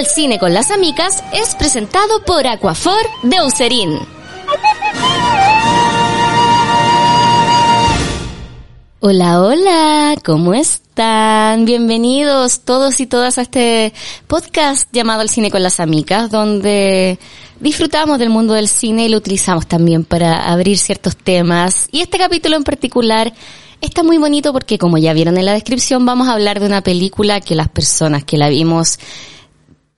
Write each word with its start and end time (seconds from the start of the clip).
Al 0.00 0.06
cine 0.06 0.38
con 0.38 0.54
las 0.54 0.70
amigas 0.70 1.22
es 1.30 1.54
presentado 1.54 2.24
por 2.24 2.46
Aquafor 2.46 3.02
de 3.22 3.36
Userín. 3.42 3.98
Hola, 9.00 9.42
hola, 9.42 10.14
¿cómo 10.24 10.54
están? 10.54 11.66
Bienvenidos 11.66 12.60
todos 12.60 12.98
y 13.00 13.06
todas 13.06 13.36
a 13.36 13.42
este 13.42 13.92
podcast 14.26 14.88
llamado 14.90 15.20
Al 15.20 15.28
cine 15.28 15.50
con 15.50 15.62
las 15.62 15.80
amigas, 15.80 16.30
donde 16.30 17.18
disfrutamos 17.60 18.18
del 18.18 18.30
mundo 18.30 18.54
del 18.54 18.68
cine 18.68 19.04
y 19.04 19.10
lo 19.10 19.18
utilizamos 19.18 19.66
también 19.66 20.06
para 20.06 20.50
abrir 20.50 20.78
ciertos 20.78 21.14
temas. 21.14 21.88
Y 21.92 22.00
este 22.00 22.16
capítulo 22.16 22.56
en 22.56 22.64
particular 22.64 23.34
está 23.82 24.02
muy 24.02 24.16
bonito 24.16 24.54
porque, 24.54 24.78
como 24.78 24.96
ya 24.96 25.12
vieron 25.12 25.36
en 25.36 25.44
la 25.44 25.52
descripción, 25.52 26.06
vamos 26.06 26.26
a 26.26 26.32
hablar 26.32 26.58
de 26.58 26.64
una 26.64 26.80
película 26.80 27.42
que 27.42 27.54
las 27.54 27.68
personas 27.68 28.24
que 28.24 28.38
la 28.38 28.48
vimos 28.48 28.98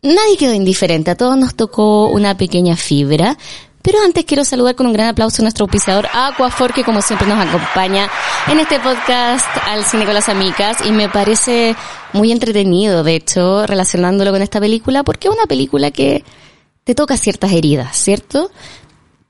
Nadie 0.04 0.36
quedó 0.36 0.52
indiferente, 0.52 1.12
a 1.12 1.14
todos 1.14 1.38
nos 1.38 1.54
tocó 1.54 2.08
una 2.08 2.36
pequeña 2.36 2.76
fibra. 2.76 3.38
Pero 3.82 3.98
antes 4.04 4.24
quiero 4.24 4.44
saludar 4.44 4.74
con 4.74 4.86
un 4.86 4.92
gran 4.92 5.06
aplauso 5.06 5.42
a 5.42 5.44
nuestro 5.44 5.64
auspiciador 5.64 6.08
Aquafor, 6.12 6.72
que 6.72 6.82
como 6.82 7.00
siempre 7.02 7.28
nos 7.28 7.38
acompaña 7.38 8.10
en 8.48 8.58
este 8.58 8.80
podcast 8.80 9.46
al 9.64 9.84
cine 9.84 10.04
con 10.04 10.14
las 10.14 10.28
amigas 10.28 10.78
y 10.84 10.90
me 10.90 11.08
parece 11.08 11.76
muy 12.12 12.32
entretenido, 12.32 13.04
de 13.04 13.14
hecho, 13.14 13.64
relacionándolo 13.64 14.32
con 14.32 14.42
esta 14.42 14.58
película, 14.58 15.04
porque 15.04 15.28
es 15.28 15.34
una 15.34 15.46
película 15.46 15.92
que 15.92 16.24
te 16.82 16.96
toca 16.96 17.16
ciertas 17.16 17.52
heridas, 17.52 17.96
¿cierto? 17.96 18.50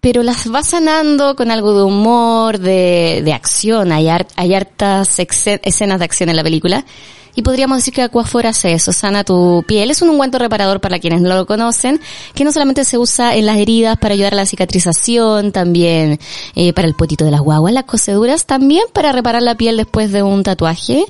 Pero 0.00 0.22
las 0.22 0.50
va 0.50 0.62
sanando 0.62 1.36
con 1.36 1.50
algo 1.50 1.76
de 1.76 1.82
humor, 1.82 2.58
de, 2.58 3.20
de 3.22 3.32
acción, 3.34 3.92
hay, 3.92 4.08
hay 4.08 4.54
hartas 4.54 5.18
escenas 5.18 5.98
de 5.98 6.04
acción 6.04 6.30
en 6.30 6.36
la 6.36 6.42
película 6.42 6.86
y 7.34 7.42
podríamos 7.42 7.78
decir 7.78 7.94
que 7.94 8.02
Aquaphor 8.02 8.46
hace 8.46 8.72
eso, 8.72 8.92
sana 8.92 9.24
tu 9.24 9.64
piel. 9.66 9.90
Es 9.90 10.02
un 10.02 10.10
ungüento 10.10 10.38
reparador 10.38 10.80
para 10.80 10.98
quienes 10.98 11.20
no 11.20 11.34
lo 11.34 11.46
conocen, 11.46 12.00
que 12.34 12.44
no 12.44 12.52
solamente 12.52 12.84
se 12.84 12.98
usa 12.98 13.34
en 13.34 13.46
las 13.46 13.58
heridas 13.58 13.96
para 13.98 14.14
ayudar 14.14 14.34
a 14.34 14.36
la 14.36 14.46
cicatrización, 14.46 15.52
también 15.52 16.18
eh, 16.54 16.72
para 16.72 16.86
el 16.86 16.94
potito 16.94 17.24
de 17.24 17.30
las 17.30 17.40
guaguas, 17.40 17.72
las 17.72 17.84
coseduras, 17.84 18.46
también 18.46 18.84
para 18.92 19.12
reparar 19.12 19.42
la 19.42 19.56
piel 19.56 19.76
después 19.76 20.12
de 20.12 20.22
un 20.22 20.42
tatuaje. 20.42 21.06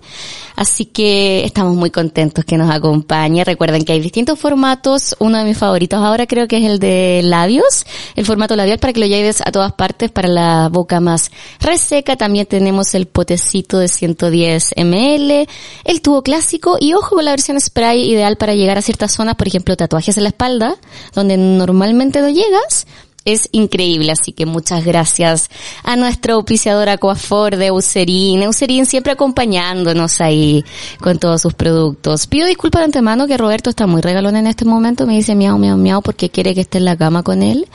Así 0.54 0.84
que 0.84 1.44
estamos 1.44 1.74
muy 1.74 1.90
contentos 1.90 2.44
que 2.44 2.56
nos 2.56 2.70
acompañe. 2.70 3.44
Recuerden 3.44 3.84
que 3.84 3.92
hay 3.92 4.00
distintos 4.00 4.38
formatos. 4.38 5.16
Uno 5.18 5.38
de 5.38 5.44
mis 5.44 5.56
favoritos 5.56 6.00
ahora 6.00 6.26
creo 6.26 6.46
que 6.46 6.58
es 6.58 6.64
el 6.64 6.78
de 6.78 7.22
labios, 7.24 7.86
el 8.16 8.26
formato 8.26 8.54
labial 8.54 8.78
para 8.78 8.92
que 8.92 9.00
lo 9.00 9.06
lleves 9.06 9.40
a 9.40 9.50
todas 9.50 9.72
partes 9.72 10.10
para 10.10 10.28
la 10.28 10.68
boca 10.68 11.00
más 11.00 11.30
reseca. 11.60 12.16
También 12.16 12.46
tenemos 12.46 12.94
el 12.94 13.06
potecito 13.06 13.78
de 13.78 13.88
110 13.88 14.74
ml, 14.76 15.46
el 15.84 16.00
clásico 16.20 16.76
y 16.78 16.92
ojo 16.92 17.16
con 17.16 17.24
la 17.24 17.30
versión 17.30 17.58
spray 17.58 18.10
ideal 18.10 18.36
para 18.36 18.54
llegar 18.54 18.76
a 18.76 18.82
ciertas 18.82 19.12
zonas, 19.12 19.36
por 19.36 19.48
ejemplo 19.48 19.74
tatuajes 19.74 20.18
en 20.18 20.24
la 20.24 20.28
espalda, 20.28 20.76
donde 21.14 21.38
normalmente 21.38 22.20
no 22.20 22.28
llegas. 22.28 22.86
Es 23.24 23.48
increíble, 23.52 24.10
así 24.10 24.32
que 24.32 24.46
muchas 24.46 24.84
gracias 24.84 25.48
a 25.84 25.94
nuestro 25.94 26.34
auspiciador 26.34 26.88
Aquafor 26.88 27.56
de 27.56 27.66
Eucerin. 27.66 28.42
Eucerin 28.42 28.84
siempre 28.84 29.12
acompañándonos 29.12 30.20
ahí 30.20 30.64
con 31.00 31.20
todos 31.20 31.40
sus 31.40 31.54
productos. 31.54 32.26
Pido 32.26 32.48
disculpas 32.48 32.80
de 32.80 32.86
antemano 32.86 33.28
que 33.28 33.38
Roberto 33.38 33.70
está 33.70 33.86
muy 33.86 34.02
regalón 34.02 34.34
en 34.34 34.48
este 34.48 34.64
momento. 34.64 35.06
Me 35.06 35.14
dice 35.14 35.36
miau, 35.36 35.56
miau, 35.56 35.76
miau 35.76 36.02
porque 36.02 36.30
quiere 36.30 36.52
que 36.52 36.62
esté 36.62 36.78
en 36.78 36.84
la 36.84 36.96
cama 36.96 37.22
con 37.22 37.44
él. 37.44 37.68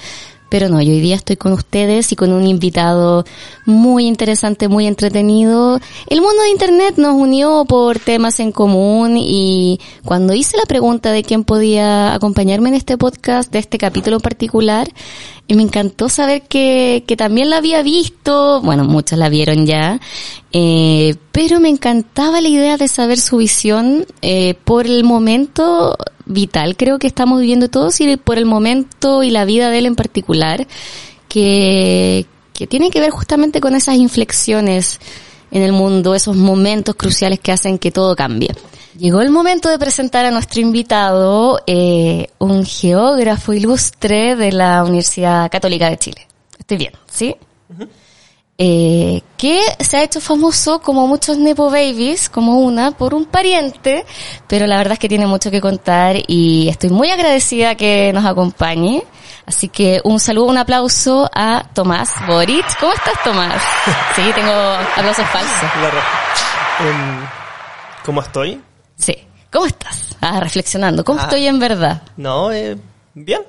Pero 0.50 0.70
no, 0.70 0.82
yo 0.82 0.94
hoy 0.94 1.02
día 1.02 1.16
estoy 1.16 1.36
con 1.36 1.54
ustedes 1.54 2.12
y 2.12 2.16
con 2.16 2.32
un 2.32 2.48
invitado 2.48 3.26
muy 3.66 4.08
interesante, 4.08 4.68
muy 4.68 4.88
entretenido. 4.88 5.80
El 6.08 6.22
mundo 6.22 6.42
de 6.44 6.50
Internet 6.52 6.96
nos 6.98 7.16
unió 7.16 7.66
por 7.66 8.00
temas 8.00 8.40
en 8.40 8.52
común 8.52 9.18
y 9.18 9.80
cuando 10.06 10.34
hice 10.34 10.58
la 10.58 10.66
pregunta 10.66 11.12
de 11.12 11.24
quién 11.24 11.44
podía 11.44 12.14
acompañarme 12.14 12.70
en 12.70 12.76
este 12.76 12.98
podcast, 12.98 13.52
de 13.52 13.60
este 13.60 13.78
capítulo 13.78 14.18
en 14.18 14.22
particular, 14.22 14.90
y 15.48 15.56
me 15.56 15.64
encantó 15.64 16.10
saber 16.10 16.44
que, 16.44 17.04
que 17.08 17.16
también 17.16 17.50
la 17.50 17.58
había 17.58 17.82
visto, 17.82 18.62
bueno, 18.62 18.84
muchas 18.84 19.18
la 19.20 19.30
vieron 19.30 19.66
ya, 19.66 20.00
eh, 20.52 21.16
pero 21.32 21.60
me 21.60 21.70
encantaba 21.70 22.42
la 22.42 22.50
idea 22.50 22.78
de 22.78 22.88
saber 22.88 23.20
su 23.20 23.38
visión 23.38 24.06
eh, 24.22 24.56
por 24.64 24.86
el 24.86 25.04
momento 25.04 25.96
vital, 26.28 26.76
creo 26.78 27.00
que 27.00 27.08
estamos 27.08 27.40
viviendo 27.40 27.70
todos, 27.70 28.00
y 28.02 28.18
por 28.18 28.38
el 28.38 28.46
momento 28.46 29.24
y 29.24 29.32
la 29.32 29.46
vida 29.46 29.70
de 29.70 29.80
él 29.80 29.86
en 29.86 29.96
particular, 29.96 30.68
que, 31.28 32.26
que 32.54 32.68
tiene 32.68 32.90
que 32.90 33.00
ver 33.00 33.12
justamente 33.12 33.60
con 33.62 33.76
esas 33.76 33.96
inflexiones 33.96 35.00
en 35.52 35.62
el 35.64 35.72
mundo, 35.72 36.16
esos 36.16 36.36
momentos 36.36 36.96
cruciales 36.96 37.40
que 37.40 37.52
hacen 37.52 37.78
que 37.78 37.92
todo 37.92 38.16
cambie. 38.16 38.50
Llegó 38.98 39.22
el 39.22 39.30
momento 39.30 39.70
de 39.70 39.78
presentar 39.78 40.26
a 40.26 40.32
nuestro 40.32 40.60
invitado, 40.60 41.62
eh, 41.68 42.30
un 42.40 42.66
geógrafo 42.66 43.54
ilustre 43.54 44.36
de 44.36 44.52
la 44.52 44.84
Universidad 44.84 45.52
Católica 45.52 45.90
de 45.90 45.98
Chile. 45.98 46.28
Estoy 46.58 46.78
bien, 46.78 46.94
¿sí? 47.10 47.36
Eh, 48.58 49.22
que 49.38 49.62
se 49.80 49.98
ha 49.98 50.04
hecho 50.04 50.20
famoso 50.20 50.82
como 50.82 51.06
muchos 51.08 51.38
Nepo 51.38 51.70
Babies, 51.70 52.30
como 52.30 52.60
una, 52.60 52.92
por 52.92 53.14
un 53.14 53.26
pariente, 53.26 54.06
pero 54.48 54.66
la 54.66 54.78
verdad 54.78 54.94
es 54.94 55.00
que 55.00 55.10
tiene 55.10 55.28
mucho 55.28 55.52
que 55.52 55.62
contar 55.62 56.16
y 56.28 56.68
estoy 56.68 56.90
muy 56.90 57.12
agradecida 57.12 57.76
que 57.76 58.12
nos 58.14 58.26
acompañe. 58.26 59.04
Así 59.46 59.70
que 59.70 60.02
un 60.04 60.20
saludo, 60.20 60.48
un 60.48 60.58
aplauso 60.58 61.30
a 61.34 61.64
Tomás 61.74 62.12
Boric. 62.28 62.66
¿Cómo 62.80 62.94
estás, 62.94 63.24
Tomás? 63.24 63.62
Sí, 64.16 64.24
tengo 64.34 64.52
aplausos 64.52 65.26
falsos. 65.28 65.70
Em, 66.80 67.26
¿Cómo 68.04 68.22
estoy? 68.22 68.62
Sí. 68.98 69.16
¿Cómo 69.52 69.68
estás? 69.68 70.18
Ah, 70.20 70.40
reflexionando. 70.40 71.06
¿Cómo 71.06 71.20
ah. 71.20 71.24
estoy 71.24 71.48
en 71.48 71.60
verdad? 71.60 72.02
No, 72.18 72.52
eh, 72.52 72.78
bien. 73.14 73.42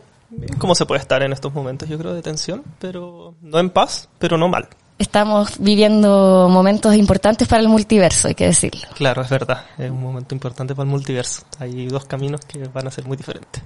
¿Cómo 0.58 0.74
se 0.74 0.84
puede 0.84 1.00
estar 1.00 1.22
en 1.22 1.32
estos 1.32 1.52
momentos, 1.54 1.88
yo 1.88 1.98
creo, 1.98 2.12
de 2.12 2.22
tensión? 2.22 2.62
Pero 2.78 3.34
no 3.40 3.58
en 3.58 3.70
paz, 3.70 4.08
pero 4.18 4.36
no 4.36 4.48
mal. 4.48 4.68
Estamos 4.98 5.58
viviendo 5.58 6.48
momentos 6.50 6.94
importantes 6.96 7.46
para 7.46 7.62
el 7.62 7.68
multiverso, 7.68 8.28
hay 8.28 8.34
que 8.34 8.46
decirlo. 8.46 8.82
Claro, 8.94 9.22
es 9.22 9.30
verdad. 9.30 9.64
Es 9.78 9.90
un 9.90 10.02
momento 10.02 10.34
importante 10.34 10.74
para 10.74 10.84
el 10.84 10.90
multiverso. 10.90 11.42
Hay 11.60 11.86
dos 11.86 12.04
caminos 12.06 12.40
que 12.40 12.66
van 12.66 12.88
a 12.88 12.90
ser 12.90 13.06
muy 13.06 13.16
diferentes. 13.16 13.62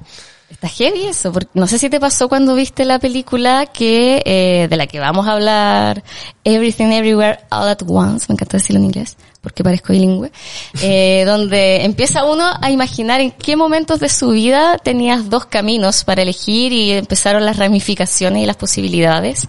Está 0.53 0.69
heavy 0.69 1.07
eso, 1.07 1.33
porque 1.33 1.49
no 1.55 1.67
sé 1.67 1.79
si 1.79 1.89
te 1.89 1.99
pasó 1.99 2.29
cuando 2.29 2.55
viste 2.55 2.85
la 2.85 2.99
película 2.99 3.65
que 3.65 4.23
eh, 4.27 4.69
de 4.69 4.77
la 4.77 4.87
que 4.87 5.01
vamos 5.01 5.27
a 5.27 5.33
hablar, 5.33 6.05
Everything 6.45 6.93
Everywhere 6.93 7.39
All 7.51 7.69
at 7.69 7.81
Once, 7.87 8.27
me 8.29 8.35
encanta 8.35 8.59
decirlo 8.59 8.81
en 8.81 8.85
inglés, 8.85 9.17
porque 9.41 9.65
parezco 9.65 9.95
bilingüe, 9.95 10.31
eh, 10.83 11.25
donde 11.27 11.87
empieza 11.87 12.25
uno 12.25 12.45
a 12.61 12.71
imaginar 12.71 13.23
en 13.23 13.31
qué 13.31 13.57
momentos 13.57 13.99
de 14.01 14.11
su 14.11 14.29
vida 14.29 14.77
tenías 14.77 15.31
dos 15.31 15.47
caminos 15.47 16.05
para 16.05 16.21
elegir 16.21 16.75
y 16.75 16.93
empezaron 16.93 17.47
las 17.47 17.57
ramificaciones 17.57 18.43
y 18.43 18.47
las 18.47 18.57
posibilidades. 18.57 19.49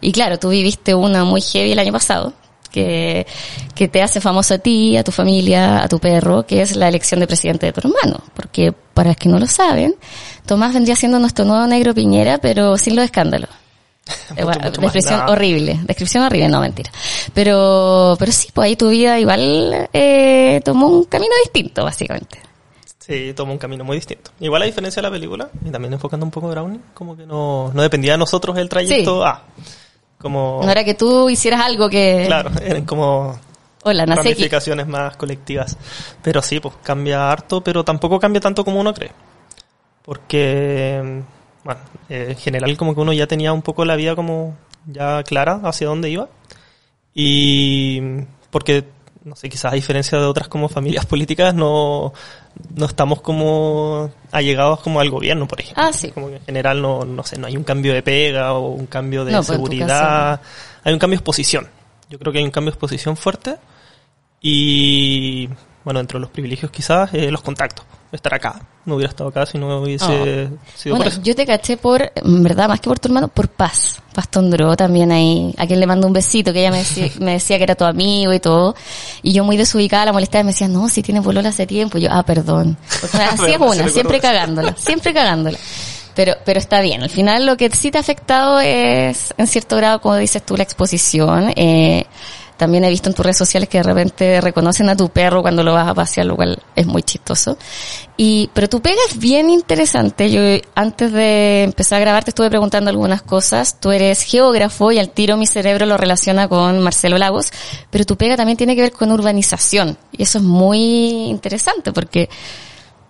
Y 0.00 0.12
claro, 0.12 0.38
tú 0.38 0.50
viviste 0.50 0.94
una 0.94 1.24
muy 1.24 1.40
heavy 1.40 1.72
el 1.72 1.78
año 1.78 1.92
pasado, 1.92 2.32
que, 2.70 3.26
que 3.74 3.88
te 3.88 4.02
hace 4.02 4.20
famoso 4.20 4.54
a 4.54 4.58
ti, 4.58 4.96
a 4.96 5.04
tu 5.04 5.12
familia, 5.12 5.82
a 5.82 5.88
tu 5.88 5.98
perro, 5.98 6.44
que 6.44 6.62
es 6.62 6.76
la 6.76 6.88
elección 6.88 7.20
de 7.20 7.26
presidente 7.26 7.66
de 7.66 7.72
tu 7.72 7.80
hermano. 7.80 8.20
Porque, 8.34 8.72
para 8.72 9.10
los 9.10 9.16
que 9.16 9.28
no 9.28 9.38
lo 9.38 9.46
saben, 9.46 9.94
Tomás 10.46 10.74
vendría 10.74 10.96
siendo 10.96 11.18
nuestro 11.18 11.44
nuevo 11.44 11.66
negro 11.66 11.94
Piñera, 11.94 12.38
pero 12.38 12.76
sin 12.76 12.96
los 12.96 13.04
escándalos. 13.04 13.48
descripción 14.80 15.20
horrible, 15.28 15.80
descripción 15.84 16.24
horrible, 16.24 16.48
no 16.48 16.60
mentira. 16.60 16.90
Pero, 17.32 18.16
pero 18.18 18.32
sí, 18.32 18.48
pues 18.52 18.66
ahí 18.66 18.76
tu 18.76 18.90
vida 18.90 19.18
igual 19.18 19.88
eh, 19.92 20.60
tomó 20.64 20.88
un 20.88 21.04
camino 21.04 21.32
distinto, 21.44 21.84
básicamente. 21.84 22.38
Sí, 22.98 23.32
tomó 23.34 23.52
un 23.52 23.58
camino 23.58 23.84
muy 23.84 23.96
distinto. 23.96 24.30
Igual 24.40 24.62
a 24.62 24.64
diferencia 24.64 25.00
de 25.00 25.08
la 25.08 25.12
película, 25.12 25.48
y 25.64 25.70
también 25.70 25.92
enfocando 25.92 26.24
un 26.24 26.30
poco 26.30 26.48
Brownie, 26.48 26.80
como 26.94 27.16
que 27.16 27.26
no, 27.26 27.70
no 27.72 27.82
dependía 27.82 28.12
de 28.12 28.18
nosotros 28.18 28.56
el 28.56 28.68
trayecto 28.68 29.24
A. 29.24 29.42
Como... 30.24 30.62
No 30.64 30.70
era 30.70 30.84
que 30.84 30.94
tú 30.94 31.28
hicieras 31.28 31.60
algo 31.60 31.90
que... 31.90 32.24
Claro, 32.26 32.50
eran 32.62 32.86
como 32.86 33.38
Hola, 33.82 34.06
ramificaciones 34.06 34.86
más 34.86 35.18
colectivas. 35.18 35.76
Pero 36.22 36.40
sí, 36.40 36.60
pues 36.60 36.74
cambia 36.82 37.30
harto, 37.30 37.60
pero 37.60 37.84
tampoco 37.84 38.18
cambia 38.18 38.40
tanto 38.40 38.64
como 38.64 38.80
uno 38.80 38.94
cree. 38.94 39.12
Porque 40.02 41.22
bueno, 41.62 41.80
eh, 42.08 42.28
en 42.30 42.36
general 42.36 42.74
como 42.78 42.94
que 42.94 43.02
uno 43.02 43.12
ya 43.12 43.26
tenía 43.26 43.52
un 43.52 43.60
poco 43.60 43.84
la 43.84 43.96
vida 43.96 44.16
como 44.16 44.56
ya 44.86 45.22
clara 45.24 45.60
hacia 45.62 45.88
dónde 45.88 46.08
iba. 46.08 46.30
Y 47.12 48.00
porque, 48.50 48.84
no 49.24 49.36
sé, 49.36 49.48
quizás 49.48 49.72
a 49.72 49.74
diferencia 49.74 50.18
de 50.18 50.24
otras 50.24 50.48
como 50.48 50.68
familias 50.68 51.06
políticas, 51.06 51.54
no, 51.54 52.12
no 52.74 52.86
estamos 52.86 53.20
como 53.20 54.10
allegados 54.30 54.80
como 54.80 55.00
al 55.00 55.10
gobierno, 55.10 55.48
por 55.48 55.60
ejemplo. 55.60 55.82
Ah, 55.82 55.92
sí. 55.92 56.10
Como 56.10 56.28
que 56.28 56.36
en 56.36 56.44
general 56.44 56.80
no, 56.80 57.04
no 57.04 57.22
sé, 57.24 57.38
no 57.38 57.46
hay 57.46 57.56
un 57.56 57.64
cambio 57.64 57.94
de 57.94 58.02
pega 58.02 58.52
o 58.52 58.68
un 58.68 58.86
cambio 58.86 59.24
de 59.24 59.32
pues, 59.32 59.46
seguridad. 59.46 60.40
Hay 60.82 60.92
un 60.92 60.98
cambio 60.98 61.16
de 61.16 61.20
exposición. 61.20 61.68
Yo 62.10 62.18
creo 62.18 62.32
que 62.32 62.38
hay 62.38 62.44
un 62.44 62.50
cambio 62.50 62.70
de 62.70 62.74
exposición 62.74 63.16
fuerte. 63.16 63.56
Y, 64.40 65.48
bueno, 65.84 66.00
entre 66.00 66.18
los 66.18 66.28
privilegios 66.28 66.70
quizás, 66.70 67.14
eh, 67.14 67.30
los 67.30 67.40
contactos 67.40 67.86
estar 68.16 68.34
acá. 68.34 68.60
No 68.84 68.96
hubiera 68.96 69.10
estado 69.10 69.30
acá 69.30 69.46
si 69.46 69.58
no 69.58 69.80
hubiese 69.80 70.48
sido 70.76 70.94
Bueno, 70.94 71.04
por 71.04 71.06
eso. 71.12 71.22
yo 71.22 71.34
te 71.34 71.46
caché 71.46 71.76
por, 71.76 72.12
en 72.14 72.42
verdad, 72.42 72.68
más 72.68 72.80
que 72.80 72.88
por 72.88 72.98
tu 72.98 73.08
hermano, 73.08 73.28
por 73.28 73.48
Paz. 73.48 74.00
Paz 74.14 74.28
Tondró 74.28 74.76
también 74.76 75.10
ahí, 75.10 75.54
a 75.58 75.66
quien 75.66 75.80
le 75.80 75.86
mando 75.86 76.06
un 76.06 76.12
besito, 76.12 76.52
que 76.52 76.60
ella 76.60 76.70
me 76.70 76.78
decía, 76.78 77.10
me 77.20 77.32
decía 77.32 77.56
que 77.58 77.64
era 77.64 77.74
tu 77.74 77.84
amigo 77.84 78.32
y 78.32 78.40
todo. 78.40 78.74
Y 79.22 79.32
yo 79.32 79.44
muy 79.44 79.56
desubicada 79.56 80.06
la 80.06 80.12
molestaba 80.12 80.42
y 80.42 80.44
me 80.44 80.52
decía, 80.52 80.68
no, 80.68 80.88
si 80.88 81.02
tiene 81.02 81.22
polola 81.22 81.48
hace 81.48 81.66
tiempo. 81.66 81.98
Y 81.98 82.02
yo, 82.02 82.08
ah, 82.12 82.22
perdón. 82.22 82.76
Porque 83.00 83.16
así 83.22 83.52
es 83.52 83.58
una, 83.58 83.88
siempre 83.88 84.20
cagándola, 84.20 84.74
siempre 84.76 85.12
cagándola. 85.12 85.58
Pero, 86.14 86.34
pero 86.44 86.60
está 86.60 86.80
bien. 86.80 87.02
Al 87.02 87.10
final 87.10 87.44
lo 87.44 87.56
que 87.56 87.68
sí 87.70 87.90
te 87.90 87.98
ha 87.98 88.00
afectado 88.00 88.60
es, 88.60 89.34
en 89.36 89.46
cierto 89.48 89.76
grado, 89.76 90.00
como 90.00 90.14
dices 90.16 90.44
tú, 90.44 90.56
la 90.56 90.62
exposición. 90.62 91.52
Eh, 91.56 92.06
también 92.56 92.84
he 92.84 92.90
visto 92.90 93.08
en 93.08 93.14
tus 93.14 93.24
redes 93.24 93.38
sociales 93.38 93.68
que 93.68 93.78
de 93.78 93.84
repente 93.84 94.40
reconocen 94.40 94.88
a 94.88 94.96
tu 94.96 95.08
perro 95.08 95.42
cuando 95.42 95.62
lo 95.62 95.72
vas 95.72 95.88
a 95.88 95.94
pasear, 95.94 96.26
lo 96.26 96.36
cual 96.36 96.58
es 96.76 96.86
muy 96.86 97.02
chistoso. 97.02 97.58
Y, 98.16 98.48
pero 98.54 98.68
tu 98.68 98.80
pega 98.80 99.00
es 99.10 99.18
bien 99.18 99.50
interesante. 99.50 100.30
Yo 100.30 100.40
antes 100.74 101.12
de 101.12 101.64
empezar 101.64 101.96
a 101.96 102.00
grabar 102.00 102.24
te 102.24 102.30
estuve 102.30 102.50
preguntando 102.50 102.90
algunas 102.90 103.22
cosas. 103.22 103.80
Tú 103.80 103.90
eres 103.90 104.22
geógrafo 104.22 104.92
y 104.92 104.98
al 104.98 105.10
tiro 105.10 105.36
mi 105.36 105.46
cerebro 105.46 105.86
lo 105.86 105.96
relaciona 105.96 106.48
con 106.48 106.80
Marcelo 106.80 107.18
Lagos, 107.18 107.50
pero 107.90 108.04
tu 108.04 108.16
pega 108.16 108.36
también 108.36 108.56
tiene 108.56 108.76
que 108.76 108.82
ver 108.82 108.92
con 108.92 109.10
urbanización. 109.10 109.98
Y 110.12 110.22
eso 110.22 110.38
es 110.38 110.44
muy 110.44 111.26
interesante 111.26 111.92
porque 111.92 112.28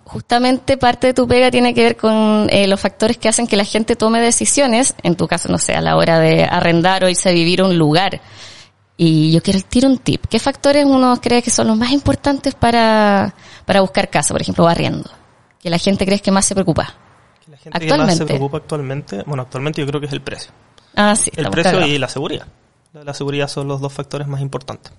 justamente 0.05 0.77
parte 0.77 1.07
de 1.07 1.13
tu 1.13 1.27
pega 1.27 1.51
tiene 1.51 1.73
que 1.73 1.83
ver 1.83 1.97
con 1.97 2.47
eh, 2.49 2.67
los 2.67 2.79
factores 2.79 3.17
que 3.17 3.27
hacen 3.27 3.47
que 3.47 3.57
la 3.57 3.65
gente 3.65 3.95
tome 3.95 4.21
decisiones, 4.21 4.95
en 5.03 5.15
tu 5.15 5.27
caso, 5.27 5.49
no 5.49 5.57
sé, 5.57 5.73
a 5.73 5.81
la 5.81 5.97
hora 5.97 6.19
de 6.19 6.45
arrendar 6.45 7.03
o 7.03 7.09
irse 7.09 7.29
a 7.29 7.31
vivir 7.33 7.61
a 7.61 7.65
un 7.65 7.77
lugar. 7.77 8.21
Y 8.97 9.31
yo 9.31 9.41
quiero 9.43 9.59
tirar 9.61 9.91
un 9.91 9.97
tip. 9.97 10.25
¿Qué 10.29 10.39
factores 10.39 10.85
uno 10.85 11.19
cree 11.21 11.41
que 11.41 11.49
son 11.51 11.67
los 11.67 11.77
más 11.77 11.91
importantes 11.91 12.55
para, 12.55 13.33
para 13.65 13.81
buscar 13.81 14.09
casa, 14.09 14.33
por 14.33 14.41
ejemplo, 14.41 14.63
barriendo? 14.63 15.09
Que 15.61 15.69
la 15.69 15.77
gente 15.77 16.05
cree 16.05 16.19
que 16.19 16.31
más 16.31 16.45
se 16.45 16.53
preocupa. 16.55 16.93
Que 17.43 17.51
la 17.51 17.57
gente 17.57 17.79
que 17.79 17.85
más 17.87 17.91
Actualmente. 17.91 18.15
se 18.17 18.25
preocupa 18.25 18.57
actualmente, 18.57 19.23
bueno, 19.25 19.43
actualmente 19.43 19.81
yo 19.81 19.87
creo 19.87 19.99
que 19.99 20.07
es 20.07 20.13
el 20.13 20.21
precio. 20.21 20.51
Ah, 20.95 21.15
sí. 21.15 21.29
El 21.35 21.49
precio 21.49 21.85
y 21.85 21.97
la 21.97 22.07
seguridad. 22.07 22.47
La, 22.93 23.03
la 23.03 23.13
seguridad 23.13 23.47
son 23.49 23.67
los 23.67 23.81
dos 23.81 23.91
factores 23.91 24.27
más 24.27 24.39
importantes. 24.41 24.93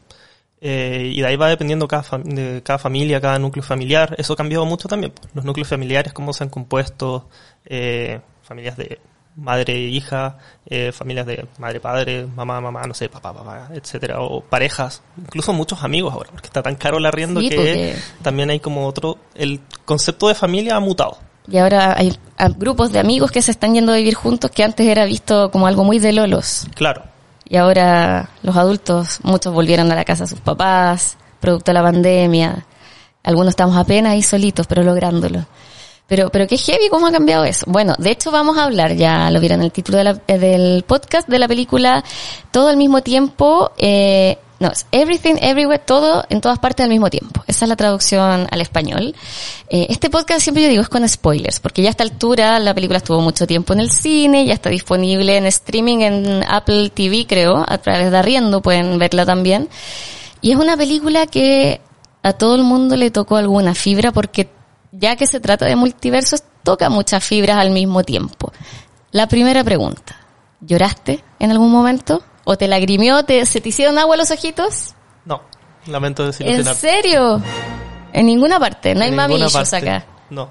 Eh, 0.61 1.13
y 1.15 1.21
de 1.21 1.27
ahí 1.27 1.37
va 1.37 1.49
dependiendo 1.49 1.87
cada, 1.89 2.03
fam- 2.03 2.23
de 2.25 2.63
cada 2.63 2.79
familia, 2.79 3.21
cada 3.21 3.39
núcleo 3.39 3.63
familiar. 3.63 4.15
Eso 4.19 4.35
ha 4.35 4.37
cambiado 4.37 4.67
mucho 4.67 4.89
también. 4.89 5.13
pues. 5.13 5.29
Los 5.35 5.45
núcleos 5.47 5.69
familiares, 5.69 6.13
cómo 6.13 6.33
se 6.35 6.45
han 6.45 6.51
compuesto, 6.51 7.29
eh, 7.65 8.21
familias 8.43 8.77
de 8.77 8.99
madre 9.37 9.75
e 9.75 9.89
hija, 9.91 10.39
eh, 10.67 10.93
familias 10.93 11.27
de 11.27 11.47
madre, 11.59 11.79
padre, 11.81 12.27
mamá, 12.27 12.61
mamá, 12.61 12.87
no 12.87 12.95
sé, 12.95 13.09
papá, 13.09 13.33
papá, 13.35 13.69
etcétera, 13.75 14.21
o 14.21 14.41
parejas, 14.41 15.03
incluso 15.19 15.53
muchos 15.53 15.83
amigos 15.85 16.13
ahora, 16.15 16.31
porque 16.33 16.47
está 16.47 16.63
tan 16.63 16.75
caro 16.75 16.99
el 16.99 17.07
arriendo 17.07 17.41
Sí, 17.41 17.49
que 17.51 17.57
porque- 17.57 17.97
también 18.23 18.51
hay 18.51 18.61
como 18.61 18.87
otro, 18.87 19.19
el 19.35 19.61
concepto 19.85 20.29
de 20.29 20.35
familia 20.35 20.77
ha 20.77 20.81
mutado. 20.81 21.19
Y 21.49 21.59
ahora 21.59 21.95
hay 21.97 22.17
grupos 22.57 22.91
de 22.93 22.99
amigos 22.99 23.31
que 23.31 23.41
se 23.43 23.53
están 23.53 23.75
yendo 23.75 23.93
a 23.93 23.97
vivir 23.97 24.15
juntos 24.15 24.51
que 24.51 24.65
antes 24.65 24.87
era 24.87 25.05
visto 25.05 25.51
como 25.53 25.67
algo 25.69 25.85
muy 25.85 25.99
de 26.01 26.13
lolos. 26.13 26.67
Claro, 26.75 27.03
Y 27.49 27.57
ahora 27.57 28.31
los 28.43 28.57
adultos, 28.57 29.21
muchos 29.23 29.53
volvieron 29.55 29.93
a 29.93 29.95
la 29.95 30.05
casa 30.05 30.25
de 30.25 30.31
sus 30.31 30.41
papás, 30.41 31.17
producto 31.39 31.71
de 31.71 31.75
la 31.75 31.83
pandemia. 31.85 32.67
Algunos 33.23 33.51
estamos 33.51 33.77
apenas 33.77 34.13
ahí 34.15 34.23
solitos, 34.23 34.67
pero 34.67 34.83
lográndolo. 34.83 35.47
Pero, 36.09 36.31
pero 36.31 36.47
qué 36.47 36.57
heavy 36.57 36.89
cómo 36.89 37.07
ha 37.09 37.13
cambiado 37.13 37.45
eso. 37.45 37.65
Bueno, 37.69 37.95
de 37.99 38.11
hecho 38.13 38.31
vamos 38.31 38.57
a 38.59 38.65
hablar, 38.65 38.95
ya 38.95 39.31
lo 39.31 39.41
vieron 39.41 39.61
en 39.61 39.65
el 39.67 39.73
título 39.73 39.99
de 39.99 40.05
la- 40.05 40.21
eh, 40.29 40.39
del 40.39 40.85
podcast, 40.85 41.29
de 41.29 41.39
la 41.39 41.49
película 41.49 42.05
Todo 42.53 42.69
al 42.69 42.77
mismo 42.77 43.03
tiempo, 43.03 43.73
eh, 43.77 44.39
no, 44.59 44.69
es 44.69 44.87
Everything, 44.91 45.35
Everywhere, 45.41 45.83
todo 45.85 46.25
en 46.31 46.41
todas 46.41 46.59
partes 46.59 46.85
al 46.85 46.91
mismo 46.91 47.11
tiempo. 47.11 47.43
Esa 47.47 47.67
es 47.67 47.69
la 47.69 47.77
traducción 47.77 48.47
al 48.51 48.61
español. 48.63 49.15
Eh, 49.69 49.89
este 49.91 50.09
podcast 50.09 50.41
siempre 50.41 50.63
yo 50.63 50.69
digo 50.71 50.81
es 50.83 50.89
con 50.89 51.07
spoilers, 51.07 51.61
porque 51.61 51.83
ya 51.83 51.89
a 51.89 51.91
esta 51.91 52.05
altura 52.05 52.59
la 52.61 52.73
película 52.73 52.99
estuvo 52.99 53.21
mucho 53.21 53.47
tiempo 53.47 53.75
en 53.75 53.81
el 53.81 53.91
cine, 53.91 54.47
ya 54.47 54.55
está 54.55 54.71
disponible 54.71 55.37
en 55.37 55.45
streaming 55.47 55.99
en 55.99 56.45
Apple 56.49 56.89
TV, 56.91 57.27
creo, 57.29 57.65
a 57.69 57.79
través 57.79 58.11
de 58.11 58.17
Arriendo, 58.17 58.63
pueden 58.63 58.99
verla 58.99 59.27
también. 59.27 59.69
Y 60.41 60.53
es 60.53 60.57
una 60.57 60.77
película 60.77 61.27
que 61.27 61.81
a 62.23 62.33
todo 62.33 62.55
el 62.55 62.63
mundo 62.63 62.97
le 62.97 63.11
tocó 63.11 63.37
alguna 63.37 63.75
fibra 63.75 64.11
porque 64.13 64.49
ya 64.99 65.17
que 65.17 65.27
se 65.27 65.41
trata 65.41 65.67
de 65.67 65.77
multiversos, 65.77 66.43
toca 66.63 66.89
muchas 66.89 67.25
fibras 67.25 67.59
al 67.59 67.71
mismo 67.71 68.03
tiempo. 68.05 68.53
La 69.13 69.29
primera 69.29 69.63
pregunta, 69.65 70.17
¿lloraste 70.61 71.23
en 71.39 71.51
algún 71.51 71.71
momento? 71.71 72.23
¿O 72.45 72.57
te 72.57 72.69
lagrimió? 72.69 73.25
Te, 73.25 73.45
¿Se 73.47 73.61
te 73.61 73.69
hicieron 73.71 73.99
agua 73.99 74.17
los 74.17 74.31
ojitos? 74.31 74.95
no, 75.25 75.43
lamento 75.87 76.23
¿En 76.25 76.31
desilusionar. 76.31 76.75
serio? 76.77 77.43
En 78.13 78.27
ninguna 78.27 78.59
parte, 78.59 78.95
no 78.95 79.03
hay 79.03 79.11
En 79.11 79.17
mami 79.17 79.35
ninguna 79.35 79.49
issues 79.49 79.71
parte. 79.71 79.91
acá. 79.91 80.07
No, 80.31 80.49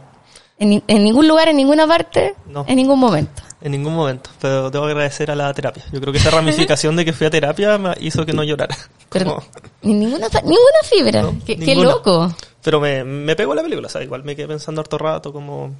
En, 0.57 0.69
ni- 0.69 0.83
en 0.87 1.03
ningún 1.03 1.27
lugar, 1.27 1.47
en 1.49 1.57
ninguna 1.57 1.85
parte, 1.87 2.35
No. 2.47 2.63
en 2.67 2.75
ningún 2.77 2.99
momento. 2.99 3.41
En 3.61 3.71
ningún 3.71 3.95
momento, 3.95 4.29
pero 4.39 4.69
tengo 4.69 4.85
que 4.85 4.91
agradecer 4.91 5.31
a 5.31 5.35
la 5.35 5.51
terapia. 5.53 5.83
Yo 5.91 5.99
creo 5.99 6.13
que 6.13 6.19
esa 6.19 6.29
ramificación 6.29 6.95
de 6.95 7.03
que 7.03 7.13
fui 7.13 7.25
a 7.25 7.29
terapia 7.31 7.77
me 7.77 7.93
hizo 7.99 8.25
que 8.25 8.31
no 8.33 8.43
llorara. 8.43 8.75
Pero 9.09 9.41
en 9.81 9.99
ninguna, 9.99 10.27
ninguna 10.43 10.79
fibra. 10.83 11.21
No, 11.23 11.35
qué, 11.45 11.75
loco. 11.75 12.31
Pero 12.65 12.79
me, 12.81 13.03
me 13.03 13.35
pegó 13.35 13.53
la 13.53 13.61
película, 13.61 13.85
o 13.85 13.89
sea, 13.89 14.01
igual 14.01 14.23
me 14.23 14.35
quedé 14.35 14.47
pensando 14.47 14.81
harto 14.81 14.97
rato, 14.97 15.31
como... 15.31 15.75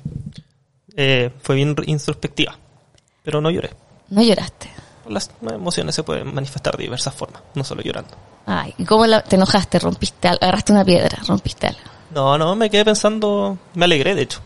eh, 0.95 1.31
fue 1.41 1.55
bien 1.55 1.75
introspectiva, 1.87 2.55
pero 3.23 3.41
no 3.41 3.49
lloré. 3.49 3.71
No 4.09 4.21
lloraste. 4.21 4.69
Las 5.09 5.31
emociones 5.41 5.95
se 5.95 6.03
pueden 6.03 6.33
manifestar 6.33 6.77
de 6.77 6.83
diversas 6.83 7.13
formas, 7.13 7.41
no 7.55 7.63
solo 7.63 7.81
llorando. 7.81 8.11
Ay, 8.45 8.73
¿y 8.77 8.85
cómo 8.85 9.05
la- 9.07 9.23
te 9.23 9.35
enojaste? 9.35 9.79
¿Rompiste 9.79 10.27
algo? 10.27 10.43
¿Agarraste 10.43 10.71
una 10.73 10.85
piedra? 10.85 11.17
¿Rompiste 11.27 11.67
algo? 11.67 11.79
No, 12.13 12.37
no, 12.37 12.55
me 12.55 12.69
quedé 12.69 12.85
pensando, 12.85 13.57
me 13.73 13.85
alegré 13.85 14.13
de 14.15 14.21
hecho, 14.21 14.39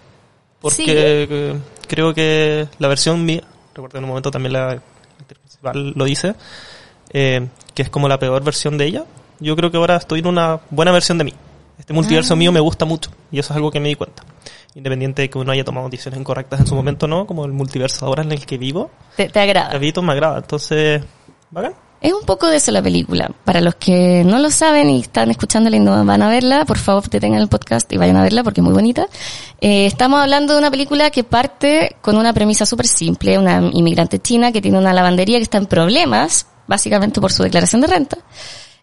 porque 0.61 1.27
Sí. 1.29 1.61
creo 1.87 2.13
que 2.13 2.67
la 2.79 2.87
versión 2.87 3.25
mía, 3.25 3.43
recuerdo 3.75 3.97
en 3.97 4.05
un 4.05 4.09
momento 4.09 4.31
también 4.31 4.53
la 4.53 4.69
actriz 4.71 5.39
principal 5.39 5.91
lo 5.95 6.05
dice, 6.05 6.35
eh, 7.11 7.47
que 7.75 7.81
es 7.83 7.89
como 7.89 8.07
la 8.07 8.17
peor 8.17 8.41
versión 8.43 8.77
de 8.77 8.85
ella. 8.85 9.03
Yo 9.41 9.55
creo 9.55 9.71
que 9.71 9.77
ahora 9.77 9.97
estoy 9.97 10.19
en 10.21 10.27
una 10.27 10.59
buena 10.69 10.91
versión 10.93 11.17
de 11.17 11.25
mí. 11.25 11.33
Este 11.79 11.93
multiverso 11.93 12.33
Ah. 12.33 12.37
mío 12.37 12.51
me 12.51 12.59
gusta 12.59 12.85
mucho 12.85 13.09
y 13.31 13.39
eso 13.39 13.53
es 13.53 13.55
algo 13.57 13.71
que 13.71 13.79
me 13.79 13.87
di 13.89 13.95
cuenta. 13.95 14.23
Independiente 14.75 15.23
de 15.23 15.29
que 15.29 15.37
uno 15.39 15.51
haya 15.51 15.63
tomado 15.63 15.89
decisiones 15.89 16.19
incorrectas 16.19 16.59
en 16.59 16.67
su 16.67 16.75
momento, 16.75 17.07
¿no? 17.07 17.25
Como 17.25 17.45
el 17.45 17.53
multiverso 17.53 18.05
ahora 18.05 18.21
en 18.23 18.31
el 18.31 18.45
que 18.45 18.57
vivo, 18.57 18.91
¿Te, 19.15 19.29
te 19.29 19.39
agrada? 19.39 19.69
Gavito 19.71 20.01
me 20.01 20.11
agrada. 20.13 20.37
Entonces, 20.37 21.01
bacán. 21.49 21.73
Es 22.01 22.13
un 22.13 22.23
poco 22.25 22.47
de 22.47 22.57
eso 22.57 22.71
la 22.71 22.81
película. 22.81 23.29
Para 23.43 23.59
los 23.59 23.75
que 23.75 24.23
no 24.25 24.39
lo 24.39 24.49
saben 24.51 24.89
y 24.89 25.01
están 25.01 25.31
escuchándola 25.31 25.75
y 25.75 25.79
no 25.79 26.05
van 26.05 26.21
a 26.21 26.29
verla, 26.29 26.63
por 26.63 26.77
favor 26.77 27.09
detengan 27.09 27.41
el 27.41 27.49
podcast 27.49 27.91
y 27.91 27.97
vayan 27.97 28.15
a 28.15 28.23
verla 28.23 28.41
porque 28.43 28.61
es 28.61 28.63
muy 28.63 28.71
bonita. 28.73 29.07
Eh, 29.59 29.85
estamos 29.85 30.21
hablando 30.21 30.53
de 30.53 30.59
una 30.59 30.71
película 30.71 31.09
que 31.09 31.25
parte 31.25 31.97
con 32.01 32.15
una 32.15 32.31
premisa 32.31 32.65
súper 32.65 32.87
simple. 32.87 33.37
Una 33.37 33.69
inmigrante 33.73 34.19
china 34.19 34.53
que 34.53 34.61
tiene 34.61 34.77
una 34.77 34.93
lavandería 34.93 35.39
que 35.39 35.43
está 35.43 35.57
en 35.57 35.65
problemas, 35.65 36.45
básicamente 36.67 37.19
por 37.19 37.33
su 37.33 37.43
declaración 37.43 37.81
de 37.81 37.87
renta. 37.87 38.17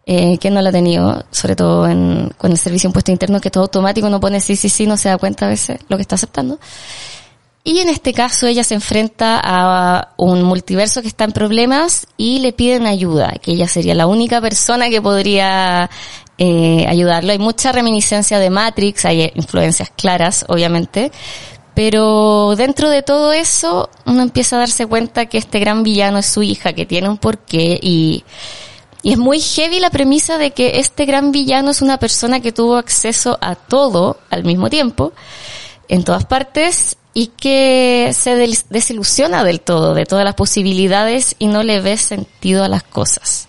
Eh, 0.08 0.38
que 0.38 0.52
no 0.52 0.62
la 0.62 0.68
ha 0.68 0.72
tenido, 0.72 1.25
sobre 1.32 1.56
todo 1.56 1.88
en, 1.88 2.30
con 2.38 2.52
el 2.52 2.58
servicio 2.58 2.86
impuesto 2.86 3.10
interno, 3.10 3.40
que 3.40 3.50
todo 3.50 3.64
automático 3.64 4.08
no 4.08 4.20
pone 4.20 4.40
sí, 4.40 4.54
sí, 4.54 4.68
sí, 4.68 4.86
no 4.86 4.96
se 4.96 5.08
da 5.08 5.18
cuenta 5.18 5.46
a 5.46 5.48
veces 5.48 5.80
lo 5.88 5.96
que 5.96 6.02
está 6.02 6.14
aceptando. 6.14 6.60
Y 7.64 7.80
en 7.80 7.88
este 7.88 8.12
caso 8.12 8.46
ella 8.46 8.62
se 8.62 8.75
enfrenta 8.75 9.40
a 9.42 10.12
un 10.16 10.44
multiverso 10.44 11.02
que 11.02 11.08
está 11.08 11.25
en 11.25 11.32
problemas 11.32 12.06
y 12.16 12.38
le 12.38 12.52
piden 12.52 12.86
ayuda, 12.86 13.32
que 13.42 13.50
ella 13.50 13.66
sería 13.66 13.96
la 13.96 14.06
única 14.06 14.40
persona 14.40 14.88
que 14.90 15.02
podría 15.02 15.90
eh, 16.38 16.86
ayudarlo. 16.88 17.32
Hay 17.32 17.40
mucha 17.40 17.72
reminiscencia 17.72 18.38
de 18.38 18.48
Matrix, 18.48 19.04
hay 19.06 19.32
influencias 19.34 19.90
claras, 19.90 20.44
obviamente, 20.46 21.10
pero 21.75 22.54
dentro 22.54 22.90
de 22.90 23.02
todo 23.02 23.32
eso 23.32 23.90
uno 24.04 24.22
empieza 24.22 24.54
a 24.54 24.60
darse 24.60 24.86
cuenta 24.86 25.26
que 25.26 25.38
este 25.38 25.58
gran 25.58 25.82
villano 25.82 26.18
es 26.18 26.26
su 26.26 26.44
hija, 26.44 26.75
que 26.75 26.86
tiene 26.86 27.08
un 27.08 27.18
porqué 27.18 27.80
y, 27.82 28.22
y 29.06 29.12
es 29.12 29.18
muy 29.18 29.38
heavy 29.38 29.78
la 29.78 29.90
premisa 29.90 30.36
de 30.36 30.50
que 30.50 30.80
este 30.80 31.04
gran 31.04 31.30
villano 31.30 31.70
es 31.70 31.80
una 31.80 31.96
persona 31.96 32.40
que 32.40 32.50
tuvo 32.50 32.75
acceso 32.75 33.38
a 33.40 33.54
todo 33.54 34.18
al 34.30 34.42
mismo 34.42 34.68
tiempo, 34.68 35.12
en 35.86 36.02
todas 36.02 36.25
partes, 36.25 36.96
y 37.14 37.28
que 37.28 38.10
se 38.12 38.34
desilusiona 38.68 39.44
del 39.44 39.60
todo, 39.60 39.94
de 39.94 40.06
todas 40.06 40.25
las 40.25 40.34
posibilidades 40.34 41.36
y 41.38 41.46
no 41.46 41.62
le 41.62 41.80
ve 41.80 41.98
sentido 41.98 42.64
a 42.64 42.68
las 42.68 42.82
cosas. 42.82 43.46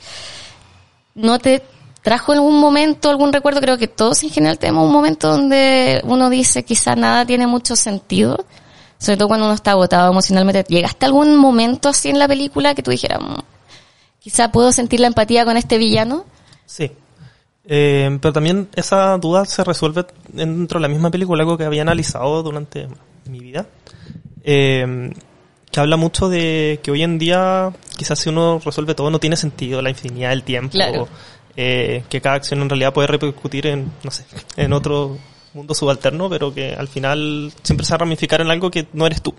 ¿No 1.15 1.39
te 1.39 1.63
trajo 2.03 2.33
algún 2.33 2.59
momento 2.59 3.09
algún 3.09 3.33
recuerdo? 3.33 3.59
Creo 3.59 3.79
que 3.79 3.87
todos 3.87 4.21
en 4.21 4.29
general 4.29 4.59
tenemos 4.59 4.85
un 4.85 4.93
momento 4.93 5.27
donde 5.27 6.03
uno 6.03 6.29
dice 6.29 6.65
quizá 6.65 6.95
nada 6.95 7.25
tiene 7.25 7.47
mucho 7.47 7.75
sentido, 7.75 8.45
sobre 8.99 9.17
todo 9.17 9.27
cuando 9.27 9.47
uno 9.47 9.55
está 9.55 9.71
agotado 9.71 10.11
emocionalmente. 10.11 10.65
¿Llegaste 10.69 11.03
a 11.03 11.07
algún 11.07 11.35
momento 11.35 11.89
así 11.89 12.09
en 12.09 12.19
la 12.19 12.27
película 12.27 12.75
que 12.75 12.83
tú 12.83 12.91
dijeras, 12.91 13.21
"Mm, 13.21 13.56
quizá 14.27 14.51
puedo 14.51 14.73
sentir 14.73 14.99
la 14.99 15.07
empatía 15.07 15.45
con 15.45 15.55
este 15.55 15.77
villano? 15.77 16.25
Sí. 16.65 16.91
Eh, 17.63 18.17
pero 18.21 18.33
también 18.33 18.67
esa 18.75 19.17
duda 19.17 19.45
se 19.45 19.63
resuelve 19.63 20.05
dentro 20.27 20.79
de 20.79 20.81
la 20.81 20.89
misma 20.89 21.09
película, 21.09 21.43
algo 21.43 21.57
que 21.57 21.63
había 21.63 21.83
analizado 21.83 22.43
durante 22.43 22.89
mi 23.23 23.39
vida. 23.39 23.67
Eh, 24.43 25.13
que 25.71 25.79
habla 25.79 25.95
mucho 25.95 26.27
de 26.27 26.81
que 26.83 26.91
hoy 26.91 27.03
en 27.03 27.17
día, 27.17 27.71
quizás 27.95 28.19
si 28.19 28.27
uno 28.27 28.59
resuelve 28.59 28.95
todo, 28.95 29.09
no 29.09 29.19
tiene 29.19 29.37
sentido 29.37 29.81
la 29.81 29.91
infinidad 29.91 30.31
del 30.31 30.43
tiempo. 30.43 30.71
Claro. 30.73 31.07
eh, 31.55 32.03
que 32.09 32.19
cada 32.19 32.35
acción 32.35 32.61
en 32.61 32.67
realidad 32.69 32.91
puede 32.91 33.07
repercutir 33.07 33.67
en, 33.67 33.93
no 34.03 34.11
sé, 34.11 34.25
en 34.57 34.73
otro 34.73 35.17
mundo 35.53 35.73
subalterno, 35.73 36.29
pero 36.29 36.53
que 36.53 36.75
al 36.75 36.89
final 36.89 37.53
siempre 37.63 37.85
se 37.85 37.93
va 37.93 37.95
a 37.95 37.99
ramificar 37.99 38.41
en 38.41 38.51
algo 38.51 38.69
que 38.69 38.87
no 38.91 39.07
eres 39.07 39.21
tú. 39.21 39.33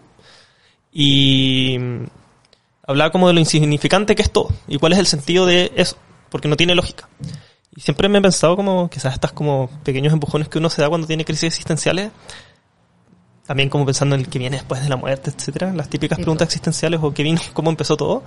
Y 0.90 1.76
hablaba 2.88 3.12
como 3.12 3.28
de 3.28 3.34
lo 3.34 3.40
insignificante 3.40 4.16
que 4.16 4.22
es 4.22 4.32
todo 4.32 4.48
y 4.66 4.78
cuál 4.78 4.94
es 4.94 4.98
el 4.98 5.06
sentido 5.06 5.46
de 5.46 5.70
eso, 5.76 5.96
porque 6.30 6.48
no 6.48 6.56
tiene 6.56 6.74
lógica. 6.74 7.08
Y 7.76 7.82
siempre 7.82 8.08
me 8.08 8.18
he 8.18 8.22
pensado 8.22 8.56
como 8.56 8.88
quizás 8.88 9.12
estas 9.14 9.30
como 9.32 9.70
pequeños 9.84 10.12
empujones 10.12 10.48
que 10.48 10.58
uno 10.58 10.70
se 10.70 10.82
da 10.82 10.88
cuando 10.88 11.06
tiene 11.06 11.24
crisis 11.24 11.44
existenciales, 11.44 12.10
también 13.46 13.68
como 13.68 13.84
pensando 13.84 14.14
en 14.14 14.22
el 14.22 14.28
que 14.28 14.38
viene 14.38 14.56
después 14.56 14.82
de 14.82 14.88
la 14.88 14.96
muerte, 14.96 15.30
etcétera, 15.30 15.72
las 15.74 15.88
típicas 15.88 16.16
Sí, 16.16 16.22
preguntas 16.22 16.48
existenciales 16.48 17.00
o 17.02 17.12
qué 17.12 17.22
vino, 17.22 17.40
cómo 17.52 17.70
empezó 17.70 17.96
todo. 17.96 18.22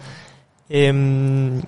Em, 0.69 1.61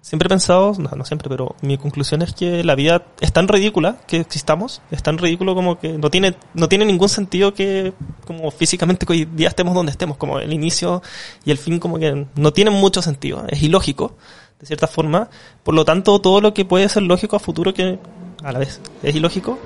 siempre 0.00 0.26
he 0.26 0.28
pensado, 0.28 0.72
no, 0.78 0.90
no 0.90 1.04
siempre, 1.04 1.28
pero 1.28 1.54
mi 1.60 1.76
conclusión 1.78 2.22
es 2.22 2.32
que 2.32 2.64
la 2.64 2.74
vida 2.74 3.04
es 3.20 3.32
tan 3.32 3.48
ridícula 3.48 3.98
que 4.06 4.18
existamos, 4.18 4.80
es 4.90 5.02
tan 5.02 5.18
ridículo 5.18 5.54
como 5.54 5.78
que 5.78 5.98
no 5.98 6.10
tiene, 6.10 6.34
no 6.54 6.68
tiene 6.68 6.84
ningún 6.84 7.08
sentido 7.08 7.54
que 7.54 7.92
como 8.26 8.50
físicamente 8.50 9.06
hoy 9.08 9.24
día 9.24 9.48
estemos 9.48 9.74
donde 9.74 9.92
estemos, 9.92 10.16
como 10.16 10.38
el 10.38 10.52
inicio 10.52 11.02
y 11.44 11.50
el 11.50 11.58
fin 11.58 11.78
como 11.78 11.98
que 11.98 12.26
no 12.34 12.52
tienen 12.52 12.74
mucho 12.74 13.02
sentido, 13.02 13.44
es 13.48 13.62
ilógico, 13.62 14.16
de 14.60 14.66
cierta 14.66 14.86
forma, 14.86 15.28
por 15.62 15.74
lo 15.74 15.84
tanto 15.84 16.20
todo 16.20 16.40
lo 16.40 16.54
que 16.54 16.64
puede 16.64 16.88
ser 16.88 17.02
lógico 17.02 17.36
a 17.36 17.40
futuro 17.40 17.74
que 17.74 17.98
a 18.42 18.52
la 18.52 18.58
vez 18.58 18.80
es 19.02 19.14
ilógico, 19.14 19.58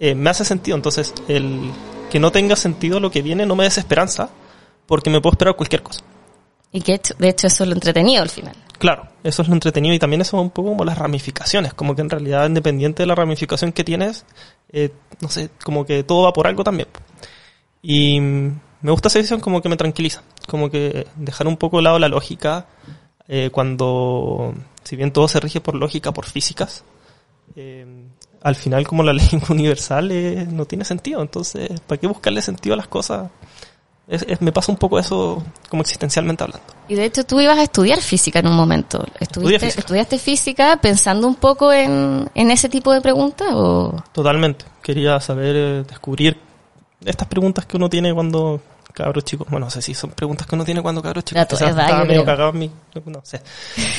eh, 0.00 0.14
me 0.14 0.30
hace 0.30 0.44
sentido, 0.44 0.76
entonces 0.76 1.14
el 1.28 1.70
que 2.10 2.20
no 2.20 2.32
tenga 2.32 2.56
sentido 2.56 3.00
lo 3.00 3.10
que 3.10 3.22
viene 3.22 3.46
no 3.46 3.56
me 3.56 3.64
desesperanza, 3.64 4.30
porque 4.86 5.10
me 5.10 5.20
puedo 5.20 5.32
esperar 5.32 5.56
cualquier 5.56 5.82
cosa. 5.82 6.02
Y 6.76 6.82
que 6.82 7.00
de 7.18 7.30
hecho 7.30 7.46
eso 7.46 7.64
es 7.64 7.68
lo 7.70 7.74
entretenido 7.74 8.20
al 8.20 8.28
final. 8.28 8.54
Claro, 8.78 9.08
eso 9.24 9.40
es 9.40 9.48
lo 9.48 9.54
entretenido 9.54 9.94
y 9.94 9.98
también 9.98 10.20
eso 10.20 10.36
es 10.36 10.42
un 10.42 10.50
poco 10.50 10.68
como 10.68 10.84
las 10.84 10.98
ramificaciones, 10.98 11.72
como 11.72 11.96
que 11.96 12.02
en 12.02 12.10
realidad 12.10 12.46
independiente 12.46 13.02
de 13.02 13.06
la 13.06 13.14
ramificación 13.14 13.72
que 13.72 13.82
tienes, 13.82 14.26
eh, 14.70 14.90
no 15.22 15.30
sé, 15.30 15.48
como 15.64 15.86
que 15.86 16.02
todo 16.02 16.24
va 16.24 16.34
por 16.34 16.46
algo 16.46 16.64
también. 16.64 16.88
Y 17.80 18.20
me 18.20 18.90
gusta 18.90 19.08
esa 19.08 19.20
visión 19.20 19.40
como 19.40 19.62
que 19.62 19.70
me 19.70 19.78
tranquiliza, 19.78 20.22
como 20.46 20.68
que 20.68 21.06
dejar 21.16 21.46
un 21.46 21.56
poco 21.56 21.78
de 21.78 21.84
lado 21.84 21.98
la 21.98 22.08
lógica 22.08 22.66
eh, 23.26 23.48
cuando, 23.50 24.52
si 24.84 24.96
bien 24.96 25.12
todo 25.12 25.28
se 25.28 25.40
rige 25.40 25.62
por 25.62 25.76
lógica, 25.76 26.12
por 26.12 26.26
físicas, 26.26 26.84
eh, 27.54 27.86
al 28.42 28.54
final 28.54 28.86
como 28.86 29.02
la 29.02 29.12
ley 29.14 29.30
universal 29.48 30.12
eh, 30.12 30.46
no 30.46 30.66
tiene 30.66 30.84
sentido, 30.84 31.22
entonces, 31.22 31.80
¿para 31.86 31.98
qué 31.98 32.06
buscarle 32.06 32.42
sentido 32.42 32.74
a 32.74 32.76
las 32.76 32.88
cosas? 32.88 33.30
Es- 34.08 34.24
es- 34.28 34.40
me 34.40 34.52
pasa 34.52 34.70
un 34.70 34.78
poco 34.78 34.98
eso 34.98 35.42
como 35.68 35.82
existencialmente 35.82 36.44
hablando. 36.44 36.64
Y 36.88 36.94
de 36.94 37.04
hecho 37.04 37.24
tú 37.24 37.40
ibas 37.40 37.58
a 37.58 37.62
estudiar 37.64 38.00
física 38.00 38.38
en 38.38 38.46
un 38.46 38.54
momento. 38.56 39.04
¿Estudiste, 39.18 39.66
física. 39.66 39.80
¿Estudiaste 39.80 40.18
física 40.18 40.76
pensando 40.80 41.26
un 41.26 41.34
poco 41.34 41.72
en, 41.72 42.30
en 42.34 42.50
ese 42.52 42.68
tipo 42.68 42.92
de 42.92 43.00
preguntas? 43.00 43.48
O... 43.52 43.94
Totalmente. 44.12 44.64
Quería 44.82 45.18
saber, 45.20 45.56
eh, 45.56 45.84
descubrir 45.88 46.38
estas 47.04 47.26
preguntas 47.26 47.66
que 47.66 47.76
uno 47.76 47.88
tiene 47.90 48.14
cuando 48.14 48.60
cabro 48.96 49.20
chico. 49.20 49.46
Bueno, 49.50 49.66
no 49.66 49.70
sé 49.70 49.82
si 49.82 49.92
son 49.92 50.10
preguntas 50.10 50.46
que 50.46 50.54
uno 50.54 50.64
tiene 50.64 50.80
cuando 50.80 51.02
cabro 51.02 51.20
chico. 51.20 51.36
Ya, 51.36 51.46
tu 51.46 51.56
Quizás 51.56 51.74
edad, 51.74 51.84
estaba 51.84 52.02
yo 52.02 52.08
medio 52.08 52.24
cagado 52.24 52.52
en. 52.54 52.72
No 53.04 53.20
sé. 53.22 53.40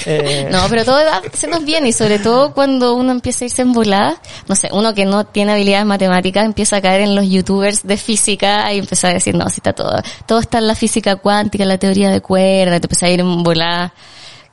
Eh, 0.09 0.47
No, 0.49 0.63
pero 0.69 0.85
todo 0.85 0.99
edad 0.99 1.21
se 1.33 1.47
nos 1.47 1.63
viene 1.65 1.89
y 1.89 1.93
sobre 1.93 2.17
todo 2.17 2.53
cuando 2.53 2.93
uno 2.95 3.11
empieza 3.11 3.43
a 3.43 3.47
irse 3.47 3.61
en 3.61 3.73
volada, 3.73 4.19
no 4.47 4.55
sé, 4.55 4.69
uno 4.71 4.93
que 4.93 5.05
no 5.05 5.25
tiene 5.25 5.51
habilidades 5.51 5.85
matemáticas 5.85 6.45
empieza 6.45 6.77
a 6.77 6.81
caer 6.81 7.01
en 7.01 7.15
los 7.15 7.29
youtubers 7.29 7.85
de 7.85 7.97
física 7.97 8.71
y 8.73 8.79
empieza 8.79 9.09
a 9.09 9.13
decir, 9.13 9.35
no, 9.35 9.49
si 9.49 9.57
está 9.57 9.73
todo, 9.73 10.01
todo 10.25 10.39
está 10.39 10.59
en 10.59 10.67
la 10.67 10.75
física 10.75 11.17
cuántica, 11.17 11.65
la 11.65 11.77
teoría 11.77 12.09
de 12.09 12.21
cuerdas, 12.21 12.79
te 12.79 12.85
empieza 12.85 13.05
a 13.07 13.09
ir 13.09 13.19
en 13.19 13.43
volada 13.43 13.93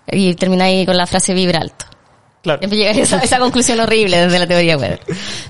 y 0.09 0.35
termina 0.35 0.65
ahí 0.65 0.85
con 0.85 0.97
la 0.97 1.07
frase 1.07 1.35
vibra 1.35 1.61
alto. 1.61 1.87
Claro. 2.45 2.59
Siempre 2.59 2.79
llega 2.79 2.91
a 2.91 2.95
esa, 2.95 3.19
esa 3.21 3.39
conclusión 3.39 3.81
horrible 3.81 4.19
desde 4.19 4.39
la 4.39 4.47
teoría 4.47 4.77
cuerdas. 4.77 5.01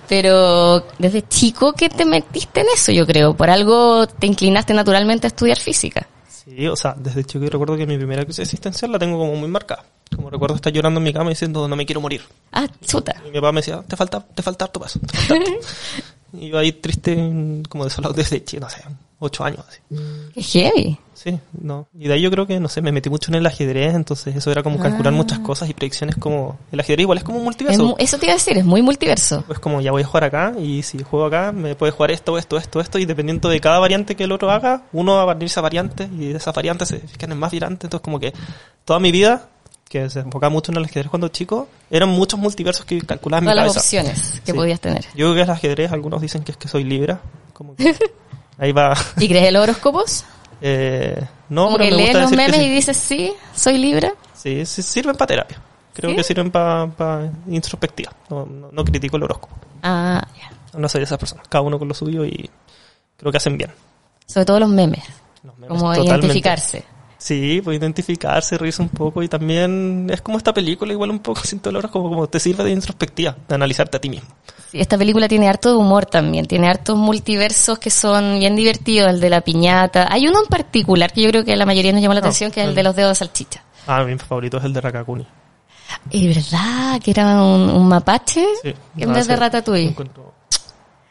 Pero 0.08 0.86
desde 0.96 1.26
chico 1.26 1.72
que 1.72 1.88
te 1.88 2.04
metiste 2.04 2.60
en 2.60 2.68
eso, 2.72 2.92
yo 2.92 3.04
creo, 3.04 3.34
por 3.34 3.50
algo 3.50 4.06
te 4.06 4.28
inclinaste 4.28 4.72
naturalmente 4.74 5.26
a 5.26 5.28
estudiar 5.28 5.58
física. 5.58 6.06
Sí, 6.28 6.68
o 6.68 6.76
sea, 6.76 6.94
desde 6.96 7.24
chico 7.24 7.42
yo 7.44 7.50
recuerdo 7.50 7.76
que 7.76 7.84
mi 7.84 7.96
primera 7.96 8.24
crisis 8.24 8.44
existencial 8.44 8.92
la 8.92 9.00
tengo 9.00 9.18
como 9.18 9.34
muy 9.34 9.48
marcada. 9.48 9.84
Como 10.14 10.30
recuerdo 10.30 10.54
estar 10.54 10.72
llorando 10.72 10.98
en 11.00 11.04
mi 11.04 11.12
cama 11.12 11.30
diciendo, 11.30 11.66
no 11.66 11.74
me 11.74 11.84
quiero 11.84 12.00
morir. 12.00 12.22
Ah, 12.52 12.68
chuta. 12.86 13.20
Y 13.26 13.30
mi 13.30 13.34
papá 13.34 13.50
me 13.50 13.58
decía, 13.58 13.82
te 13.82 13.96
falta, 13.96 14.20
te 14.20 14.42
falta 14.42 14.66
harto 14.66 14.78
paso. 14.78 15.00
te 15.00 15.18
falta 15.18 15.34
harto". 15.34 15.66
y 16.32 16.48
yo 16.50 16.58
ahí 16.58 16.70
triste, 16.72 17.16
como 17.68 17.82
desolado 17.82 18.14
desde 18.14 18.44
chico, 18.44 18.60
no 18.60 18.70
sé, 18.70 18.82
ocho 19.24 19.44
años 19.44 19.64
así. 19.68 19.80
Qué 20.34 20.42
heavy. 20.42 20.98
Sí, 21.14 21.38
no. 21.60 21.86
Y 21.98 22.08
de 22.08 22.14
ahí 22.14 22.20
yo 22.22 22.30
creo 22.30 22.46
que, 22.46 22.58
no 22.60 22.68
sé, 22.68 22.82
me 22.82 22.92
metí 22.92 23.08
mucho 23.08 23.30
en 23.30 23.36
el 23.36 23.46
ajedrez, 23.46 23.94
entonces 23.94 24.34
eso 24.36 24.50
era 24.50 24.62
como 24.62 24.78
calcular 24.78 25.12
Ah. 25.12 25.16
muchas 25.16 25.38
cosas 25.38 25.70
y 25.70 25.74
predicciones 25.74 26.16
como... 26.16 26.58
El 26.72 26.80
ajedrez 26.80 27.02
igual 27.02 27.18
es 27.18 27.24
como 27.24 27.38
un 27.38 27.44
multiverso. 27.44 27.84
mu- 27.84 27.94
eso 27.98 28.18
te 28.18 28.26
iba 28.26 28.32
a 28.32 28.36
decir, 28.36 28.58
es 28.58 28.64
muy 28.64 28.82
multiverso. 28.82 29.42
Pues 29.46 29.58
como 29.58 29.80
ya 29.80 29.92
voy 29.92 30.02
a 30.02 30.06
jugar 30.06 30.24
acá 30.24 30.52
y 30.58 30.82
si 30.82 31.02
juego 31.02 31.26
acá 31.26 31.52
me 31.52 31.74
puede 31.76 31.92
jugar 31.92 32.10
esto, 32.10 32.36
esto, 32.36 32.56
esto, 32.58 32.80
esto 32.80 32.98
y 32.98 33.04
dependiendo 33.06 33.48
de 33.48 33.60
cada 33.60 33.78
variante 33.78 34.16
que 34.16 34.24
el 34.24 34.32
otro 34.32 34.50
haga, 34.50 34.82
uno 34.92 35.14
va 35.14 35.22
a 35.22 35.34
venir 35.34 35.44
esa 35.46 35.60
variante 35.60 36.04
y 36.12 36.28
de 36.30 36.36
esas 36.36 36.54
variantes 36.54 36.88
se 36.88 36.98
fijan 36.98 37.32
en 37.32 37.38
más 37.38 37.50
variantes. 37.52 37.84
Entonces 37.86 38.04
como 38.04 38.18
que 38.20 38.32
toda 38.84 38.98
mi 38.98 39.12
vida, 39.12 39.48
que 39.88 40.10
se 40.10 40.18
enfocaba 40.20 40.50
mucho 40.50 40.72
en 40.72 40.78
el 40.78 40.84
ajedrez 40.84 41.08
cuando 41.08 41.28
chico, 41.28 41.68
eran 41.90 42.08
muchos 42.08 42.40
multiversos 42.40 42.84
que 42.84 43.00
calculaba 43.02 43.38
en 43.38 43.44
mi 43.44 43.52
Todas 43.52 43.66
las 43.68 43.76
opciones 43.76 44.40
que 44.44 44.50
Sí. 44.52 44.58
podías 44.58 44.80
tener. 44.80 45.04
Yo 45.14 45.26
creo 45.26 45.34
que 45.36 45.40
es 45.42 45.48
el 45.48 45.54
ajedrez, 45.54 45.92
algunos 45.92 46.20
dicen 46.20 46.42
que 46.42 46.50
es 46.52 46.58
que 46.58 46.66
soy 46.68 46.82
libra. 46.84 47.20
Como 47.52 47.76
que 47.76 47.94
ahí 48.58 48.72
va... 48.72 48.94
¿Y 49.18 49.28
crees 49.28 49.46
en 49.48 49.54
los 49.54 49.62
horóscopos? 49.62 50.24
Eh, 50.66 51.20
no, 51.50 51.66
Como 51.66 51.76
pero 51.76 51.90
que 51.90 51.90
me 51.90 51.96
lees 51.98 52.08
gusta 52.10 52.20
los 52.22 52.30
decir 52.30 52.46
que 52.46 52.52
memes 52.52 52.60
sí. 52.60 52.66
y 52.66 52.74
dices, 52.74 52.96
sí, 52.96 53.32
soy 53.54 53.76
Libra. 53.76 54.14
Sí, 54.32 54.64
sí, 54.64 54.82
sirven 54.82 55.14
para 55.14 55.26
terapia. 55.26 55.60
Creo 55.92 56.10
¿Sí? 56.10 56.16
que 56.16 56.22
sirven 56.22 56.50
para 56.50 57.30
introspectiva. 57.48 58.12
No, 58.30 58.46
no, 58.46 58.70
no 58.72 58.84
critico 58.84 59.18
el 59.18 59.24
horóscopo. 59.24 59.54
Ah, 59.82 60.26
ya. 60.38 60.78
No 60.78 60.88
soy 60.88 61.00
de 61.00 61.04
esas 61.04 61.18
personas. 61.18 61.46
Cada 61.48 61.60
uno 61.62 61.78
con 61.78 61.88
lo 61.88 61.92
suyo 61.92 62.24
y 62.24 62.48
creo 63.18 63.30
que 63.30 63.36
hacen 63.36 63.58
bien. 63.58 63.72
Sobre 64.26 64.46
todo 64.46 64.60
los 64.60 64.70
memes. 64.70 65.04
Los 65.42 65.54
memes, 65.58 65.68
Como 65.68 65.92
totalmente. 65.92 66.26
identificarse. 66.26 66.84
Sí, 67.24 67.62
pues 67.64 67.78
identificarse, 67.78 68.58
reírse 68.58 68.82
un 68.82 68.90
poco 68.90 69.22
y 69.22 69.28
también 69.28 70.08
es 70.12 70.20
como 70.20 70.36
esta 70.36 70.52
película, 70.52 70.92
igual 70.92 71.08
un 71.08 71.20
poco 71.20 71.40
sin 71.44 71.58
el 71.64 71.88
como, 71.90 72.10
como 72.10 72.26
te 72.26 72.38
sirve 72.38 72.64
de 72.64 72.70
introspectiva, 72.72 73.34
de 73.48 73.54
analizarte 73.54 73.96
a 73.96 74.00
ti 74.02 74.10
mismo. 74.10 74.28
Sí, 74.70 74.78
esta 74.78 74.98
película 74.98 75.26
tiene 75.26 75.48
harto 75.48 75.70
de 75.70 75.76
humor 75.76 76.04
también. 76.04 76.44
Tiene 76.44 76.68
hartos 76.68 76.98
multiversos 76.98 77.78
que 77.78 77.88
son 77.88 78.38
bien 78.40 78.54
divertidos. 78.56 79.08
El 79.08 79.20
de 79.20 79.30
la 79.30 79.40
piñata. 79.40 80.06
Hay 80.12 80.28
uno 80.28 80.40
en 80.42 80.48
particular 80.48 81.14
que 81.14 81.22
yo 81.22 81.30
creo 81.30 81.44
que 81.46 81.54
a 81.54 81.56
la 81.56 81.64
mayoría 81.64 81.92
nos 81.92 82.02
llamó 82.02 82.12
la 82.12 82.20
No, 82.20 82.26
atención, 82.26 82.50
que 82.50 82.60
es 82.60 82.64
el 82.64 82.70
el- 82.70 82.76
de 82.76 82.82
los 82.82 82.94
dedos 82.94 83.12
de 83.12 83.14
salchicha. 83.14 83.62
Ah, 83.86 84.04
mi 84.04 84.18
favorito 84.18 84.58
es 84.58 84.64
el 84.64 84.74
de 84.74 84.80
Rakakuni. 84.82 85.26
Es 86.10 86.36
verdad 86.52 87.00
que 87.02 87.10
era 87.10 87.42
un, 87.42 87.70
un 87.70 87.88
mapache 87.88 88.44
Sí. 88.62 88.74
en 88.98 89.08
No, 89.08 89.14
vez 89.14 89.26
de 89.26 89.36
Ratatouille. 89.36 89.94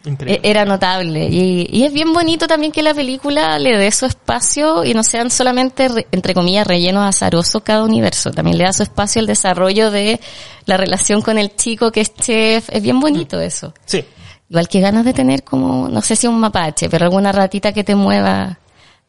Increíble. 0.06 0.42
E- 0.44 0.50
Era 0.50 0.66
notable. 0.66 1.28
Y, 1.30 1.68
y 1.72 1.84
es 1.86 1.94
bien 1.94 2.12
bonito 2.14 2.46
también 2.48 2.72
que 2.72 2.84
la 2.84 2.94
película 2.94 3.58
le 3.60 3.78
dé 3.78 3.90
su 3.92 4.06
espacio 4.06 4.84
y 4.84 4.94
no 4.94 5.04
sean 5.04 5.30
solamente, 5.32 5.88
re- 5.88 6.08
entre 6.12 6.34
comillas, 6.34 6.68
rellenos 6.68 7.06
azarosos 7.06 7.62
cada 7.64 7.84
universo. 7.84 8.32
También 8.32 8.58
le 8.58 8.66
da 8.66 8.74
su 8.74 8.84
espacio 8.84 9.20
al 9.22 9.28
desarrollo 9.28 9.92
de 9.92 10.20
la 10.66 10.76
relación 10.78 11.22
con 11.22 11.38
el 11.38 11.56
chico 11.56 11.92
que 11.92 12.02
es 12.02 12.14
chef. 12.16 12.70
Es 12.70 12.84
bien 12.84 13.00
bonito 13.00 13.40
eso. 13.40 13.74
Sí, 13.86 14.04
Igual 14.50 14.68
que 14.68 14.82
ganas 14.82 15.04
de 15.06 15.14
tener 15.14 15.44
como, 15.44 15.88
no 15.90 16.02
sé 16.02 16.16
si 16.16 16.28
un 16.28 16.38
mapache, 16.40 16.88
pero 16.90 17.06
alguna 17.06 17.32
ratita 17.32 17.72
que 17.74 17.84
te 17.84 17.96
mueva 17.96 18.60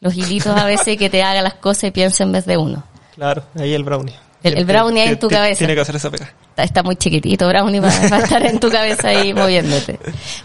los 0.00 0.14
hilitos 0.14 0.56
a 0.56 0.64
veces 0.64 0.94
y 0.94 0.96
que 0.96 1.10
te 1.10 1.22
haga 1.22 1.42
las 1.42 1.54
cosas 1.54 1.84
y 1.84 1.90
piense 1.90 2.22
en 2.22 2.32
vez 2.32 2.46
de 2.46 2.56
uno. 2.56 2.82
claro, 3.14 3.42
ahí 3.58 3.74
el 3.74 3.82
brownie. 3.84 4.14
El- 4.42 4.58
el 4.58 4.64
brownie 4.64 5.02
ahí 5.02 5.08
en 5.08 5.18
tu 5.18 5.28
cabeza. 5.28 5.58
Tiene 5.58 5.74
que 5.74 5.80
hacer 5.80 5.96
esa 5.96 6.10
pega. 6.10 6.32
Está, 6.54 6.62
está 6.62 6.82
muy 6.84 6.94
chiquitito 6.94 7.48
Brownie 7.48 7.80
va, 7.80 7.88
va 8.10 8.16
a 8.18 8.20
estar 8.20 8.46
en 8.46 8.60
tu 8.60 8.70
cabeza 8.70 9.08
ahí 9.08 9.34
moviéndote. 9.34 9.98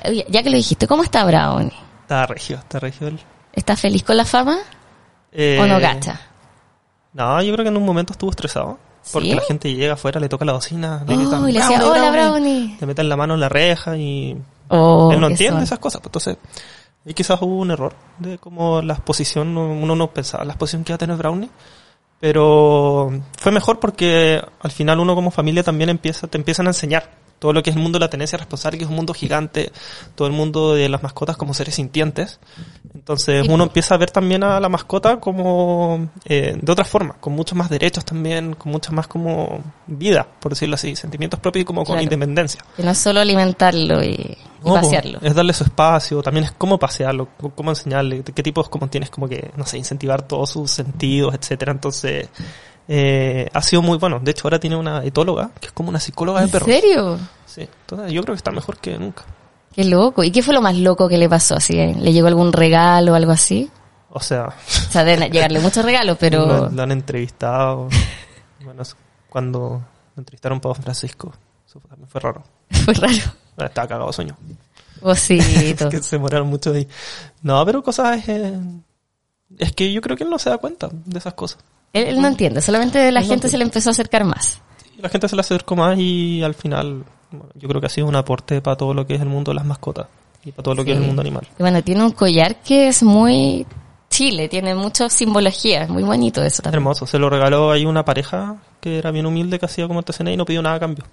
Oye, 0.06 0.26
ya 0.28 0.42
que 0.42 0.50
lo 0.50 0.56
dijiste, 0.58 0.88
¿cómo 0.88 1.04
está 1.04 1.24
Brownie? 1.24 1.72
Está 2.02 2.26
regio, 2.26 2.58
está 2.58 2.80
regio. 2.80 3.12
¿Está 3.54 3.76
feliz 3.76 4.04
con 4.04 4.18
la 4.18 4.26
fama 4.26 4.58
Eh, 5.32 5.60
o 5.62 5.68
no 5.68 5.80
gacha? 5.80 6.20
No, 7.14 7.42
yo 7.44 7.54
creo 7.54 7.64
que 7.64 7.70
en 7.70 7.78
un 7.78 7.86
momento 7.86 8.14
estuvo 8.14 8.32
estresado. 8.32 8.80
Porque 9.14 9.30
¿Sí? 9.30 9.36
la 9.36 9.42
gente 9.42 9.74
llega 9.74 9.94
afuera, 9.94 10.20
le 10.20 10.28
toca 10.30 10.46
la 10.46 10.54
bocina, 10.54 11.04
le 11.08 11.14
Oh, 11.14 11.18
gritan, 11.18 11.48
y 11.50 11.52
le 11.54 11.60
decía, 11.60 11.84
"Hola, 11.86 12.12
Brownie". 12.12 12.76
Le 12.80 12.88
meten 12.88 13.08
la 13.10 13.16
mano 13.16 13.36
en 13.36 13.40
la 13.40 13.50
reja 13.50 13.96
y 13.98 14.36
Oh, 14.70 15.10
él 15.12 15.20
no 15.20 15.28
entiende 15.28 15.58
son. 15.58 15.64
esas 15.64 15.80
cosas. 15.80 16.02
Pues, 16.02 16.08
entonces, 16.28 16.38
y 17.06 17.14
quizás 17.14 17.40
hubo 17.42 17.56
un 17.58 17.72
error 17.72 17.94
de 18.20 18.38
cómo 18.40 18.82
la 18.82 18.94
exposición, 18.96 19.54
no- 19.54 19.72
uno 19.72 19.96
no 19.96 20.08
pensaba 20.12 20.44
la 20.44 20.54
exposición 20.54 20.84
que 20.84 20.92
iba 20.92 20.96
a 20.96 21.00
tener 21.00 21.16
Brownie. 21.18 21.50
Pero 22.20 23.12
fue 23.38 23.52
mejor 23.52 23.80
porque 23.80 24.42
al 24.60 24.72
final 24.72 25.00
uno 25.00 25.16
como 25.16 25.32
familia 25.32 25.64
también 25.64 25.90
empieza, 25.90 26.28
te 26.28 26.38
empiezan 26.38 26.68
a 26.68 26.72
enseñar 26.72 27.10
todo 27.40 27.54
lo 27.54 27.64
que 27.64 27.70
es 27.70 27.76
el 27.76 27.82
mundo 27.82 27.98
de 27.98 28.06
la 28.06 28.10
tenencia 28.10 28.38
responsable, 28.38 28.78
que 28.78 28.84
es 28.84 28.90
un 28.90 28.96
mundo 28.96 29.14
gigante, 29.14 29.72
todo 30.16 30.28
el 30.28 30.34
mundo 30.34 30.76
de 30.76 30.90
las 30.90 31.02
mascotas 31.02 31.38
como 31.38 31.54
seres 31.54 31.76
sintientes. 31.76 32.40
Entonces 32.94 33.48
uno 33.48 33.64
empieza 33.64 33.96
a 33.96 33.98
ver 33.98 34.12
también 34.12 34.44
a 34.44 34.60
la 34.60 34.70
mascota 34.70 35.20
como 35.20 36.10
eh, 36.26 36.58
de 36.62 36.72
otra 36.72 36.86
forma, 36.86 37.14
con 37.14 37.34
muchos 37.34 37.58
más 37.58 37.70
derechos 37.70 38.06
también, 38.06 38.54
con 38.54 38.72
mucha 38.72 38.92
más 38.92 39.08
como 39.08 39.64
vida, 39.88 40.28
por 40.40 40.52
decirlo 40.52 40.76
así, 40.76 40.96
sentimientos 40.96 41.40
propios 41.40 41.64
y 41.64 41.66
como 41.66 41.84
con 41.86 42.00
independencia. 42.02 42.64
Que 42.76 42.84
no 42.84 42.92
es 42.92 42.98
solo 42.98 43.22
alimentarlo 43.22 44.04
y, 44.04 44.10
y 44.10 44.38
No, 44.66 44.74
pasearlo. 44.74 45.20
Es 45.22 45.34
darle 45.34 45.54
su 45.54 45.64
espacio, 45.64 46.22
también 46.22 46.46
es 46.46 46.52
cómo 46.52 46.78
pasearlo, 46.78 47.30
cómo 47.56 47.72
enseñarle, 47.72 48.24
qué 48.24 48.44
tipos 48.44 48.68
como 48.70 48.90
tienes 48.90 49.10
como 49.10 49.28
que, 49.30 49.52
no 49.56 49.66
sé, 49.66 49.78
incentivar 49.78 50.24
todos 50.24 50.50
sus 50.50 50.72
sentidos, 50.72 51.34
etcétera. 51.34 51.72
Entonces, 51.72 52.30
eh, 52.92 53.48
ha 53.54 53.62
sido 53.62 53.82
muy 53.84 53.98
bueno. 54.00 54.20
De 54.20 54.32
hecho, 54.32 54.42
ahora 54.48 54.60
tiene 54.60 54.76
una 54.76 55.06
etóloga, 55.06 55.52
que 55.62 55.68
es 55.68 55.72
como 55.72 55.90
una 55.90 56.00
psicóloga 56.00 56.40
de 56.40 56.46
¿En 56.48 56.52
perros. 56.52 56.68
serio? 56.68 57.20
Sí. 57.46 57.62
Entonces, 57.62 58.12
yo 58.12 58.24
creo 58.24 58.34
que 58.34 58.38
está 58.40 58.52
mejor 58.52 58.78
que 58.80 58.98
nunca. 58.98 59.24
Qué 59.74 59.84
loco. 59.86 60.24
¿Y 60.24 60.32
qué 60.32 60.42
fue 60.42 60.54
lo 60.56 60.62
más 60.62 60.76
loco 60.76 61.08
que 61.08 61.18
le 61.20 61.30
pasó? 61.30 61.56
Así, 61.56 61.74
¿Le 61.76 62.12
llegó 62.12 62.28
algún 62.28 62.52
regalo 62.52 63.12
o 63.14 63.16
algo 63.16 63.32
así? 63.32 63.70
O 64.10 64.20
sea, 64.20 64.48
O 64.48 64.92
sea, 64.92 65.04
deben 65.04 65.32
llegarle 65.32 65.60
muchos 65.60 65.86
regalos, 65.86 66.18
pero... 66.20 66.46
lo, 66.48 66.70
lo 66.70 66.82
han 66.84 66.92
entrevistado. 66.92 67.88
bueno, 68.66 68.82
cuando 69.30 69.60
lo 70.16 70.20
entrevistaron 70.20 70.58
a 70.58 70.62
Papa 70.62 70.82
Francisco, 70.82 71.32
eso 71.68 71.80
fue- 71.80 71.90
también 71.92 72.10
fue 72.10 72.20
raro. 72.22 72.44
Fue 72.86 72.94
raro. 72.96 73.14
Estaba 73.58 73.88
cagado 73.88 74.08
de 74.08 74.14
sueño. 74.14 74.36
Osito. 75.02 75.44
Es 75.86 75.92
que 75.92 76.02
se 76.02 76.16
demoraron 76.16 76.48
mucho 76.48 76.74
ahí. 76.74 76.88
No, 77.44 77.64
pero 77.66 77.84
cosas... 77.84 78.28
eh, 78.28 78.60
es 79.58 79.72
que 79.74 79.92
yo 79.94 80.02
creo 80.02 80.18
que 80.18 80.24
él 80.24 80.30
no 80.30 80.40
se 80.40 80.50
da 80.50 80.58
cuenta 80.58 80.90
de 80.92 81.18
esas 81.20 81.34
cosas. 81.36 81.60
Él, 81.94 82.06
él 82.08 82.22
no 82.22 82.28
entiende, 82.28 82.62
solamente 82.62 83.12
la 83.12 83.22
No 83.22 83.28
gente 83.28 83.50
se 83.50 83.58
le 83.58 83.64
empezó 83.64 83.90
a 83.90 83.92
acercar 83.92 84.24
más. 84.24 84.62
Y 84.98 85.02
la 85.02 85.10
gente 85.10 85.28
se 85.28 85.36
le 85.36 85.40
acercó 85.42 85.76
más 85.76 85.98
y 85.98 86.44
al 86.44 86.54
final 86.54 87.04
bueno, 87.32 87.50
yo 87.56 87.68
creo 87.70 87.80
que 87.82 87.88
ha 87.88 87.90
sido 87.90 88.08
un 88.08 88.16
aporte 88.16 88.62
para 88.62 88.76
todo 88.76 88.94
lo 88.94 89.06
que 89.06 89.16
es 89.16 89.22
el 89.22 89.28
mundo 89.30 89.52
de 89.52 89.56
las 89.56 89.66
mascotas 89.66 90.08
y 90.44 90.52
para 90.52 90.64
todo 90.64 90.76
lo 90.76 90.84
que 90.86 90.92
es 90.92 90.98
Sí. 90.98 91.02
el 91.04 91.08
mundo 91.08 91.22
animal. 91.22 91.48
Y 91.58 91.62
bueno, 91.64 91.82
tiene 91.84 92.04
un 92.04 92.12
collar 92.12 92.56
que 92.58 92.88
es 92.90 93.04
muy 93.04 93.66
chile, 94.10 94.50
tiene 94.50 94.74
mucha 94.76 95.10
simbología, 95.10 95.84
es 95.84 95.90
muy 95.90 96.04
bonito 96.04 96.44
eso 96.44 96.62
también. 96.64 96.80
Hermoso. 96.82 97.06
Se 97.06 97.20
lo 97.20 97.30
regaló 97.30 97.72
ahí 97.72 97.86
una 97.86 98.04
pareja 98.04 98.56
que 98.82 98.98
era 98.98 99.12
bien 99.12 99.26
humilde, 99.26 99.60
que 99.60 99.66
hacía 99.66 99.88
como 99.88 100.00
artesanía 100.00 100.34
y 100.34 100.38
no 100.38 100.46
pidió 100.46 100.62
nada 100.62 100.76
a 100.76 100.80
cambio. 100.80 101.06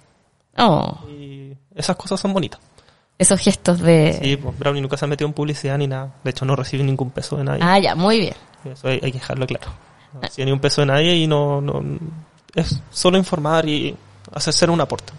Oh, 0.57 0.97
Y 1.09 1.53
esas 1.75 1.95
cosas 1.95 2.19
son 2.19 2.33
bonitas. 2.33 2.59
esos 3.19 3.39
gestos 3.39 3.79
de... 3.79 4.17
Sí, 4.21 4.37
pues 4.37 4.57
Brownie 4.57 4.81
nunca 4.81 4.97
se 4.97 5.05
ha 5.05 5.07
metido 5.07 5.27
en 5.27 5.33
publicidad 5.33 5.77
ni 5.77 5.87
nada. 5.87 6.13
De 6.23 6.31
hecho, 6.31 6.45
no 6.45 6.55
recibe 6.55 6.83
ningún 6.83 7.09
peso 7.11 7.35
de 7.37 7.43
nadie. 7.43 7.61
Ah, 7.63 7.77
ya, 7.79 7.95
muy 7.95 8.19
bien. 8.19 8.33
Eso 8.65 8.87
hay, 8.87 8.95
hay 9.03 9.11
que 9.11 9.19
dejarlo 9.19 9.45
claro. 9.47 9.67
No 10.13 10.45
ni 10.45 10.51
un 10.51 10.59
peso 10.59 10.81
de 10.81 10.87
nadie 10.87 11.15
y 11.15 11.27
no, 11.27 11.61
no... 11.61 11.83
Es 12.55 12.79
solo 12.89 13.17
informar 13.17 13.67
y 13.67 13.95
hacer 14.33 14.53
ser 14.53 14.69
un 14.69 14.81
aporte. 14.81 15.13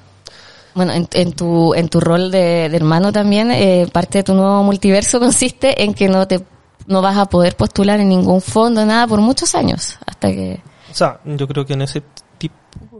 Bueno, 0.74 0.92
en, 0.92 1.08
en 1.12 1.32
tu, 1.32 1.74
en 1.74 1.88
tu 1.88 2.00
rol 2.00 2.30
de, 2.30 2.68
de 2.68 2.76
hermano 2.76 3.12
también, 3.12 3.50
eh, 3.50 3.88
parte 3.92 4.18
de 4.18 4.24
tu 4.24 4.34
nuevo 4.34 4.62
multiverso 4.62 5.20
consiste 5.20 5.82
en 5.84 5.94
que 5.94 6.08
no 6.08 6.26
te 6.26 6.42
no 6.88 7.02
vas 7.02 7.16
a 7.18 7.26
poder 7.26 7.54
postular 7.54 8.00
en 8.00 8.08
ningún 8.08 8.40
fondo, 8.40 8.84
nada, 8.84 9.06
por 9.06 9.20
muchos 9.20 9.54
años, 9.54 9.98
hasta 10.06 10.28
que... 10.28 10.60
O 10.90 10.94
sea, 10.94 11.20
yo 11.24 11.46
creo 11.46 11.66
que 11.66 11.74
en 11.74 11.82
ese 11.82 12.02
tipo... 12.38 12.54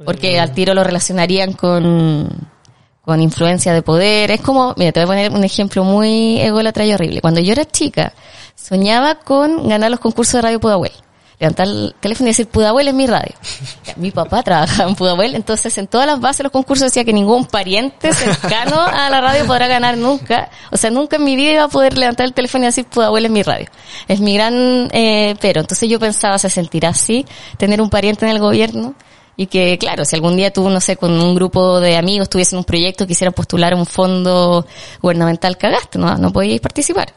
Porque 0.05 0.35
eh, 0.35 0.41
al 0.41 0.53
tiro 0.53 0.75
lo 0.75 0.85
relacionarían 0.85 1.55
con, 1.55 2.29
con 3.01 3.23
influencia 3.23 3.73
de 3.73 3.81
poder. 3.81 4.31
Es 4.31 4.43
como, 4.43 4.75
mira, 4.77 4.93
te 4.93 5.01
voy 5.01 5.05
a 5.05 5.07
poner 5.07 5.33
un 5.33 5.43
ejemplo 5.43 5.85
muy 5.85 6.39
ególatra 6.39 6.85
y 6.85 6.93
horrible. 6.93 7.23
Cuando 7.23 7.41
yo 7.41 7.53
era 7.53 7.65
chica, 7.65 8.13
soñaba 8.55 9.15
con 9.21 9.67
ganar 9.67 9.91
los 9.91 10.01
concursos 10.01 10.35
de 10.35 10.43
Radio 10.43 10.61
Pudahuel. 10.61 10.93
Levantar 11.41 11.69
el 11.69 11.95
teléfono 12.01 12.29
y 12.29 12.31
decir, 12.31 12.49
Pudahuel 12.49 12.89
es 12.89 12.95
mi 12.95 13.07
radio. 13.07 13.35
Mi 13.97 14.11
papá 14.11 14.43
trabajaba 14.45 14.89
en 14.89 14.97
Pudahuel, 14.97 15.37
entonces 15.37 15.77
en 15.79 15.87
todas 15.87 16.07
las 16.07 16.21
bases 16.21 16.39
de 16.39 16.45
los 16.45 16.53
concursos 16.53 16.87
decía 16.87 17.05
que 17.05 17.13
ningún 17.13 17.47
pariente 17.47 18.13
cercano 18.13 18.81
a 18.81 19.09
la 19.09 19.21
radio 19.21 19.47
podrá 19.47 19.69
ganar 19.69 19.97
nunca. 19.97 20.51
O 20.73 20.77
sea, 20.77 20.91
nunca 20.91 21.17
en 21.17 21.25
mi 21.25 21.37
vida 21.37 21.53
iba 21.53 21.65
a 21.65 21.69
poder 21.69 21.97
levantar 21.97 22.27
el 22.27 22.33
teléfono 22.33 22.65
y 22.65 22.67
decir, 22.67 22.87
Pudahuel 22.87 23.27
es 23.27 23.31
mi 23.31 23.43
radio. 23.43 23.67
Es 24.09 24.21
mi 24.21 24.35
gran 24.35 24.89
eh, 24.93 25.37
pero. 25.41 25.61
Entonces 25.61 25.89
yo 25.89 26.01
pensaba, 26.01 26.39
¿se 26.39 26.51
sentirá 26.51 26.89
así 26.89 27.25
tener 27.57 27.81
un 27.81 27.91
pariente 27.91 28.25
en 28.25 28.33
el 28.33 28.41
gobierno? 28.41 28.95
Y 29.37 29.47
que, 29.47 29.79
claro, 29.79 30.05
si 30.05 30.17
algún 30.17 30.37
día 30.37 30.53
tú, 30.53 30.69
no 30.69 30.81
sé, 30.81 30.97
con 30.97 31.13
un 31.13 31.37
grupo 31.37 31.79
de 31.79 31.97
amigos 31.97 32.29
tuviesen 32.29 32.59
un 32.59 32.65
proyecto, 32.65 33.07
quisieran 33.07 33.33
postular 33.33 33.73
un 33.75 33.87
fondo 33.87 34.67
gubernamental, 35.01 35.57
cagaste, 35.57 35.97
¿no? 35.97 36.17
No 36.19 36.33
podíais 36.33 36.61
participar. 36.61 37.15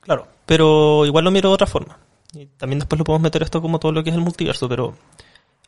Claro, 0.00 0.26
pero 0.44 1.06
igual 1.06 1.24
lo 1.24 1.30
miro 1.30 1.50
de 1.50 1.54
otra 1.54 1.68
forma. 1.68 2.01
Y 2.34 2.46
también 2.46 2.78
después 2.78 2.98
lo 2.98 3.04
podemos 3.04 3.22
meter 3.22 3.42
esto 3.42 3.60
como 3.60 3.78
todo 3.78 3.92
lo 3.92 4.02
que 4.02 4.10
es 4.10 4.16
el 4.16 4.22
multiverso, 4.22 4.68
pero 4.68 4.94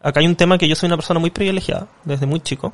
acá 0.00 0.20
hay 0.20 0.26
un 0.26 0.36
tema 0.36 0.56
que 0.58 0.68
yo 0.68 0.74
soy 0.74 0.86
una 0.86 0.96
persona 0.96 1.20
muy 1.20 1.30
privilegiada 1.30 1.88
desde 2.04 2.26
muy 2.26 2.40
chico. 2.40 2.72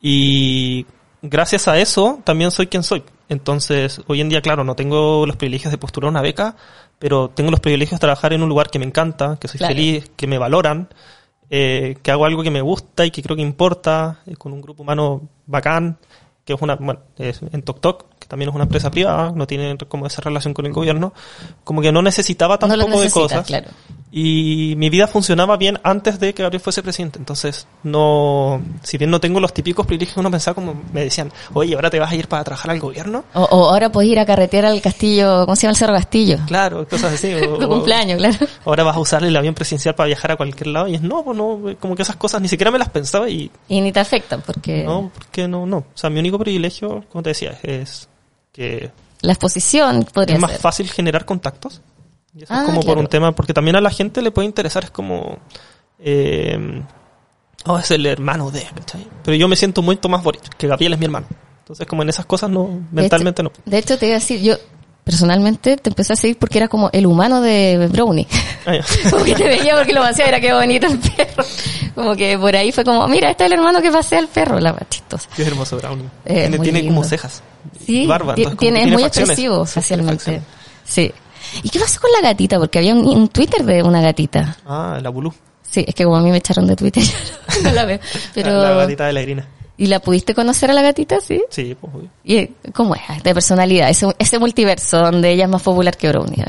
Y 0.00 0.86
gracias 1.22 1.68
a 1.68 1.78
eso 1.78 2.20
también 2.24 2.50
soy 2.50 2.66
quien 2.68 2.82
soy. 2.82 3.02
Entonces, 3.28 4.00
hoy 4.06 4.20
en 4.20 4.28
día, 4.28 4.40
claro, 4.40 4.64
no 4.64 4.74
tengo 4.74 5.24
los 5.26 5.36
privilegios 5.36 5.70
de 5.70 5.78
postular 5.78 6.10
una 6.10 6.22
beca, 6.22 6.56
pero 6.98 7.30
tengo 7.30 7.50
los 7.50 7.60
privilegios 7.60 7.98
de 7.98 8.02
trabajar 8.02 8.32
en 8.32 8.42
un 8.42 8.48
lugar 8.48 8.70
que 8.70 8.78
me 8.78 8.86
encanta, 8.86 9.36
que 9.40 9.48
soy 9.48 9.58
Claro. 9.58 9.74
feliz, 9.74 10.10
que 10.16 10.26
me 10.26 10.38
valoran, 10.38 10.88
eh, 11.48 11.96
que 12.02 12.10
hago 12.10 12.24
algo 12.24 12.42
que 12.42 12.50
me 12.50 12.60
gusta 12.60 13.04
y 13.06 13.10
que 13.10 13.22
creo 13.22 13.36
que 13.36 13.42
importa, 13.42 14.20
eh, 14.26 14.36
con 14.36 14.52
un 14.52 14.60
grupo 14.60 14.82
humano 14.82 15.28
bacán, 15.46 15.98
que 16.44 16.54
es 16.54 16.62
una, 16.62 16.76
bueno, 16.76 17.00
es 17.18 17.40
en 17.42 17.62
TokTok, 17.62 18.04
que 18.18 18.19
también 18.30 18.48
es 18.48 18.54
una 18.54 18.64
empresa 18.64 18.90
privada, 18.90 19.32
no 19.34 19.46
tiene 19.46 19.76
como 19.88 20.06
esa 20.06 20.22
relación 20.22 20.54
con 20.54 20.64
el 20.64 20.72
gobierno, 20.72 21.12
como 21.64 21.82
que 21.82 21.90
no 21.92 22.00
necesitaba 22.00 22.56
No 22.62 22.68
lo 22.76 22.84
tampoco 22.84 23.02
de 23.02 23.10
cosas. 23.10 23.44
claro. 23.46 23.68
Y 24.12 24.74
mi 24.76 24.90
vida 24.90 25.06
funcionaba 25.06 25.56
bien 25.56 25.78
antes 25.84 26.18
de 26.18 26.34
que 26.34 26.42
Gabriel 26.42 26.60
fuese 26.60 26.82
presidente. 26.82 27.18
Entonces, 27.20 27.68
no, 27.84 28.60
si 28.82 28.98
bien 28.98 29.08
no 29.10 29.20
tengo 29.20 29.38
los 29.38 29.54
típicos 29.54 29.86
privilegios 29.86 30.14
que 30.14 30.20
uno 30.20 30.30
pensaba, 30.32 30.54
como 30.56 30.74
me 30.92 31.04
decían, 31.04 31.30
oye, 31.54 31.74
ahora 31.76 31.90
te 31.90 32.00
vas 32.00 32.10
a 32.10 32.14
ir 32.16 32.26
para 32.26 32.42
trabajar 32.42 32.72
al 32.72 32.80
gobierno. 32.80 33.24
O, 33.34 33.42
o 33.42 33.70
ahora 33.70 33.90
podés 33.92 34.10
ir 34.10 34.18
a 34.18 34.26
carretear 34.26 34.64
al 34.66 34.80
castillo, 34.80 35.44
¿cómo 35.46 35.54
se 35.54 35.62
llama 35.62 35.70
el 35.72 35.76
Cerro 35.76 35.92
Castillo? 35.94 36.38
Claro, 36.46 36.88
cosas 36.88 37.12
así. 37.14 37.32
o- 37.34 37.58
Tu 37.58 37.68
cumpleaños, 37.68 38.18
claro. 38.18 38.36
Ahora 38.64 38.82
vas 38.84 38.96
a 38.96 39.00
usar 39.00 39.22
el 39.24 39.36
avión 39.36 39.54
presidencial 39.54 39.94
para 39.94 40.08
viajar 40.08 40.32
a 40.32 40.36
cualquier 40.36 40.68
lado. 40.68 40.88
Y 40.88 40.94
es, 40.96 41.02
no, 41.02 41.22
pues 41.24 41.36
no, 41.36 41.60
como 41.78 41.94
que 41.94 42.02
esas 42.02 42.16
cosas 42.16 42.40
ni 42.42 42.48
siquiera 42.48 42.70
me 42.72 42.78
las 42.80 42.88
pensaba 42.88 43.28
y 43.30 43.50
Y 43.68 43.80
ni 43.80 43.92
te 43.92 44.00
afectan, 44.00 44.42
porque 44.44 44.82
no, 44.82 45.10
porque 45.14 45.46
no, 45.46 45.66
no. 45.66 45.76
O 45.78 45.84
sea, 45.94 46.10
mi 46.10 46.18
único 46.18 46.36
privilegio, 46.38 47.04
como 47.12 47.22
te 47.22 47.30
decía, 47.30 47.56
es 47.62 48.08
que 48.52 48.90
la 49.22 49.32
exposición 49.32 50.04
podría 50.12 50.36
es 50.36 50.40
más 50.42 50.50
ser. 50.52 50.60
fácil 50.60 50.90
generar 50.90 51.24
contactos. 51.24 51.80
Y 52.34 52.44
eso 52.44 52.54
Ah, 52.54 52.60
es 52.60 52.66
como 52.66 52.82
por 52.82 52.96
un 52.98 53.06
tema, 53.08 53.32
porque 53.32 53.52
también 53.52 53.76
a 53.76 53.80
la 53.80 53.90
gente 53.90 54.22
le 54.22 54.30
puede 54.30 54.46
interesar, 54.46 54.84
es 54.84 54.90
como, 54.90 55.38
eh, 55.98 56.82
oh, 57.66 57.78
es 57.78 57.90
el 57.90 58.06
hermano 58.06 58.50
de, 58.50 58.62
¿cachai? 58.74 59.06
Pero 59.24 59.36
yo 59.36 59.48
me 59.48 59.56
siento 59.56 59.82
mucho 59.82 60.08
más 60.08 60.22
Boric, 60.22 60.48
que 60.56 60.66
Gabriel 60.68 60.92
es 60.94 60.98
mi 60.98 61.06
hermano. 61.06 61.26
Entonces, 61.60 61.86
como 61.86 62.02
en 62.02 62.08
esas 62.08 62.26
cosas, 62.26 62.50
no, 62.50 62.66
De 62.90 63.02
mentalmente 63.02 63.42
hecho- 63.42 63.52
no. 63.56 63.70
De 63.70 63.78
hecho, 63.78 63.98
te 63.98 64.06
iba 64.06 64.16
a 64.16 64.20
decir, 64.20 64.40
yo 64.40 64.54
personalmente 65.04 65.76
te 65.76 65.90
empecé 65.90 66.12
a 66.12 66.16
seguir 66.16 66.38
porque 66.38 66.58
era 66.58 66.68
como 66.68 66.90
el 66.92 67.06
humano 67.06 67.40
de 67.40 67.88
Brownie. 67.90 68.26
Ah, 68.66 68.78
como 69.10 69.24
que 69.24 69.34
te 69.34 69.44
veía 69.44 69.76
porque 69.76 69.92
lo 69.92 70.02
hacía, 70.02 70.26
era 70.26 70.40
que 70.40 70.52
bonito 70.52 70.86
el 70.86 70.98
perro. 70.98 71.44
Como 71.94 72.16
que 72.16 72.38
por 72.38 72.54
ahí 72.54 72.72
fue 72.72 72.84
como, 72.84 73.06
mira, 73.08 73.30
este 73.30 73.44
es 73.44 73.46
el 73.52 73.58
hermano 73.58 73.82
que 73.82 73.90
pasea 73.90 74.18
al 74.18 74.28
perro, 74.28 74.60
la 74.60 74.76
chistosa. 74.88 75.28
Qué 75.34 75.42
hermoso 75.42 75.76
Brownie. 75.78 76.04
Eh, 76.24 76.58
tiene 76.62 76.86
como 76.86 77.04
cejas. 77.04 77.42
Sí, 77.84 78.06
barba. 78.06 78.34
entonces 78.36 78.58
tiene, 78.58 78.82
es 78.84 78.92
muy 78.92 79.02
expresivo 79.02 79.66
Sí, 79.66 79.72
facialmente. 79.74 80.40
Sí. 80.84 81.12
¿Y 81.62 81.68
qué 81.70 81.78
pasó 81.80 82.00
con 82.00 82.10
la 82.12 82.28
gatita? 82.28 82.58
Porque 82.58 82.78
había 82.78 82.94
un, 82.94 83.06
un 83.06 83.28
Twitter 83.28 83.64
de 83.64 83.82
una 83.82 84.00
gatita. 84.00 84.56
Ah, 84.66 84.98
la 85.02 85.10
Bulú. 85.10 85.32
Sí, 85.62 85.84
es 85.86 85.94
que 85.94 86.04
como 86.04 86.16
a 86.16 86.20
mí 86.20 86.30
me 86.30 86.38
echaron 86.38 86.66
de 86.66 86.76
Twitter, 86.76 87.02
no 87.62 87.72
la 87.72 87.84
veo. 87.84 87.98
Pero, 88.34 88.50
La, 88.60 88.70
la 88.70 88.74
gatita 88.76 89.06
de 89.06 89.12
la 89.12 89.22
Irina. 89.22 89.46
¿Y 89.80 89.86
la 89.86 89.98
pudiste 89.98 90.34
conocer 90.34 90.70
a 90.70 90.74
la 90.74 90.82
gatita? 90.82 91.22
Sí. 91.22 91.42
Sí, 91.48 91.74
pues 91.80 91.94
obvio. 91.94 92.10
¿Y 92.22 92.36
eh, 92.36 92.52
cómo 92.74 92.94
es? 92.94 93.22
De 93.22 93.32
personalidad, 93.32 93.88
ese, 93.88 94.14
ese 94.18 94.38
multiverso 94.38 94.98
donde 94.98 95.30
ella 95.30 95.44
es 95.44 95.50
más 95.50 95.62
popular 95.62 95.96
que 95.96 96.06
Brownie. 96.06 96.44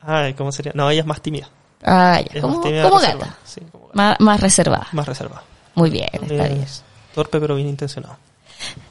Ay, 0.00 0.32
¿cómo 0.32 0.50
sería? 0.50 0.72
No, 0.74 0.88
ella 0.88 1.02
es 1.02 1.06
más 1.06 1.20
tímida. 1.20 1.50
Ah, 1.84 2.18
ya. 2.18 2.40
Como, 2.40 2.62
gata. 2.62 3.36
Sí, 3.44 3.60
como 3.70 3.88
gata. 3.88 3.92
Más, 3.92 4.16
más 4.20 4.40
reservada. 4.40 4.88
Más 4.92 5.06
reservada. 5.06 5.42
Muy 5.74 5.90
bien, 5.90 6.08
está 6.14 6.48
bien. 6.48 6.62
Es 6.62 6.82
torpe 7.14 7.38
pero 7.40 7.56
bien 7.56 7.68
intencionado. 7.68 8.16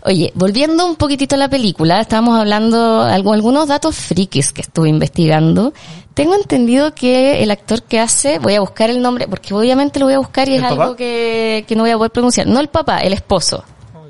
Oye, 0.04 0.32
volviendo 0.36 0.86
un 0.86 0.95
poquitito 0.95 1.36
a 1.36 1.39
la 1.39 1.49
película, 1.49 1.99
estábamos 1.99 2.39
hablando 2.39 3.01
algo, 3.01 3.34
algunos 3.34 3.67
datos 3.67 3.95
frikis 3.95 4.54
que 4.54 4.62
estuve 4.62 4.89
investigando. 4.89 5.73
Tengo 6.13 6.36
entendido 6.36 6.93
que 6.93 7.41
el 7.41 7.49
actor 7.49 7.82
que 7.84 7.99
hace, 7.99 8.39
voy 8.39 8.54
a 8.54 8.60
buscar 8.60 8.89
el 8.89 9.01
nombre, 9.01 9.28
porque 9.28 9.54
obviamente 9.54 9.99
lo 9.99 10.06
voy 10.06 10.13
a 10.13 10.19
buscar 10.19 10.47
y 10.47 10.54
es 10.54 10.60
¿El 10.60 10.65
algo 10.65 10.95
que, 10.95 11.65
que 11.67 11.75
no 11.75 11.84
voy 11.84 11.91
a 11.91 11.97
poder 11.97 12.12
pronunciar. 12.12 12.45
No 12.47 12.60
el 12.60 12.69
papá, 12.69 12.99
el 12.99 13.13
esposo. 13.13 13.65
Oh. 13.95 14.06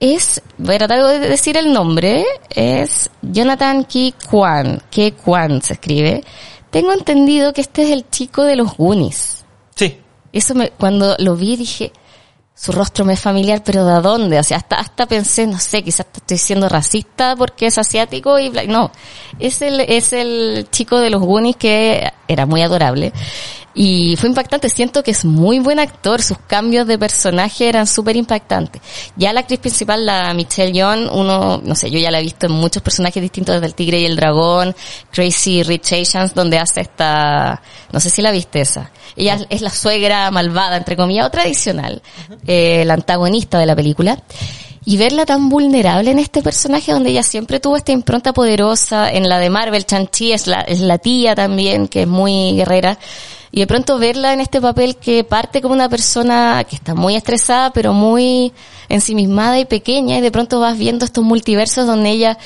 Es, 0.00 0.42
voy 0.58 0.74
a 0.74 0.78
tratar 0.78 1.06
de 1.06 1.20
decir 1.20 1.56
el 1.56 1.72
nombre, 1.72 2.24
es 2.50 3.08
Jonathan 3.22 3.84
Ki 3.84 4.14
Kwan, 4.28 4.82
Ki 4.90 5.12
Kwan 5.12 5.62
se 5.62 5.74
escribe. 5.74 6.24
Tengo 6.70 6.92
entendido 6.92 7.52
que 7.52 7.60
este 7.60 7.84
es 7.84 7.90
el 7.90 8.10
chico 8.10 8.42
de 8.42 8.56
los 8.56 8.76
Goonies. 8.76 9.44
Sí, 9.76 9.96
Eso 10.32 10.56
me, 10.56 10.70
cuando 10.70 11.14
lo 11.20 11.36
vi 11.36 11.56
dije, 11.56 11.92
su 12.56 12.70
rostro 12.72 13.04
me 13.04 13.14
es 13.14 13.20
familiar, 13.20 13.62
pero 13.64 13.84
¿de 13.84 14.00
dónde? 14.00 14.38
O 14.38 14.42
sea, 14.44 14.58
hasta, 14.58 14.76
hasta 14.76 15.06
pensé, 15.06 15.46
no 15.46 15.58
sé, 15.58 15.82
quizás 15.82 16.06
estoy 16.14 16.38
siendo 16.38 16.68
racista 16.68 17.34
porque 17.36 17.66
es 17.66 17.78
asiático 17.78 18.38
y 18.38 18.48
bla- 18.50 18.66
no. 18.66 18.92
Es 19.40 19.60
el, 19.60 19.80
es 19.80 20.12
el 20.12 20.68
chico 20.70 21.00
de 21.00 21.10
los 21.10 21.20
Goonies 21.20 21.56
que 21.56 22.12
era 22.28 22.46
muy 22.46 22.62
adorable. 22.62 23.12
Y 23.76 24.14
fue 24.16 24.28
impactante, 24.28 24.68
siento 24.68 25.02
que 25.02 25.10
es 25.10 25.24
muy 25.24 25.58
buen 25.58 25.80
actor, 25.80 26.22
sus 26.22 26.38
cambios 26.38 26.86
de 26.86 26.96
personaje 26.96 27.68
eran 27.68 27.88
súper 27.88 28.14
impactantes. 28.14 28.80
Ya 29.16 29.32
la 29.32 29.40
actriz 29.40 29.58
principal, 29.58 30.06
la 30.06 30.32
Michelle 30.32 30.72
Yeoh, 30.72 31.12
uno, 31.12 31.60
no 31.62 31.74
sé, 31.74 31.90
yo 31.90 31.98
ya 31.98 32.12
la 32.12 32.20
he 32.20 32.22
visto 32.22 32.46
en 32.46 32.52
muchos 32.52 32.82
personajes 32.82 33.20
distintos, 33.20 33.56
desde 33.56 33.66
El 33.66 33.74
Tigre 33.74 33.98
y 33.98 34.04
el 34.04 34.14
Dragón, 34.14 34.76
Crazy 35.10 35.64
Rich 35.64 35.92
Asians, 35.92 36.34
donde 36.34 36.58
hace 36.58 36.82
esta, 36.82 37.60
no 37.90 37.98
sé 37.98 38.10
si 38.10 38.22
la 38.22 38.30
viste 38.30 38.60
esa. 38.60 38.92
Ella 39.16 39.38
es 39.50 39.60
la 39.60 39.70
suegra 39.70 40.30
malvada, 40.30 40.76
entre 40.76 40.96
comillas, 40.96 41.26
o 41.26 41.30
tradicional, 41.30 42.00
eh, 42.46 42.84
la 42.86 42.94
antagonista 42.94 43.58
de 43.58 43.66
la 43.66 43.74
película. 43.74 44.22
Y 44.86 44.98
verla 44.98 45.24
tan 45.24 45.48
vulnerable 45.48 46.10
en 46.10 46.18
este 46.18 46.42
personaje 46.42 46.92
donde 46.92 47.10
ella 47.10 47.22
siempre 47.22 47.58
tuvo 47.58 47.76
esta 47.76 47.90
impronta 47.90 48.34
poderosa, 48.34 49.10
en 49.10 49.28
la 49.28 49.38
de 49.38 49.50
Marvel, 49.50 49.86
Chanchi 49.86 50.32
es 50.32 50.46
la, 50.46 50.60
es 50.60 50.80
la 50.80 50.98
tía 50.98 51.34
también, 51.34 51.88
que 51.88 52.02
es 52.02 52.08
muy 52.08 52.54
guerrera. 52.54 52.98
Y 53.56 53.60
de 53.60 53.68
pronto 53.68 54.00
verla 54.00 54.32
en 54.32 54.40
este 54.40 54.60
papel 54.60 54.96
que 54.96 55.22
parte 55.22 55.62
como 55.62 55.74
una 55.74 55.88
persona 55.88 56.66
que 56.68 56.74
está 56.74 56.96
muy 56.96 57.14
estresada, 57.14 57.72
pero 57.72 57.92
muy 57.92 58.52
ensimismada 58.88 59.60
y 59.60 59.64
pequeña, 59.64 60.18
y 60.18 60.22
de 60.22 60.32
pronto 60.32 60.58
vas 60.58 60.76
viendo 60.76 61.04
estos 61.04 61.22
multiversos 61.22 61.86
donde 61.86 62.10
ella 62.10 62.36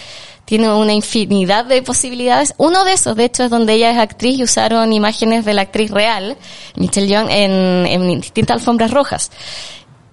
tiene 0.45 0.71
una 0.71 0.93
infinidad 0.93 1.65
de 1.65 1.81
posibilidades. 1.81 2.53
Uno 2.59 2.85
de 2.85 2.93
esos, 2.93 3.17
de 3.17 3.25
hecho, 3.25 3.45
es 3.45 3.49
donde 3.49 3.73
ella 3.73 3.91
es 3.91 3.97
actriz 3.97 4.39
y 4.39 4.43
usaron 4.43 4.93
imágenes 4.93 5.47
de 5.47 5.55
la 5.55 5.63
actriz 5.63 5.91
real, 5.91 6.37
Michelle 6.77 7.09
Young, 7.09 7.29
en, 7.31 7.87
en 7.87 8.21
distintas 8.21 8.59
alfombras 8.59 8.91
rojas. 8.91 9.31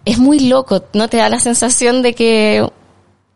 Es 0.06 0.18
muy 0.18 0.40
loco, 0.48 0.82
¿no? 0.94 1.10
Te 1.10 1.18
da 1.18 1.28
la 1.28 1.42
sensación 1.42 2.04
de 2.04 2.14
que 2.14 2.66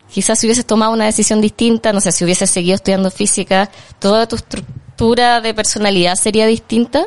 quizás 0.09 0.39
si 0.39 0.47
hubieses 0.47 0.65
tomado 0.65 0.93
una 0.93 1.07
decisión 1.07 1.41
distinta, 1.41 1.91
no 1.91 1.99
sé, 1.99 2.13
si 2.13 2.23
hubieses 2.23 2.49
seguido 2.49 2.75
estudiando 2.75 3.11
física, 3.11 3.69
toda 3.99 4.29
tu 4.29 4.37
estructura 4.37 5.41
de 5.41 5.53
personalidad 5.53 6.15
sería 6.15 6.47
distinta. 6.47 7.05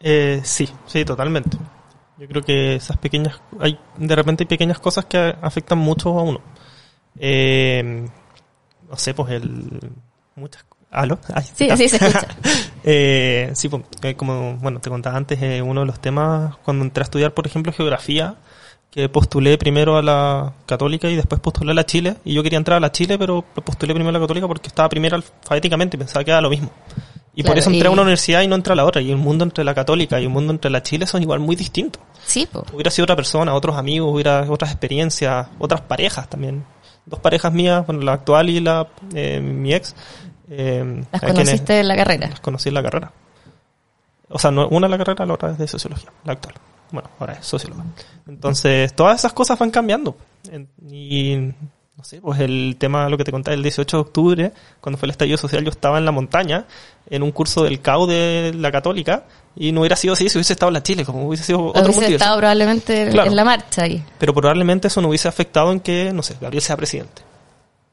Eh, 0.00 0.40
sí, 0.44 0.68
sí, 0.86 1.04
totalmente. 1.04 1.56
Yo 2.18 2.28
creo 2.28 2.42
que 2.42 2.76
esas 2.76 2.96
pequeñas, 2.98 3.40
hay 3.58 3.78
de 3.96 4.16
repente 4.16 4.44
hay 4.44 4.48
pequeñas 4.48 4.78
cosas 4.78 5.04
que 5.06 5.34
afectan 5.40 5.78
mucho 5.78 6.18
a 6.18 6.22
uno. 6.22 6.40
Eh, 7.18 8.06
no 8.88 8.96
sé, 8.96 9.14
pues 9.14 9.30
el 9.32 9.80
muchas 10.36 10.64
¿Aló? 10.94 11.18
sí, 11.56 11.68
sí, 11.76 11.88
se 11.88 11.96
escucha. 11.96 12.28
eh, 12.84 13.50
sí, 13.54 13.68
pues, 13.68 13.82
eh, 14.02 14.14
como 14.14 14.56
bueno, 14.58 14.78
te 14.78 14.90
contaba 14.90 15.16
antes, 15.16 15.42
eh, 15.42 15.60
uno 15.60 15.80
de 15.80 15.86
los 15.86 15.98
temas 16.00 16.56
cuando 16.58 16.84
entré 16.84 17.02
a 17.02 17.04
estudiar, 17.04 17.34
por 17.34 17.48
ejemplo, 17.48 17.72
geografía, 17.72 18.36
que 18.92 19.08
postulé 19.08 19.58
primero 19.58 19.96
a 19.96 20.02
la 20.02 20.52
católica 20.66 21.08
y 21.08 21.16
después 21.16 21.40
postulé 21.40 21.72
a 21.72 21.74
la 21.74 21.84
Chile. 21.84 22.18
Y 22.24 22.34
yo 22.34 22.44
quería 22.44 22.58
entrar 22.58 22.76
a 22.76 22.80
la 22.80 22.92
Chile, 22.92 23.18
pero 23.18 23.42
postulé 23.42 23.92
primero 23.92 24.10
a 24.10 24.20
la 24.20 24.24
católica 24.24 24.46
porque 24.46 24.68
estaba 24.68 24.88
primero 24.88 25.16
alfabéticamente 25.16 25.96
y 25.96 25.98
pensaba 25.98 26.22
que 26.22 26.30
era 26.30 26.40
lo 26.40 26.50
mismo. 26.50 26.70
Y 27.36 27.42
por 27.42 27.58
eso 27.58 27.70
entré 27.70 27.88
a 27.88 27.90
una 27.90 28.02
universidad 28.02 28.42
y 28.42 28.48
no 28.48 28.54
entré 28.54 28.72
a 28.72 28.76
la 28.76 28.84
otra. 28.84 29.02
Y 29.02 29.10
el 29.10 29.16
mundo 29.16 29.44
entre 29.44 29.64
la 29.64 29.74
católica 29.74 30.20
y 30.20 30.24
el 30.24 30.30
mundo 30.30 30.52
entre 30.52 30.70
la 30.70 30.82
Chile 30.82 31.06
son 31.06 31.22
igual 31.22 31.40
muy 31.40 31.56
distintos. 31.56 32.00
Sí, 32.24 32.48
pues. 32.50 32.64
Hubiera 32.72 32.90
sido 32.90 33.04
otra 33.04 33.16
persona, 33.16 33.54
otros 33.54 33.76
amigos, 33.76 34.12
hubiera 34.12 34.44
otras 34.48 34.70
experiencias, 34.70 35.48
otras 35.58 35.80
parejas 35.80 36.28
también. 36.28 36.64
Dos 37.06 37.20
parejas 37.20 37.52
mías, 37.52 37.84
bueno, 37.86 38.02
la 38.02 38.12
actual 38.12 38.50
y 38.50 38.60
la 38.60 38.88
eh, 39.14 39.40
mi 39.40 39.74
ex. 39.74 39.94
Eh, 40.48 41.02
¿Las 41.10 41.22
conociste 41.22 41.80
en 41.80 41.88
la 41.88 41.96
carrera? 41.96 42.28
Las 42.28 42.40
conocí 42.40 42.68
en 42.68 42.74
la 42.74 42.82
carrera. 42.82 43.12
O 44.28 44.38
sea, 44.38 44.50
no, 44.50 44.68
una 44.68 44.86
en 44.86 44.92
la 44.92 44.98
carrera, 44.98 45.26
la 45.26 45.34
otra 45.34 45.50
es 45.50 45.58
de 45.58 45.68
sociología, 45.68 46.10
la 46.24 46.32
actual 46.32 46.54
bueno, 46.94 47.10
ahora 47.18 47.34
es 47.34 47.46
socióloga. 47.46 47.84
Entonces, 48.26 48.94
todas 48.94 49.18
esas 49.18 49.32
cosas 49.32 49.58
van 49.58 49.70
cambiando. 49.70 50.16
Y, 50.88 51.52
no 51.96 52.02
sé, 52.02 52.20
pues 52.20 52.40
el 52.40 52.76
tema, 52.78 53.08
lo 53.08 53.16
que 53.16 53.24
te 53.24 53.30
conté, 53.30 53.52
el 53.52 53.62
18 53.62 53.96
de 53.96 54.00
octubre, 54.00 54.52
cuando 54.80 54.98
fue 54.98 55.06
el 55.06 55.10
estallido 55.10 55.38
social, 55.38 55.62
yo 55.62 55.70
estaba 55.70 55.98
en 55.98 56.04
la 56.04 56.10
montaña, 56.10 56.64
en 57.08 57.22
un 57.22 57.30
curso 57.30 57.62
del 57.62 57.80
CAU 57.80 58.06
de 58.06 58.52
la 58.56 58.72
Católica, 58.72 59.24
y 59.54 59.70
no 59.70 59.80
hubiera 59.80 59.94
sido 59.94 60.14
así 60.14 60.28
si 60.28 60.36
hubiese 60.36 60.54
estado 60.54 60.70
en 60.70 60.74
la 60.74 60.82
Chile, 60.82 61.04
como 61.04 61.26
hubiese 61.28 61.44
sido 61.44 61.66
otro 61.66 61.84
hubiese 61.84 62.14
estado 62.14 62.38
probablemente 62.38 63.02
en 63.02 63.36
la 63.36 63.44
marcha 63.44 63.84
ahí. 63.84 64.02
Pero 64.18 64.34
probablemente 64.34 64.88
eso 64.88 65.00
no 65.00 65.08
hubiese 65.08 65.28
afectado 65.28 65.70
en 65.70 65.78
que, 65.78 66.12
no 66.12 66.22
sé, 66.24 66.36
Gabriel 66.40 66.62
sea 66.62 66.76
presidente. 66.76 67.22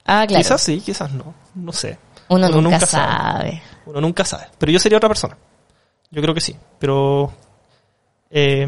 Ah, 0.06 0.26
claro. 0.28 0.44
Quizás 0.44 0.62
sí, 0.62 0.82
quizás 0.82 1.12
no, 1.12 1.36
no 1.54 1.72
sé. 1.72 2.00
Uno, 2.30 2.50
nunca, 2.50 2.86
sabe. 2.86 3.62
Uno 3.86 4.02
nunca 4.02 4.26
sabe. 4.26 4.46
Pero 4.58 4.72
yo 4.72 4.80
sería 4.80 4.98
otra 4.98 5.10
persona. 5.10 5.38
Yo 6.10 6.22
creo 6.22 6.34
que 6.34 6.42
sí. 6.42 6.56
Pero 6.80 7.32
eh, 8.34 8.66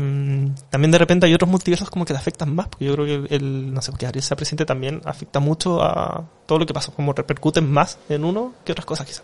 también 0.69 0.91
de 0.91 0.97
repente 0.97 1.26
hay 1.26 1.34
otros 1.34 1.49
multiversos 1.49 1.89
como 1.89 2.04
que 2.04 2.13
te 2.13 2.19
afectan 2.19 2.54
más, 2.54 2.67
porque 2.67 2.86
yo 2.86 2.93
creo 2.95 3.06
que 3.06 3.34
el, 3.36 3.73
no 3.73 3.82
sé, 3.82 3.93
que 3.97 4.06
Ariel 4.06 4.21
sea 4.21 4.36
presente 4.36 4.65
también 4.65 5.02
afecta 5.06 5.39
mucho 5.39 5.82
a 5.82 6.26
todo 6.45 6.60
lo 6.60 6.65
que 6.65 6.73
pasa, 6.73 6.91
como 6.91 7.13
repercuten 7.13 7.71
más 7.71 7.97
en 8.10 8.26
uno 8.26 8.54
que 8.65 8.73
otras 8.73 8.86
cosas 8.86 9.08
quizás. 9.08 9.23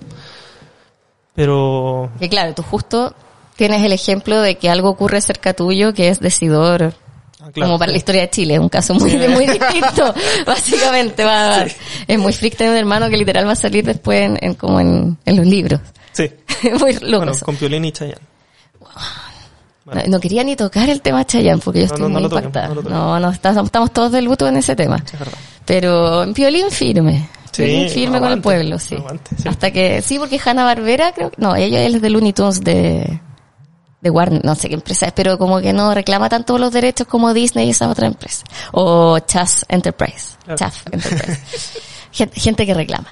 Pero... 1.36 2.10
Que 2.19 2.30
claro, 2.30 2.54
tú 2.54 2.63
justo 2.63 3.13
tienes 3.58 3.84
el 3.84 3.91
ejemplo 3.91 4.41
de 4.41 4.56
que 4.56 4.69
algo 4.69 4.89
ocurre 4.89 5.19
cerca 5.19 5.54
tuyo 5.54 5.93
que 5.93 6.08
es 6.08 6.21
decidor 6.21 6.93
ah, 7.41 7.49
como 7.54 7.78
para 7.78 7.91
la 7.91 7.97
historia 7.97 8.21
de 8.21 8.30
Chile, 8.30 8.54
es 8.54 8.60
un 8.62 8.69
caso 8.69 8.93
muy, 8.93 9.17
muy 9.28 9.45
distinto, 9.45 10.13
básicamente. 10.45 11.25
Va, 11.25 11.65
Es 12.08 12.17
muy 12.17 12.32
freak 12.32 12.56
tener 12.56 12.71
un 12.71 12.80
hermano 12.80 13.10
que 13.10 13.17
literal 13.17 13.45
va 13.45 13.52
a 13.52 13.58
salir 13.58 13.84
después 13.84 14.32
en, 14.39 14.54
como 14.54 14.80
en, 14.80 15.17
los 15.25 15.45
libros. 15.45 15.82
Sí. 16.13 16.32
muy 16.80 16.93
loco. 16.93 17.25
Bueno, 17.25 17.39
con 17.43 17.58
Piolín 17.58 17.84
y 17.84 17.91
Chayanne. 17.91 18.25
No, 20.08 20.19
quería 20.19 20.43
ni 20.43 20.56
tocar 20.56 20.89
el 20.89 21.02
tema 21.02 21.25
Chayanne 21.25 21.62
porque 21.63 21.80
yo 21.80 21.86
estoy 21.86 22.10
muy 22.10 22.23
impactada. 22.23 22.69
no, 22.69 23.19
no, 23.19 23.30
estamos, 23.30 23.91
todos 23.91 24.12
de 24.12 24.21
luto 24.21 24.47
en 24.47 24.58
ese 24.58 24.75
tema. 24.75 25.04
Pero 25.65 26.23
en 26.23 26.34
violín 26.34 26.69
firme. 26.71 27.30
Sí, 27.52 27.89
firme 27.89 28.19
con 28.19 28.32
el 28.32 28.41
pueblo, 28.41 28.80
sí. 28.80 28.95
Hasta 29.45 29.71
que, 29.71 30.02
sí, 30.02 30.19
porque 30.19 30.39
Hanna 30.43 30.63
Barbera, 30.63 31.12
creo 31.12 31.32
que, 31.32 31.41
no, 31.41 31.56
ella 31.56 31.84
es 31.84 32.02
de 32.02 32.10
Looney 32.10 32.32
Tunes 32.32 32.62
de, 32.62 33.19
de 34.02 34.10
Warner, 34.10 34.45
no 34.45 34.56
sé 34.56 34.69
qué 34.69 34.75
empresa 34.75 35.08
es, 35.08 35.13
pero 35.13 35.38
como 35.38 35.60
que 35.60 35.73
no 35.73 35.93
reclama 35.93 36.30
tanto 36.30 36.58
los 36.58 36.71
derechos 36.71 37.08
como 37.08 37.34
Disney 37.34 37.67
y 37.67 37.71
esa 37.71 37.89
otra 37.89 38.08
empresa. 38.08 38.45
O 38.71 39.19
Chas 39.19 39.65
Enterprise. 39.67 40.38
Chaf 40.56 40.86
Enterprise. 40.91 41.80
gente 42.12 42.65
que 42.65 42.74
reclama. 42.74 43.12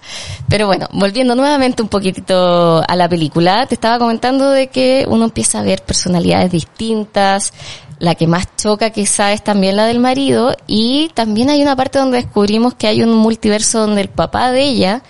Pero 0.50 0.68
bueno, 0.68 0.88
volviendo 0.94 1.36
nuevamente 1.36 1.82
un 1.82 1.90
poquitito 1.90 2.84
a 2.88 2.96
la 2.96 3.08
película, 3.08 3.66
te 3.68 3.76
estaba 3.76 4.00
comentando 4.00 4.50
de 4.52 4.68
que 4.68 5.06
uno 5.08 5.26
empieza 5.26 5.60
a 5.60 5.64
ver 5.64 5.84
personalidades 5.84 6.52
distintas, 6.52 7.54
la 8.00 8.16
que 8.16 8.28
más 8.28 8.48
choca 8.56 8.92
quizá 8.92 9.34
es 9.34 9.44
también 9.44 9.76
la 9.76 9.86
del 9.86 10.00
marido, 10.00 10.56
y 10.68 11.10
también 11.14 11.50
hay 11.50 11.62
una 11.62 11.76
parte 11.76 12.00
donde 12.00 12.18
descubrimos 12.18 12.74
que 12.76 12.88
hay 12.88 13.02
un 13.02 13.14
multiverso 13.14 13.80
donde 13.80 14.02
el 14.02 14.10
papá 14.10 14.52
de 14.52 14.64
ella, 14.64 15.04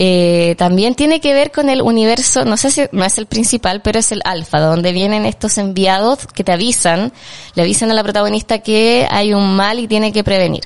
eh, 0.00 0.54
también 0.58 0.94
tiene 0.94 1.20
que 1.20 1.34
ver 1.34 1.50
con 1.50 1.68
el 1.70 1.82
universo, 1.82 2.44
no 2.44 2.56
sé 2.56 2.70
si 2.70 2.82
no 2.92 3.04
es 3.04 3.18
el 3.18 3.26
principal, 3.26 3.82
pero 3.82 3.98
es 3.98 4.12
el 4.12 4.20
alfa, 4.24 4.60
donde 4.60 4.92
vienen 4.92 5.26
estos 5.26 5.58
enviados 5.58 6.26
que 6.26 6.44
te 6.44 6.52
avisan, 6.52 7.12
le 7.54 7.62
avisan 7.62 7.90
a 7.90 7.94
la 7.94 8.04
protagonista 8.04 8.60
que 8.60 9.08
hay 9.10 9.34
un 9.34 9.56
mal 9.56 9.80
y 9.80 9.88
tiene 9.88 10.12
que 10.12 10.22
prevenir. 10.22 10.62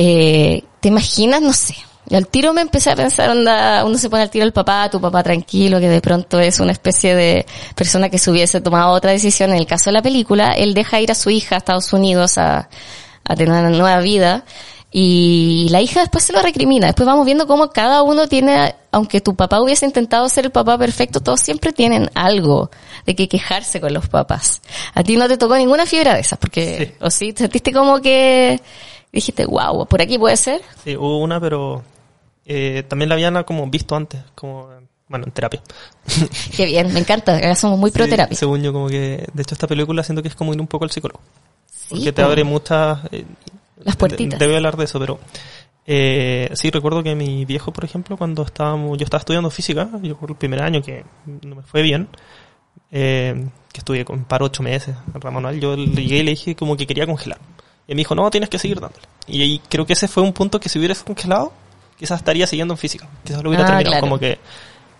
Eh, 0.00 0.62
¿Te 0.78 0.88
imaginas? 0.88 1.42
No 1.42 1.52
sé. 1.52 1.74
Y 2.08 2.14
al 2.14 2.28
tiro 2.28 2.52
me 2.52 2.60
empecé 2.60 2.90
a 2.90 2.96
pensar, 2.96 3.28
onda, 3.30 3.84
uno 3.84 3.98
se 3.98 4.08
pone 4.08 4.22
al 4.22 4.30
tiro 4.30 4.44
el 4.44 4.52
papá, 4.52 4.88
tu 4.88 5.00
papá 5.00 5.24
tranquilo, 5.24 5.80
que 5.80 5.88
de 5.88 6.00
pronto 6.00 6.38
es 6.38 6.60
una 6.60 6.70
especie 6.70 7.16
de 7.16 7.44
persona 7.74 8.08
que 8.08 8.16
se 8.16 8.30
hubiese 8.30 8.60
tomado 8.60 8.92
otra 8.92 9.10
decisión. 9.10 9.50
En 9.50 9.56
el 9.56 9.66
caso 9.66 9.90
de 9.90 9.94
la 9.94 10.02
película, 10.02 10.52
él 10.52 10.72
deja 10.72 11.00
ir 11.00 11.10
a 11.10 11.16
su 11.16 11.30
hija 11.30 11.56
a 11.56 11.58
Estados 11.58 11.92
Unidos 11.92 12.38
a, 12.38 12.68
a 13.24 13.36
tener 13.36 13.50
una 13.50 13.70
nueva 13.70 13.98
vida 13.98 14.44
y 14.92 15.66
la 15.70 15.82
hija 15.82 16.00
después 16.00 16.22
se 16.22 16.32
lo 16.32 16.40
recrimina. 16.42 16.86
Después 16.86 17.04
vamos 17.04 17.26
viendo 17.26 17.48
cómo 17.48 17.70
cada 17.70 18.02
uno 18.02 18.28
tiene, 18.28 18.76
aunque 18.92 19.20
tu 19.20 19.34
papá 19.34 19.60
hubiese 19.60 19.84
intentado 19.84 20.28
ser 20.28 20.46
el 20.46 20.52
papá 20.52 20.78
perfecto, 20.78 21.20
todos 21.20 21.40
siempre 21.40 21.72
tienen 21.72 22.08
algo 22.14 22.70
de 23.04 23.16
que 23.16 23.28
quejarse 23.28 23.80
con 23.80 23.92
los 23.92 24.08
papás. 24.08 24.62
A 24.94 25.02
ti 25.02 25.16
no 25.16 25.26
te 25.26 25.36
tocó 25.36 25.56
ninguna 25.56 25.86
fibra 25.86 26.14
de 26.14 26.20
esas, 26.20 26.38
porque, 26.38 26.94
o 27.00 27.10
sí, 27.10 27.32
te 27.32 27.40
sentiste 27.40 27.72
como 27.72 28.00
que 28.00 28.62
dijiste, 29.12 29.46
wow, 29.46 29.86
¿por 29.86 30.02
aquí 30.02 30.18
puede 30.18 30.36
ser? 30.36 30.60
Sí, 30.84 30.96
hubo 30.96 31.18
una, 31.18 31.40
pero 31.40 31.82
eh, 32.44 32.84
también 32.88 33.08
la 33.08 33.14
habían 33.14 33.42
como 33.44 33.66
visto 33.68 33.96
antes, 33.96 34.20
como, 34.34 34.68
bueno, 35.08 35.26
en 35.26 35.32
terapia. 35.32 35.62
Qué 36.56 36.66
bien, 36.66 36.92
me 36.92 37.00
encanta, 37.00 37.36
acá 37.36 37.54
somos 37.54 37.78
muy 37.78 37.90
pro 37.90 38.08
terapia. 38.08 38.36
Según 38.36 38.62
yo, 38.62 38.72
como 38.72 38.88
que, 38.88 39.26
de 39.32 39.42
hecho, 39.42 39.54
esta 39.54 39.66
película 39.66 40.02
siento 40.02 40.22
que 40.22 40.28
es 40.28 40.34
como 40.34 40.52
ir 40.52 40.60
un 40.60 40.66
poco 40.66 40.84
al 40.84 40.90
psicólogo. 40.90 41.20
porque 41.88 42.12
te 42.12 42.22
abre 42.22 42.44
muchas... 42.44 43.00
Eh, 43.12 43.24
Las 43.82 43.96
puertitas. 43.96 44.38
Debe 44.38 44.56
hablar 44.56 44.76
de 44.76 44.84
eso, 44.84 44.98
pero... 44.98 45.18
Eh, 45.90 46.50
sí, 46.52 46.70
recuerdo 46.70 47.02
que 47.02 47.14
mi 47.14 47.46
viejo, 47.46 47.72
por 47.72 47.82
ejemplo, 47.82 48.18
cuando 48.18 48.42
estábamos, 48.42 48.98
yo 48.98 49.04
estaba 49.04 49.20
estudiando 49.20 49.50
física, 49.50 49.88
yo 50.02 50.18
por 50.18 50.30
el 50.30 50.36
primer 50.36 50.60
año 50.60 50.82
que 50.82 51.02
no 51.24 51.56
me 51.56 51.62
fue 51.62 51.80
bien, 51.80 52.08
eh, 52.90 53.48
que 53.72 53.78
estuve 53.78 54.04
con 54.04 54.24
par 54.24 54.42
ocho 54.42 54.62
meses, 54.62 54.94
Ramón, 55.14 55.58
yo 55.58 55.76
llegué 55.76 56.18
y 56.18 56.22
le 56.24 56.30
dije 56.32 56.54
como 56.54 56.76
que 56.76 56.86
quería 56.86 57.06
congelar. 57.06 57.38
Y 57.88 57.94
me 57.94 58.00
dijo, 58.00 58.14
no, 58.14 58.30
tienes 58.30 58.50
que 58.50 58.58
seguir 58.58 58.78
dándole. 58.80 59.02
Y, 59.26 59.42
ahí 59.42 59.62
creo 59.68 59.86
que 59.86 59.94
ese 59.94 60.06
fue 60.06 60.22
un 60.22 60.34
punto 60.34 60.60
que 60.60 60.68
si 60.68 60.78
hubiera 60.78 60.94
congelado, 60.94 61.52
quizás 61.98 62.18
estaría 62.18 62.46
siguiendo 62.46 62.74
en 62.74 62.78
física. 62.78 63.08
Quizás 63.24 63.42
lo 63.42 63.48
hubiera 63.48 63.64
ah, 63.64 63.78
terminado. 63.78 64.00
Como 64.00 64.18
que 64.18 64.38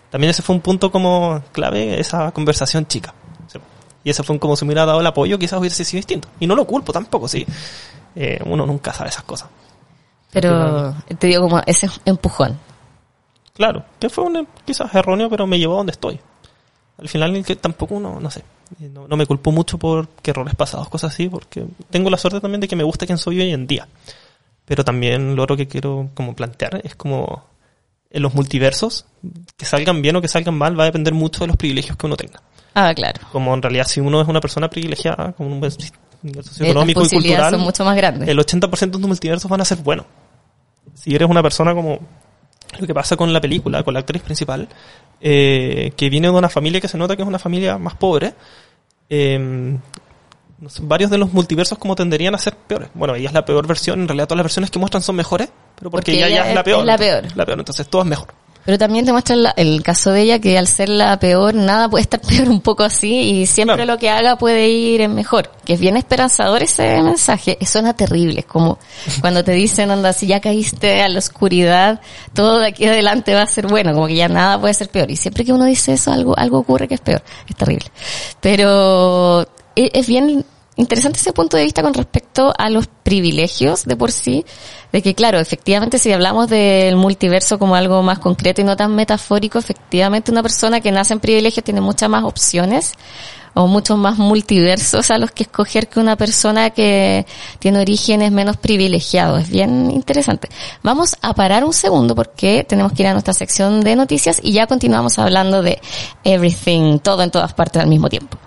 también 0.09 0.31
ese 0.31 0.41
fue 0.41 0.55
un 0.55 0.61
punto 0.61 0.91
como 0.91 1.41
clave, 1.51 1.99
esa 1.99 2.31
conversación 2.31 2.87
chica. 2.87 3.13
Y 4.03 4.09
ese 4.09 4.23
fue 4.23 4.39
como 4.39 4.55
si 4.55 4.65
me 4.65 4.69
hubiera 4.69 4.85
dado 4.85 5.01
el 5.01 5.07
apoyo, 5.07 5.37
quizás 5.37 5.59
hubiese 5.59 5.85
sido 5.85 5.99
distinto. 5.99 6.27
Y 6.39 6.47
no 6.47 6.55
lo 6.55 6.65
culpo 6.65 6.91
tampoco, 6.91 7.27
sí. 7.27 7.45
Eh, 8.15 8.39
uno 8.45 8.65
nunca 8.65 8.91
sabe 8.91 9.09
esas 9.09 9.23
cosas. 9.23 9.49
Pero 10.31 10.95
te 11.17 11.27
digo 11.27 11.43
como 11.43 11.61
ese 11.65 11.89
empujón. 12.05 12.57
Claro, 13.53 13.83
que 13.99 14.09
fue 14.09 14.23
un, 14.23 14.47
quizás 14.65 14.93
erróneo, 14.95 15.29
pero 15.29 15.45
me 15.45 15.59
llevó 15.59 15.73
a 15.73 15.77
donde 15.77 15.91
estoy. 15.91 16.19
Al 16.99 17.07
final 17.09 17.43
que 17.43 17.55
tampoco 17.55 17.95
uno, 17.95 18.19
no 18.19 18.29
sé, 18.29 18.43
no, 18.79 19.07
no 19.07 19.17
me 19.17 19.25
culpo 19.25 19.51
mucho 19.51 19.77
por 19.77 20.07
que 20.21 20.31
errores 20.31 20.55
pasados, 20.55 20.89
cosas 20.89 21.13
así, 21.13 21.29
porque 21.29 21.65
tengo 21.89 22.09
la 22.09 22.17
suerte 22.17 22.39
también 22.39 22.61
de 22.61 22.67
que 22.67 22.75
me 22.75 22.83
gusta 22.83 23.05
quien 23.05 23.17
soy 23.17 23.39
hoy 23.41 23.51
en 23.51 23.67
día. 23.67 23.87
Pero 24.65 24.83
también 24.83 25.35
lo 25.35 25.43
otro 25.43 25.57
que 25.57 25.67
quiero 25.67 26.09
como 26.13 26.35
plantear 26.35 26.81
es 26.83 26.95
como 26.95 27.43
en 28.11 28.21
los 28.21 28.33
multiversos, 28.33 29.05
que 29.57 29.65
salgan 29.65 30.01
bien 30.01 30.15
o 30.15 30.21
que 30.21 30.27
salgan 30.27 30.57
mal, 30.57 30.77
va 30.77 30.83
a 30.83 30.87
depender 30.87 31.13
mucho 31.13 31.41
de 31.41 31.47
los 31.47 31.57
privilegios 31.57 31.97
que 31.97 32.05
uno 32.05 32.15
tenga. 32.15 32.41
Ah, 32.73 32.93
claro. 32.93 33.21
Como 33.31 33.53
en 33.53 33.61
realidad 33.61 33.85
si 33.85 33.99
uno 33.99 34.21
es 34.21 34.27
una 34.27 34.41
persona 34.41 34.69
privilegiada, 34.69 35.31
con 35.33 35.47
un 35.47 35.59
buen 35.59 35.71
nivel 36.21 36.43
socioeconómico 36.43 37.05
y 37.05 37.09
cultural, 37.09 37.51
son 37.51 37.61
mucho 37.61 37.85
más 37.85 37.95
grandes. 37.95 38.27
el 38.27 38.37
80% 38.37 38.79
de 38.79 38.87
tus 38.91 39.01
multiversos 39.01 39.49
van 39.49 39.61
a 39.61 39.65
ser 39.65 39.79
buenos. 39.79 40.05
Si 40.93 41.13
eres 41.15 41.29
una 41.29 41.41
persona 41.41 41.73
como 41.73 41.99
lo 42.77 42.87
que 42.87 42.93
pasa 42.93 43.15
con 43.15 43.31
la 43.33 43.41
película, 43.41 43.83
con 43.83 43.93
la 43.93 44.01
actriz 44.01 44.21
principal, 44.21 44.67
eh, 45.21 45.91
que 45.95 46.09
viene 46.09 46.27
de 46.27 46.33
una 46.33 46.49
familia 46.49 46.81
que 46.81 46.87
se 46.87 46.97
nota 46.97 47.15
que 47.15 47.21
es 47.21 47.27
una 47.27 47.39
familia 47.39 47.77
más 47.77 47.95
pobre. 47.95 48.33
Eh, 49.09 49.77
varios 50.81 51.09
de 51.09 51.17
los 51.17 51.33
multiversos 51.33 51.77
como 51.77 51.95
tenderían 51.95 52.35
a 52.35 52.37
ser 52.37 52.55
peores. 52.55 52.89
Bueno, 52.93 53.15
ella 53.15 53.29
es 53.29 53.33
la 53.33 53.45
peor 53.45 53.65
versión, 53.67 54.01
en 54.01 54.07
realidad 54.07 54.27
todas 54.27 54.37
las 54.37 54.45
versiones 54.45 54.71
que 54.71 54.79
muestran 54.79 55.01
son 55.01 55.15
mejores, 55.15 55.49
pero 55.75 55.89
porque, 55.89 56.11
Porque 56.11 56.17
ella, 56.17 56.27
ella 56.27 56.43
ya 56.43 56.49
es, 56.49 56.55
la 56.55 56.63
peor. 56.63 56.79
es 56.81 56.85
la 56.85 56.97
peor. 56.97 57.23
La 57.35 57.45
peor, 57.45 57.59
entonces 57.59 57.87
todo 57.87 58.01
es 58.01 58.07
mejor. 58.07 58.27
Pero 58.69 58.77
también 58.77 59.03
te 59.03 59.11
muestra 59.11 59.35
la- 59.35 59.53
el 59.57 59.81
caso 59.81 60.11
de 60.11 60.21
ella 60.21 60.37
que 60.37 60.55
al 60.55 60.67
ser 60.67 60.89
la 60.89 61.17
peor, 61.17 61.55
nada 61.55 61.89
puede 61.89 62.03
estar 62.03 62.21
peor 62.45 62.49
un 62.49 62.61
poco 62.61 62.83
así 62.83 63.15
y 63.19 63.47
siempre 63.47 63.77
Claro. 63.77 63.93
lo 63.93 63.97
que 63.97 64.11
haga 64.11 64.37
puede 64.37 64.69
ir 64.69 65.01
en 65.01 65.15
mejor. 65.15 65.49
Que 65.65 65.73
es 65.73 65.79
bien 65.79 65.97
esperanzador 65.97 66.61
ese 66.61 67.01
mensaje. 67.01 67.57
Suena 67.65 67.95
terrible, 67.95 68.43
como 68.43 68.77
cuando 69.21 69.43
te 69.43 69.53
dicen, 69.53 69.89
anda, 69.89 70.13
si 70.13 70.27
ya 70.27 70.39
caíste 70.39 71.01
a 71.01 71.09
la 71.09 71.17
oscuridad, 71.17 71.99
todo 72.33 72.59
de 72.59 72.67
aquí 72.67 72.85
adelante 72.85 73.33
va 73.33 73.41
a 73.41 73.47
ser 73.47 73.65
bueno, 73.65 73.91
como 73.95 74.05
que 74.05 74.13
ya 74.15 74.27
nada 74.29 74.61
puede 74.61 74.75
ser 74.75 74.89
peor. 74.89 75.09
Y 75.09 75.15
siempre 75.15 75.43
que 75.43 75.51
uno 75.51 75.65
dice 75.65 75.93
eso, 75.93 76.11
algo, 76.11 76.37
algo 76.37 76.59
ocurre 76.59 76.87
que 76.87 76.93
es 76.93 77.01
peor. 77.01 77.23
Es 77.49 77.55
terrible. 77.55 77.87
Pero 78.39 79.47
e- 79.75 79.89
es 79.95 80.05
bien 80.07 80.45
interesante 80.79 81.19
ese 81.19 81.33
punto 81.33 81.57
de 81.57 81.63
vista 81.63 81.83
con 81.83 81.93
respecto 81.93 82.53
a 82.57 82.69
los 82.69 82.87
privilegios 82.87 83.83
de 83.83 83.97
por 83.97 84.11
sí, 84.11 84.45
de 84.93 85.01
que 85.01 85.13
claro, 85.13 85.37
efectivamente 85.39 85.99
si 85.99 86.11
hablamos 86.11 86.47
del 86.47 86.95
multiverso 86.95 87.59
como 87.59 87.75
algo 87.75 88.01
más 88.01 88.19
concreto 88.19 88.61
y 88.61 88.63
no 88.63 88.77
tan 88.77 88.95
metafórico, 88.95 89.59
efectivamente 89.59 90.31
una 90.31 90.41
persona 90.41 90.79
que 90.79 90.91
nace 90.91 91.13
en 91.13 91.19
privilegios 91.19 91.65
tiene 91.65 91.81
muchas 91.81 92.09
más 92.09 92.23
opciones 92.23 92.93
o 93.55 93.67
muchos 93.67 93.97
más 93.97 94.17
multiversos 94.17 95.11
a 95.11 95.17
los 95.17 95.31
que 95.31 95.43
escoger 95.43 95.89
que 95.89 95.99
una 95.99 96.15
persona 96.15 96.69
que 96.69 97.25
tiene 97.59 97.79
orígenes 97.79 98.31
menos 98.31 98.55
privilegiados. 98.55 99.41
Es 99.41 99.49
bien 99.49 99.91
interesante. 99.91 100.47
Vamos 100.81 101.17
a 101.21 101.33
parar 101.33 101.65
un 101.65 101.73
segundo 101.73 102.15
porque 102.15 102.63
tenemos 102.63 102.93
que 102.93 103.03
ir 103.03 103.07
a 103.07 103.13
nuestra 103.13 103.33
sección 103.33 103.81
de 103.81 103.97
noticias 103.97 104.39
y 104.41 104.53
ya 104.53 104.65
continuamos 104.65 105.19
hablando 105.19 105.61
de 105.61 105.81
everything, 106.23 106.99
todo 106.99 107.23
en 107.23 107.31
todas 107.31 107.53
partes 107.53 107.81
al 107.81 107.89
mismo 107.89 108.07
tiempo. 108.07 108.37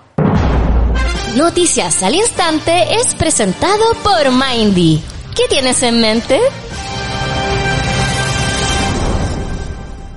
Noticias 1.37 2.03
al 2.03 2.14
instante 2.14 2.95
es 2.95 3.14
presentado 3.14 3.95
por 4.03 4.31
Mindy. 4.31 5.03
¿Qué 5.35 5.49
tienes 5.49 5.83
en 5.83 5.99
mente? 5.99 6.38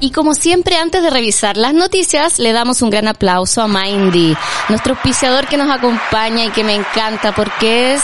Y 0.01 0.12
como 0.12 0.34
siempre, 0.34 0.75
antes 0.75 1.01
de 1.01 1.10
revisar 1.10 1.56
las 1.56 1.73
noticias, 1.73 2.38
le 2.38 2.51
damos 2.51 2.82
un 2.82 2.89
gran 2.89 3.08
aplauso 3.08 3.62
a 3.62 3.67
Mindy, 3.69 4.36
nuestro 4.67 4.95
auspiciador 4.95 5.47
que 5.47 5.56
nos 5.56 5.69
acompaña 5.69 6.43
y 6.43 6.49
que 6.49 6.65
me 6.65 6.75
encanta 6.75 7.34
porque 7.34 7.93
es 7.93 8.01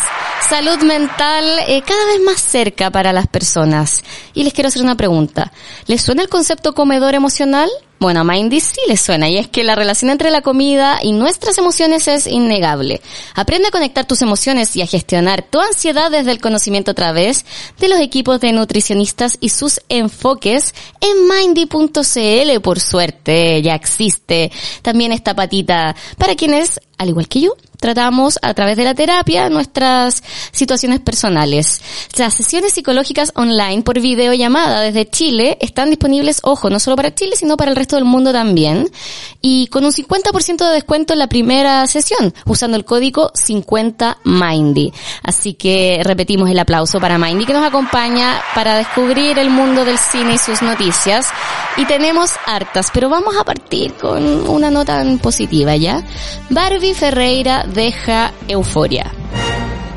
salud 0.47 0.82
mental 0.84 1.45
eh, 1.67 1.82
cada 1.86 2.06
vez 2.06 2.21
más 2.21 2.41
cerca 2.41 2.91
para 2.91 3.12
las 3.12 3.28
personas. 3.28 4.04
Y 4.34 4.45
les 4.45 4.54
quiero 4.54 4.69
hacer 4.69 4.84
una 4.84 4.95
pregunta. 4.95 5.52
¿Les 5.86 6.02
suena 6.02 6.21
el 6.21 6.30
concepto 6.30 6.74
comedor 6.74 7.13
emocional? 7.13 7.69
Bueno, 8.02 8.22
a 8.22 8.24
Mindy 8.24 8.62
sí 8.62 8.82
le 8.88 8.98
suena 8.98 9.30
y 9.30 9.38
es 9.38 9.48
que 9.48 9.64
la 9.64 9.76
relación 9.76 10.10
entre 10.10 10.32
la 10.32 10.42
comida 10.42 10.98
y 11.04 11.12
nuestras 11.12 11.60
emociones 11.60 12.08
es 12.08 12.26
innegable. 12.26 13.00
Aprende 13.36 13.68
a 13.68 13.72
conectar 13.72 14.08
tus 14.08 14.24
emociones 14.24 14.76
y 14.76 14.82
a 14.82 14.88
gestionar 14.88 15.44
tu 15.44 15.60
ansiedad 15.60 16.10
desde 16.10 16.32
el 16.32 16.42
conocimiento 16.42 16.90
a 16.90 16.94
través 16.96 17.46
de 17.78 17.90
los 17.90 18.00
equipos 18.00 18.42
de 18.42 18.54
nutricionistas 18.54 19.38
y 19.40 19.50
sus 19.50 19.82
enfoques 19.88 20.74
en 21.00 21.28
mindy.cl. 21.28 22.60
Por 22.64 22.80
suerte, 22.80 23.62
ya 23.62 23.76
existe 23.76 24.52
también 24.82 25.12
esta 25.12 25.36
patita 25.36 25.96
para 26.18 26.34
quienes, 26.34 26.82
al 27.02 27.10
igual 27.10 27.28
que 27.28 27.42
yo, 27.42 27.56
tratamos 27.82 28.38
a 28.44 28.54
través 28.54 28.78
de 28.78 28.84
la 28.84 28.94
terapia 28.94 29.50
nuestras 29.50 30.24
situaciones 30.52 31.00
personales. 31.00 31.82
Las 32.16 32.36
sesiones 32.36 32.74
psicológicas 32.74 33.32
online 33.36 33.82
por 33.82 34.00
videollamada 34.00 34.82
desde 34.82 35.10
Chile 35.10 35.58
están 35.60 35.90
disponibles, 35.90 36.42
ojo, 36.44 36.70
no 36.70 36.80
solo 36.80 36.96
para 36.96 37.16
Chile, 37.16 37.36
sino 37.36 37.58
para 37.58 37.72
el 37.72 37.76
resto 37.76 37.96
del 37.96 38.06
mundo 38.06 38.32
también. 38.32 38.88
Y 39.42 39.66
con 39.68 39.84
un 39.84 39.92
50% 39.92 40.68
de 40.68 40.74
descuento 40.76 41.14
en 41.14 41.20
la 41.20 41.28
primera 41.28 41.88
sesión, 41.88 42.36
usando 42.46 42.78
el 42.78 42.86
código 42.86 43.32
50MINDY. 43.34 44.94
Así 45.24 45.56
que 45.56 46.02
repetimos 46.04 46.52
el 46.52 46.60
aplauso 46.60 47.00
para 47.00 47.18
Mindy 47.18 47.46
que 47.46 47.54
nos 47.54 47.66
acompaña 47.66 48.42
para 48.54 48.78
descubrir 48.78 49.40
el 49.40 49.50
mundo 49.50 49.86
del 49.86 49.98
cine 49.98 50.36
y 50.36 50.38
sus 50.38 50.62
noticias. 50.62 51.30
Y 51.78 51.86
tenemos 51.86 52.34
hartas, 52.46 52.90
pero 52.94 53.10
vamos 53.10 53.36
a 53.38 53.44
partir 53.44 53.94
con 53.94 54.48
una 54.48 54.70
nota 54.70 55.04
positiva, 55.20 55.76
¿ya? 55.76 56.06
Barbie 56.52 56.90
Ferreira 56.93 57.65
deja 57.67 58.32
Euforia. 58.47 59.12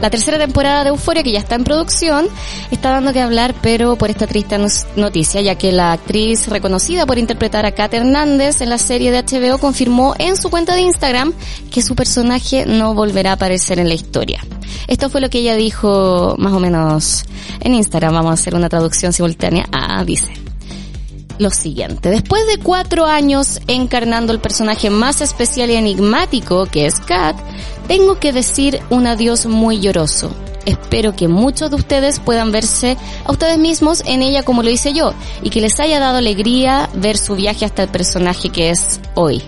La 0.00 0.10
tercera 0.10 0.38
temporada 0.38 0.84
de 0.84 0.90
Euforia, 0.90 1.22
que 1.22 1.32
ya 1.32 1.38
está 1.38 1.54
en 1.54 1.64
producción, 1.64 2.26
está 2.70 2.90
dando 2.90 3.12
que 3.12 3.20
hablar, 3.20 3.54
pero 3.62 3.96
por 3.96 4.10
esta 4.10 4.26
triste 4.26 4.58
noticia, 4.96 5.40
ya 5.40 5.54
que 5.54 5.72
la 5.72 5.92
actriz 5.92 6.48
reconocida 6.48 7.06
por 7.06 7.18
interpretar 7.18 7.64
a 7.64 7.72
Kat 7.72 7.94
Hernández 7.94 8.60
en 8.60 8.68
la 8.68 8.76
serie 8.76 9.10
de 9.10 9.22
HBO 9.22 9.58
confirmó 9.58 10.14
en 10.18 10.36
su 10.36 10.50
cuenta 10.50 10.74
de 10.74 10.82
Instagram 10.82 11.32
que 11.70 11.80
su 11.80 11.94
personaje 11.94 12.66
no 12.66 12.92
volverá 12.92 13.30
a 13.30 13.34
aparecer 13.34 13.78
en 13.78 13.88
la 13.88 13.94
historia. 13.94 14.44
Esto 14.88 15.08
fue 15.08 15.22
lo 15.22 15.30
que 15.30 15.38
ella 15.38 15.56
dijo 15.56 16.34
más 16.38 16.52
o 16.52 16.60
menos 16.60 17.24
en 17.60 17.72
Instagram. 17.72 18.12
Vamos 18.12 18.32
a 18.32 18.34
hacer 18.34 18.54
una 18.54 18.68
traducción 18.68 19.12
simultánea. 19.14 19.66
Ah, 19.72 20.04
dice 20.04 20.43
lo 21.38 21.50
siguiente. 21.50 22.10
Después 22.10 22.46
de 22.46 22.58
cuatro 22.58 23.06
años 23.06 23.60
encarnando 23.66 24.32
el 24.32 24.40
personaje 24.40 24.90
más 24.90 25.20
especial 25.20 25.70
y 25.70 25.74
enigmático 25.74 26.66
que 26.66 26.86
es 26.86 27.00
Kat, 27.00 27.36
tengo 27.88 28.18
que 28.18 28.32
decir 28.32 28.80
un 28.90 29.06
adiós 29.06 29.46
muy 29.46 29.80
lloroso. 29.80 30.30
Espero 30.66 31.14
que 31.14 31.28
muchos 31.28 31.70
de 31.70 31.76
ustedes 31.76 32.20
puedan 32.20 32.50
verse 32.50 32.96
a 33.24 33.32
ustedes 33.32 33.58
mismos 33.58 34.02
en 34.06 34.22
ella 34.22 34.42
como 34.42 34.62
lo 34.62 34.70
hice 34.70 34.94
yo 34.94 35.12
y 35.42 35.50
que 35.50 35.60
les 35.60 35.78
haya 35.78 36.00
dado 36.00 36.18
alegría 36.18 36.88
ver 36.94 37.18
su 37.18 37.34
viaje 37.34 37.64
hasta 37.66 37.82
el 37.82 37.90
personaje 37.90 38.48
que 38.48 38.70
es 38.70 39.00
hoy. 39.14 39.42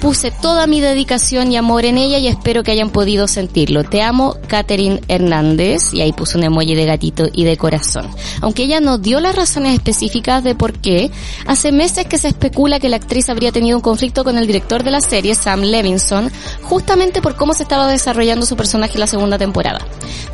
Puse 0.00 0.30
toda 0.30 0.66
mi 0.66 0.80
dedicación 0.80 1.50
y 1.50 1.56
amor 1.56 1.84
en 1.84 1.96
ella 1.96 2.18
y 2.18 2.26
espero 2.26 2.62
que 2.62 2.72
hayan 2.72 2.90
podido 2.90 3.26
sentirlo. 3.26 3.84
Te 3.84 4.02
amo, 4.02 4.36
Catherine 4.48 5.00
Hernández. 5.08 5.94
Y 5.94 6.02
ahí 6.02 6.12
puso 6.12 6.36
un 6.36 6.44
emoji 6.44 6.74
de 6.74 6.84
gatito 6.84 7.26
y 7.32 7.44
de 7.44 7.56
corazón. 7.56 8.08
Aunque 8.42 8.64
ella 8.64 8.80
no 8.80 8.98
dio 8.98 9.20
las 9.20 9.34
razones 9.34 9.74
específicas 9.74 10.44
de 10.44 10.54
por 10.54 10.74
qué, 10.74 11.10
hace 11.46 11.72
meses 11.72 12.06
que 12.06 12.18
se 12.18 12.28
especula 12.28 12.80
que 12.80 12.88
la 12.88 12.96
actriz 12.96 13.28
habría 13.30 13.52
tenido 13.52 13.78
un 13.78 13.82
conflicto 13.82 14.24
con 14.24 14.36
el 14.36 14.46
director 14.46 14.82
de 14.82 14.90
la 14.90 15.00
serie, 15.00 15.34
Sam 15.34 15.62
Levinson, 15.62 16.30
justamente 16.62 17.22
por 17.22 17.36
cómo 17.36 17.54
se 17.54 17.62
estaba 17.62 17.88
desarrollando 17.88 18.44
su 18.46 18.56
personaje 18.56 18.94
en 18.94 19.00
la 19.00 19.06
segunda 19.06 19.38
temporada. 19.38 19.78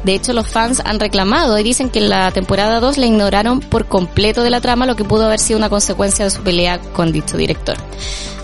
De 0.04 0.14
hecho, 0.14 0.32
los 0.32 0.48
fans 0.48 0.82
han 0.84 0.98
reclamado 0.98 1.58
y 1.58 1.62
dicen 1.62 1.90
que 1.90 2.00
en 2.00 2.08
la 2.08 2.30
temporada 2.32 2.80
2 2.80 2.98
la 2.98 3.06
ignoraron 3.06 3.60
por 3.60 3.86
completo 3.86 4.42
de 4.42 4.50
la 4.50 4.60
trama, 4.60 4.86
lo 4.86 4.96
que 4.96 5.04
pudo 5.04 5.26
haber 5.26 5.38
sido 5.38 5.58
una 5.58 5.68
consecuencia 5.68 6.24
de 6.24 6.30
su 6.30 6.42
pelea 6.42 6.80
con 6.80 7.12
dicho 7.12 7.36
director. 7.36 7.76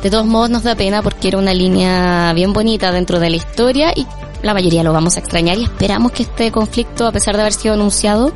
De 0.02 0.10
todos 0.10 0.26
modos 0.26 0.50
nos 0.50 0.62
da 0.62 0.74
pena 0.74 1.02
porque 1.02 1.28
era 1.28 1.38
una 1.38 1.54
línea 1.54 2.32
bien 2.34 2.52
bonita 2.52 2.92
dentro 2.92 3.18
de 3.18 3.30
la 3.30 3.36
historia 3.36 3.92
y 3.94 4.06
la 4.42 4.54
mayoría 4.54 4.82
lo 4.82 4.92
vamos 4.92 5.16
a 5.16 5.20
extrañar 5.20 5.58
y 5.58 5.64
esperamos 5.64 6.12
que 6.12 6.22
este 6.22 6.52
conflicto, 6.52 7.06
a 7.06 7.12
pesar 7.12 7.34
de 7.36 7.42
haber 7.42 7.52
sido 7.52 7.74
anunciado, 7.74 8.32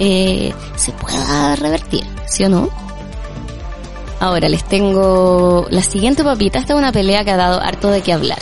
eh, 0.00 0.52
se 0.76 0.92
pueda 0.92 1.54
revertir, 1.56 2.04
¿sí 2.26 2.44
o 2.44 2.48
no? 2.48 2.68
Ahora 4.18 4.48
les 4.48 4.64
tengo 4.64 5.66
la 5.70 5.82
siguiente 5.82 6.22
papita. 6.22 6.60
Esta 6.60 6.74
es 6.74 6.78
una 6.78 6.92
pelea 6.92 7.24
que 7.24 7.32
ha 7.32 7.36
dado 7.36 7.60
harto 7.60 7.90
de 7.90 8.02
qué 8.02 8.12
hablar. 8.12 8.38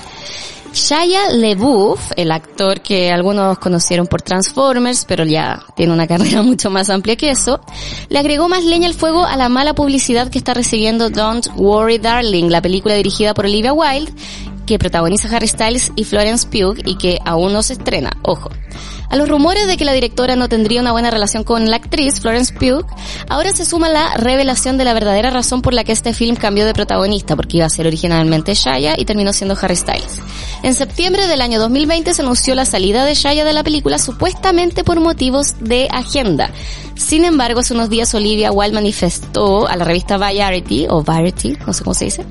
Shia 0.72 1.33
LeBouf, 1.33 2.12
el 2.16 2.30
actor 2.30 2.80
que 2.80 3.11
algunos 3.11 3.59
conocieron 3.59 4.06
por 4.06 4.22
Transformers, 4.22 5.04
pero 5.04 5.24
ya 5.24 5.62
tiene 5.74 5.92
una 5.92 6.06
carrera 6.09 6.42
mucho 6.42 6.70
más 6.70 6.90
amplia 6.90 7.16
que 7.16 7.30
eso, 7.30 7.61
le 8.09 8.18
agregó 8.18 8.48
más 8.48 8.64
leña 8.64 8.87
al 8.87 8.94
fuego 8.94 9.24
a 9.24 9.37
la 9.37 9.48
mala 9.48 9.74
publicidad 9.74 10.30
que 10.30 10.38
está 10.38 10.54
recibiendo 10.54 11.11
Don't 11.11 11.48
Worry 11.56 11.98
Darling, 11.98 12.50
la 12.50 12.62
película 12.62 12.94
dirigida 12.94 13.35
por 13.35 13.46
Olivia 13.46 13.72
Wilde, 13.72 14.12
que 14.66 14.79
protagoniza 14.79 15.35
Harry 15.35 15.49
Styles 15.49 15.92
y 15.96 16.05
Florence 16.05 16.46
Pugh 16.46 16.79
y 16.85 16.96
que 16.96 17.18
aún 17.25 17.53
no 17.53 17.62
se 17.62 17.75
estrena, 17.75 18.11
ojo. 18.23 18.51
A 19.11 19.16
los 19.16 19.29
rumores 19.29 19.66
de 19.66 19.77
que 19.77 19.85
la 19.85 19.92
directora 19.92 20.37
no 20.37 20.49
tendría 20.49 20.81
una 20.81 20.92
buena 20.92 21.11
relación 21.11 21.42
con 21.42 21.68
la 21.68 21.77
actriz 21.77 22.20
Florence 22.20 22.55
Pugh, 22.55 22.87
ahora 23.29 23.51
se 23.53 23.64
suma 23.64 23.88
la 23.88 24.14
revelación 24.14 24.79
de 24.79 24.85
la 24.85 24.94
verdadera 24.94 25.31
razón 25.31 25.62
por 25.62 25.75
la 25.75 25.83
que 25.83 25.90
este 25.90 26.14
film 26.14 26.37
cambió 26.37 26.64
de 26.64 26.75
protagonista, 26.75 27.35
porque 27.35 27.57
iba 27.57 27.66
a 27.66 27.70
ser 27.70 27.88
originalmente 27.88 28.55
Shia 28.55 28.94
y 28.96 29.05
terminó 29.05 29.33
siendo 29.33 29.57
Harry 29.61 29.75
Styles. 29.75 30.20
En 30.62 30.75
septiembre 30.75 31.27
del 31.27 31.40
año 31.40 31.59
2020 31.59 32.14
se 32.14 32.23
anunció 32.23 32.55
la 32.55 32.64
salida 32.64 33.05
de 33.05 33.14
Shia 33.14 33.44
de 33.44 33.53
la 33.53 33.64
película 33.64 33.99
supuestamente 33.99 34.85
por 34.85 35.01
motivos 35.01 35.55
de 35.59 35.88
agenda. 35.90 36.53
Sin 37.01 37.25
embargo, 37.25 37.61
hace 37.61 37.73
unos 37.73 37.89
días 37.89 38.15
Olivia 38.15 38.53
Wilde 38.53 38.75
manifestó 38.75 39.67
a 39.67 39.75
la 39.75 39.85
revista 39.87 40.19
Variety, 40.19 40.87
o 40.89 41.03
Variety, 41.03 41.57
no 41.67 41.73
sé 41.73 41.83
cómo 41.83 41.95
se 41.95 42.05
dice, 42.05 42.25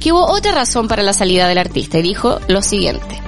que 0.00 0.12
hubo 0.12 0.24
otra 0.24 0.52
razón 0.52 0.88
para 0.88 1.02
la 1.02 1.12
salida 1.12 1.46
del 1.46 1.58
artista 1.58 1.98
y 1.98 2.02
dijo 2.02 2.40
lo 2.48 2.62
siguiente. 2.62 3.20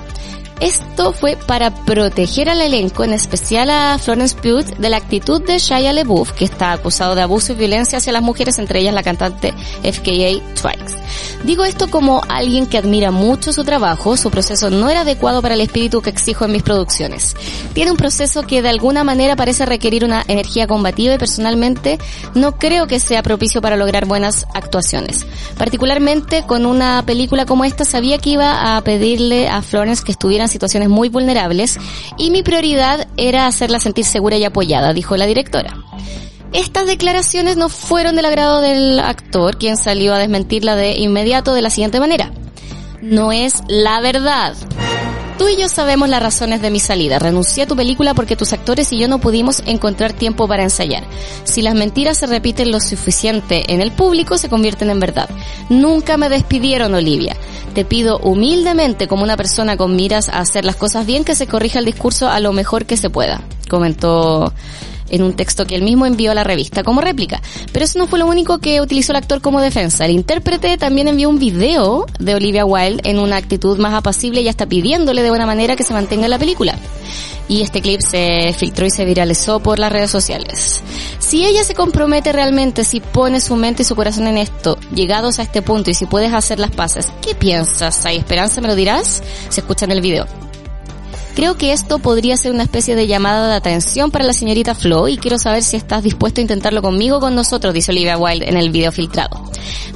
Esto 0.60 1.12
fue 1.12 1.36
para 1.36 1.70
proteger 1.84 2.48
al 2.48 2.62
elenco, 2.62 3.04
en 3.04 3.12
especial 3.12 3.68
a 3.68 3.98
Florence 3.98 4.34
Pugh, 4.34 4.64
de 4.78 4.88
la 4.88 4.96
actitud 4.96 5.42
de 5.42 5.58
Shia 5.58 5.92
LaBeouf, 5.92 6.32
que 6.32 6.46
está 6.46 6.72
acusado 6.72 7.14
de 7.14 7.20
abuso 7.20 7.52
y 7.52 7.56
violencia 7.56 7.98
hacia 7.98 8.12
las 8.12 8.22
mujeres, 8.22 8.58
entre 8.58 8.80
ellas 8.80 8.94
la 8.94 9.02
cantante 9.02 9.52
FKA 9.82 10.40
Twice. 10.54 10.96
Digo 11.44 11.64
esto 11.64 11.88
como 11.88 12.22
alguien 12.28 12.66
que 12.66 12.78
admira 12.78 13.10
mucho 13.10 13.52
su 13.52 13.64
trabajo, 13.64 14.16
su 14.16 14.30
proceso 14.30 14.70
no 14.70 14.88
era 14.88 15.02
adecuado 15.02 15.42
para 15.42 15.54
el 15.54 15.60
espíritu 15.60 16.00
que 16.00 16.10
exijo 16.10 16.46
en 16.46 16.52
mis 16.52 16.62
producciones. 16.62 17.36
Tiene 17.74 17.90
un 17.90 17.96
proceso 17.96 18.42
que 18.42 18.62
de 18.62 18.70
alguna 18.70 19.04
manera 19.04 19.36
parece 19.36 19.66
requerir 19.66 20.04
una 20.04 20.24
energía 20.26 20.66
combativa 20.66 21.14
y 21.14 21.18
personalmente 21.18 21.98
no 22.34 22.56
creo 22.56 22.86
que 22.86 22.98
sea 22.98 23.22
propicio 23.22 23.60
para 23.60 23.76
lograr 23.76 24.06
buenas 24.06 24.46
actuaciones. 24.54 25.26
Particularmente 25.58 26.44
con 26.46 26.64
una 26.66 27.04
película 27.04 27.44
como 27.44 27.64
esta 27.64 27.84
sabía 27.84 28.18
que 28.18 28.30
iba 28.30 28.76
a 28.76 28.80
pedirle 28.82 29.48
a 29.48 29.62
Florence 29.62 30.02
que 30.02 30.12
estuviera 30.12 30.45
situaciones 30.50 30.88
muy 30.88 31.08
vulnerables 31.08 31.78
y 32.18 32.30
mi 32.30 32.42
prioridad 32.42 33.06
era 33.16 33.46
hacerla 33.46 33.80
sentir 33.80 34.04
segura 34.04 34.36
y 34.36 34.44
apoyada, 34.44 34.92
dijo 34.92 35.16
la 35.16 35.26
directora. 35.26 35.76
Estas 36.52 36.86
declaraciones 36.86 37.56
no 37.56 37.68
fueron 37.68 38.16
del 38.16 38.24
agrado 38.24 38.60
del 38.60 39.00
actor, 39.00 39.58
quien 39.58 39.76
salió 39.76 40.14
a 40.14 40.18
desmentirla 40.18 40.76
de 40.76 40.96
inmediato 40.96 41.54
de 41.54 41.62
la 41.62 41.70
siguiente 41.70 42.00
manera. 42.00 42.32
No 43.02 43.32
es 43.32 43.62
la 43.68 44.00
verdad. 44.00 44.54
Tú 45.38 45.48
y 45.48 45.56
yo 45.56 45.68
sabemos 45.68 46.08
las 46.08 46.22
razones 46.22 46.62
de 46.62 46.70
mi 46.70 46.80
salida. 46.80 47.18
Renuncié 47.18 47.64
a 47.64 47.66
tu 47.66 47.76
película 47.76 48.14
porque 48.14 48.36
tus 48.36 48.54
actores 48.54 48.90
y 48.92 48.98
yo 48.98 49.06
no 49.06 49.18
pudimos 49.18 49.62
encontrar 49.66 50.14
tiempo 50.14 50.48
para 50.48 50.62
ensayar. 50.62 51.04
Si 51.44 51.60
las 51.60 51.74
mentiras 51.74 52.16
se 52.16 52.26
repiten 52.26 52.70
lo 52.70 52.80
suficiente 52.80 53.70
en 53.72 53.82
el 53.82 53.92
público, 53.92 54.38
se 54.38 54.48
convierten 54.48 54.88
en 54.88 54.98
verdad. 54.98 55.28
Nunca 55.68 56.16
me 56.16 56.30
despidieron, 56.30 56.94
Olivia. 56.94 57.36
Te 57.74 57.84
pido 57.84 58.18
humildemente, 58.18 59.08
como 59.08 59.24
una 59.24 59.36
persona 59.36 59.76
con 59.76 59.94
miras 59.94 60.30
a 60.30 60.38
hacer 60.38 60.64
las 60.64 60.76
cosas 60.76 61.04
bien, 61.04 61.22
que 61.22 61.34
se 61.34 61.46
corrija 61.46 61.80
el 61.80 61.84
discurso 61.84 62.28
a 62.28 62.40
lo 62.40 62.54
mejor 62.54 62.86
que 62.86 62.96
se 62.96 63.10
pueda. 63.10 63.42
Comentó 63.68 64.54
en 65.10 65.22
un 65.22 65.34
texto 65.34 65.66
que 65.66 65.74
él 65.74 65.82
mismo 65.82 66.06
envió 66.06 66.32
a 66.32 66.34
la 66.34 66.44
revista 66.44 66.82
como 66.82 67.00
réplica. 67.00 67.42
Pero 67.72 67.84
eso 67.84 67.98
no 67.98 68.06
fue 68.06 68.18
lo 68.18 68.26
único 68.26 68.58
que 68.58 68.80
utilizó 68.80 69.12
el 69.12 69.16
actor 69.16 69.40
como 69.40 69.60
defensa. 69.60 70.04
El 70.04 70.12
intérprete 70.12 70.76
también 70.78 71.08
envió 71.08 71.28
un 71.28 71.38
video 71.38 72.06
de 72.18 72.34
Olivia 72.34 72.64
Wilde 72.64 73.02
en 73.08 73.18
una 73.18 73.36
actitud 73.36 73.78
más 73.78 73.94
apacible 73.94 74.40
y 74.40 74.48
hasta 74.48 74.66
pidiéndole 74.66 75.22
de 75.22 75.30
buena 75.30 75.46
manera 75.46 75.76
que 75.76 75.84
se 75.84 75.94
mantenga 75.94 76.24
en 76.24 76.30
la 76.30 76.38
película. 76.38 76.78
Y 77.48 77.62
este 77.62 77.80
clip 77.80 78.00
se 78.00 78.54
filtró 78.58 78.86
y 78.86 78.90
se 78.90 79.04
viralizó 79.04 79.60
por 79.60 79.78
las 79.78 79.92
redes 79.92 80.10
sociales. 80.10 80.80
Si 81.20 81.44
ella 81.44 81.62
se 81.64 81.74
compromete 81.74 82.32
realmente, 82.32 82.84
si 82.84 83.00
pone 83.00 83.40
su 83.40 83.54
mente 83.56 83.82
y 83.82 83.84
su 83.84 83.94
corazón 83.94 84.26
en 84.26 84.38
esto, 84.38 84.78
llegados 84.92 85.38
a 85.38 85.42
este 85.42 85.62
punto 85.62 85.90
y 85.90 85.94
si 85.94 86.06
puedes 86.06 86.32
hacer 86.32 86.58
las 86.58 86.72
paces, 86.72 87.12
¿qué 87.22 87.34
piensas? 87.34 88.04
¿Hay 88.04 88.16
esperanza? 88.16 88.60
¿Me 88.60 88.68
lo 88.68 88.74
dirás? 88.74 89.22
Se 89.48 89.60
escucha 89.60 89.84
en 89.84 89.92
el 89.92 90.00
video. 90.00 90.45
Creo 91.36 91.58
que 91.58 91.72
esto 91.72 91.98
podría 91.98 92.34
ser 92.38 92.50
una 92.50 92.62
especie 92.62 92.96
de 92.96 93.06
llamada 93.06 93.46
de 93.46 93.56
atención 93.56 94.10
para 94.10 94.24
la 94.24 94.32
señorita 94.32 94.74
Flo 94.74 95.06
y 95.06 95.18
quiero 95.18 95.38
saber 95.38 95.62
si 95.62 95.76
estás 95.76 96.02
dispuesto 96.02 96.40
a 96.40 96.42
intentarlo 96.42 96.80
conmigo 96.80 97.18
o 97.18 97.20
con 97.20 97.34
nosotros, 97.34 97.74
dice 97.74 97.92
Olivia 97.92 98.16
Wilde 98.16 98.48
en 98.48 98.56
el 98.56 98.70
video 98.70 98.90
filtrado. 98.90 99.44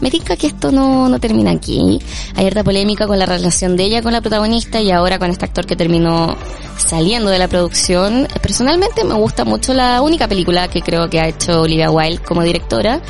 Me 0.02 0.10
tinca 0.10 0.36
que 0.36 0.48
esto 0.48 0.70
no, 0.70 1.08
no 1.08 1.18
termina 1.18 1.52
aquí. 1.52 1.98
Hay 2.36 2.46
harta 2.46 2.62
polémica 2.62 3.06
con 3.06 3.18
la 3.18 3.24
relación 3.24 3.74
de 3.74 3.84
ella 3.84 4.02
con 4.02 4.12
la 4.12 4.20
protagonista 4.20 4.82
y 4.82 4.90
ahora 4.90 5.18
con 5.18 5.30
este 5.30 5.46
actor 5.46 5.64
que 5.64 5.76
terminó 5.76 6.36
saliendo 6.76 7.30
de 7.30 7.38
la 7.38 7.48
producción. 7.48 8.28
Personalmente 8.42 9.02
me 9.04 9.14
gusta 9.14 9.46
mucho 9.46 9.72
la 9.72 10.02
única 10.02 10.28
película 10.28 10.68
que 10.68 10.82
creo 10.82 11.08
que 11.08 11.20
ha 11.20 11.28
hecho 11.28 11.62
Olivia 11.62 11.90
Wilde 11.90 12.22
como 12.22 12.42
directora. 12.42 13.00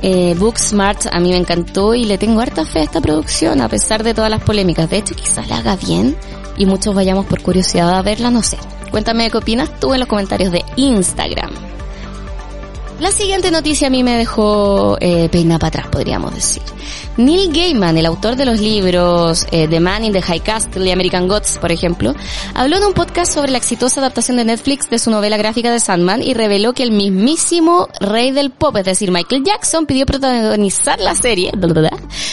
Eh, 0.00 0.36
Booksmart 0.38 1.06
a 1.10 1.18
mí 1.18 1.30
me 1.30 1.38
encantó 1.38 1.92
y 1.96 2.04
le 2.04 2.18
tengo 2.18 2.40
harta 2.40 2.64
fe 2.64 2.80
a 2.80 2.82
esta 2.82 3.00
producción 3.00 3.60
a 3.60 3.68
pesar 3.68 4.04
de 4.04 4.14
todas 4.14 4.30
las 4.30 4.44
polémicas. 4.44 4.88
De 4.88 4.98
hecho, 4.98 5.16
quizás 5.16 5.48
la 5.48 5.56
haga 5.58 5.74
bien 5.74 6.16
y 6.56 6.66
muchos 6.66 6.94
vayamos 6.94 7.26
por 7.26 7.42
curiosidad 7.42 7.96
a 7.96 8.02
verla, 8.02 8.30
no 8.30 8.42
sé. 8.42 8.58
Cuéntame 8.90 9.30
qué 9.30 9.38
opinas 9.38 9.80
tú 9.80 9.92
en 9.92 10.00
los 10.00 10.08
comentarios 10.08 10.52
de 10.52 10.64
Instagram. 10.76 11.50
La 13.00 13.10
siguiente 13.10 13.50
noticia 13.50 13.88
a 13.88 13.90
mí 13.90 14.04
me 14.04 14.16
dejó 14.16 14.96
eh, 15.00 15.28
peinada 15.28 15.58
para 15.58 15.68
atrás, 15.68 15.88
podríamos 15.88 16.32
decir. 16.32 16.62
Neil 17.16 17.52
Gaiman, 17.52 17.98
el 17.98 18.06
autor 18.06 18.36
de 18.36 18.44
los 18.44 18.60
libros 18.60 19.46
eh, 19.50 19.66
The 19.68 19.80
Man 19.80 20.04
in 20.04 20.12
the 20.12 20.22
High 20.22 20.40
Castle 20.40 20.86
y 20.86 20.92
American 20.92 21.26
Gods, 21.26 21.58
por 21.58 21.72
ejemplo, 21.72 22.14
habló 22.54 22.76
en 22.76 22.84
un 22.84 22.92
podcast 22.92 23.34
sobre 23.34 23.50
la 23.50 23.58
exitosa 23.58 24.00
adaptación 24.00 24.36
de 24.36 24.44
Netflix 24.44 24.88
de 24.90 25.00
su 25.00 25.10
novela 25.10 25.36
gráfica 25.36 25.72
de 25.72 25.80
Sandman 25.80 26.22
y 26.22 26.34
reveló 26.34 26.72
que 26.72 26.84
el 26.84 26.92
mismísimo 26.92 27.88
rey 28.00 28.30
del 28.30 28.50
pop, 28.50 28.76
es 28.76 28.84
decir, 28.84 29.10
Michael 29.10 29.42
Jackson, 29.44 29.86
pidió 29.86 30.06
protagonizar 30.06 31.00
la 31.00 31.16
serie, 31.16 31.50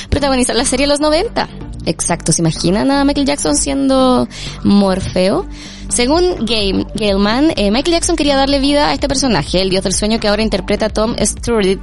protagonizar 0.10 0.55
la 0.55 0.65
serie 0.65 0.84
en 0.84 0.89
los 0.89 0.99
90. 0.99 1.70
Exacto, 1.86 2.32
¿se 2.32 2.41
imaginan 2.41 2.91
a 2.91 3.04
Michael 3.06 3.26
Jackson 3.26 3.56
siendo 3.56 4.28
Morfeo? 4.63 5.46
Según 5.91 6.45
Game, 6.45 6.86
Galeman, 6.95 7.51
eh, 7.58 7.69
Michael 7.69 7.95
Jackson 7.95 8.15
quería 8.15 8.36
darle 8.38 8.60
vida 8.60 8.89
a 8.89 8.93
este 8.93 9.08
personaje, 9.08 9.62
el 9.62 9.69
dios 9.69 9.84
del 9.84 9.93
sueño 9.93 10.19
que 10.19 10.27
ahora 10.27 10.41
interpreta 10.41 10.89
Tom 10.89 11.15
Sturridge. 11.19 11.80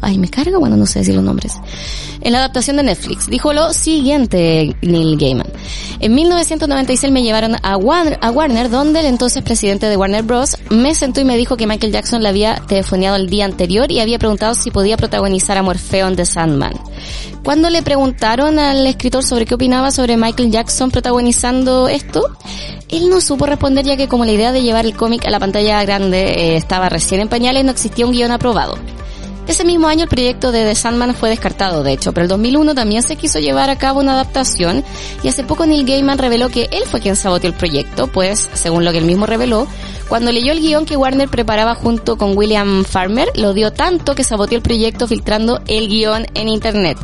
Ay, 0.00 0.18
me 0.18 0.28
carga, 0.28 0.58
bueno, 0.58 0.76
no 0.76 0.86
sé 0.86 0.98
decir 1.00 1.14
los 1.14 1.22
nombres. 1.22 1.54
En 2.20 2.32
la 2.32 2.38
adaptación 2.38 2.76
de 2.76 2.82
Netflix, 2.82 3.28
dijo 3.28 3.52
lo 3.52 3.72
siguiente 3.72 4.76
Neil 4.82 5.16
Gaiman. 5.16 5.46
En 6.00 6.14
1996 6.14 7.12
me 7.12 7.22
llevaron 7.22 7.56
a 7.62 7.76
Warner, 7.76 8.18
a 8.20 8.30
Warner, 8.30 8.70
donde 8.70 9.00
el 9.00 9.06
entonces 9.06 9.42
presidente 9.42 9.86
de 9.86 9.96
Warner 9.96 10.24
Bros. 10.24 10.56
me 10.70 10.94
sentó 10.94 11.20
y 11.20 11.24
me 11.24 11.36
dijo 11.36 11.56
que 11.56 11.66
Michael 11.66 11.92
Jackson 11.92 12.22
le 12.22 12.28
había 12.28 12.56
telefoneado 12.66 13.16
el 13.16 13.28
día 13.28 13.44
anterior 13.44 13.90
y 13.92 14.00
había 14.00 14.18
preguntado 14.18 14.54
si 14.54 14.70
podía 14.70 14.96
protagonizar 14.96 15.56
a 15.56 15.62
Morfeo 15.62 16.08
en 16.08 16.16
The 16.16 16.26
Sandman. 16.26 16.74
Cuando 17.44 17.70
le 17.70 17.82
preguntaron 17.82 18.58
al 18.58 18.84
escritor 18.88 19.22
sobre 19.22 19.46
qué 19.46 19.54
opinaba 19.54 19.92
sobre 19.92 20.16
Michael 20.16 20.50
Jackson 20.50 20.90
protagonizando 20.90 21.86
esto, 21.86 22.36
él 22.96 23.08
no 23.08 23.20
supo 23.20 23.46
responder 23.46 23.84
ya 23.84 23.96
que 23.96 24.08
como 24.08 24.24
la 24.24 24.32
idea 24.32 24.52
de 24.52 24.62
llevar 24.62 24.86
el 24.86 24.96
cómic 24.96 25.24
a 25.26 25.30
la 25.30 25.38
pantalla 25.38 25.84
grande 25.84 26.22
eh, 26.22 26.56
estaba 26.56 26.88
recién 26.88 27.20
en 27.20 27.28
pañales, 27.28 27.64
no 27.64 27.70
existía 27.70 28.06
un 28.06 28.12
guion 28.12 28.30
aprobado. 28.30 28.78
Ese 29.46 29.64
mismo 29.64 29.86
año 29.86 30.04
el 30.04 30.08
proyecto 30.08 30.50
de 30.50 30.64
The 30.64 30.74
Sandman 30.74 31.14
fue 31.14 31.28
descartado, 31.28 31.84
de 31.84 31.92
hecho, 31.92 32.12
pero 32.12 32.24
el 32.24 32.28
2001 32.28 32.74
también 32.74 33.02
se 33.02 33.14
quiso 33.14 33.38
llevar 33.38 33.70
a 33.70 33.78
cabo 33.78 34.00
una 34.00 34.14
adaptación 34.14 34.82
y 35.22 35.28
hace 35.28 35.44
poco 35.44 35.66
Neil 35.66 35.86
Gaiman 35.86 36.18
reveló 36.18 36.48
que 36.48 36.68
él 36.72 36.82
fue 36.84 37.00
quien 37.00 37.14
saboteó 37.14 37.48
el 37.48 37.54
proyecto, 37.54 38.08
pues, 38.08 38.50
según 38.54 38.84
lo 38.84 38.90
que 38.90 38.98
él 38.98 39.04
mismo 39.04 39.24
reveló, 39.24 39.68
cuando 40.08 40.32
leyó 40.32 40.50
el 40.50 40.60
guion 40.60 40.84
que 40.84 40.96
Warner 40.96 41.28
preparaba 41.28 41.76
junto 41.76 42.16
con 42.16 42.36
William 42.36 42.84
Farmer, 42.84 43.30
lo 43.36 43.54
dio 43.54 43.72
tanto 43.72 44.16
que 44.16 44.24
saboteó 44.24 44.56
el 44.56 44.62
proyecto 44.62 45.06
filtrando 45.06 45.60
el 45.68 45.88
guion 45.88 46.26
en 46.34 46.48
internet 46.48 46.98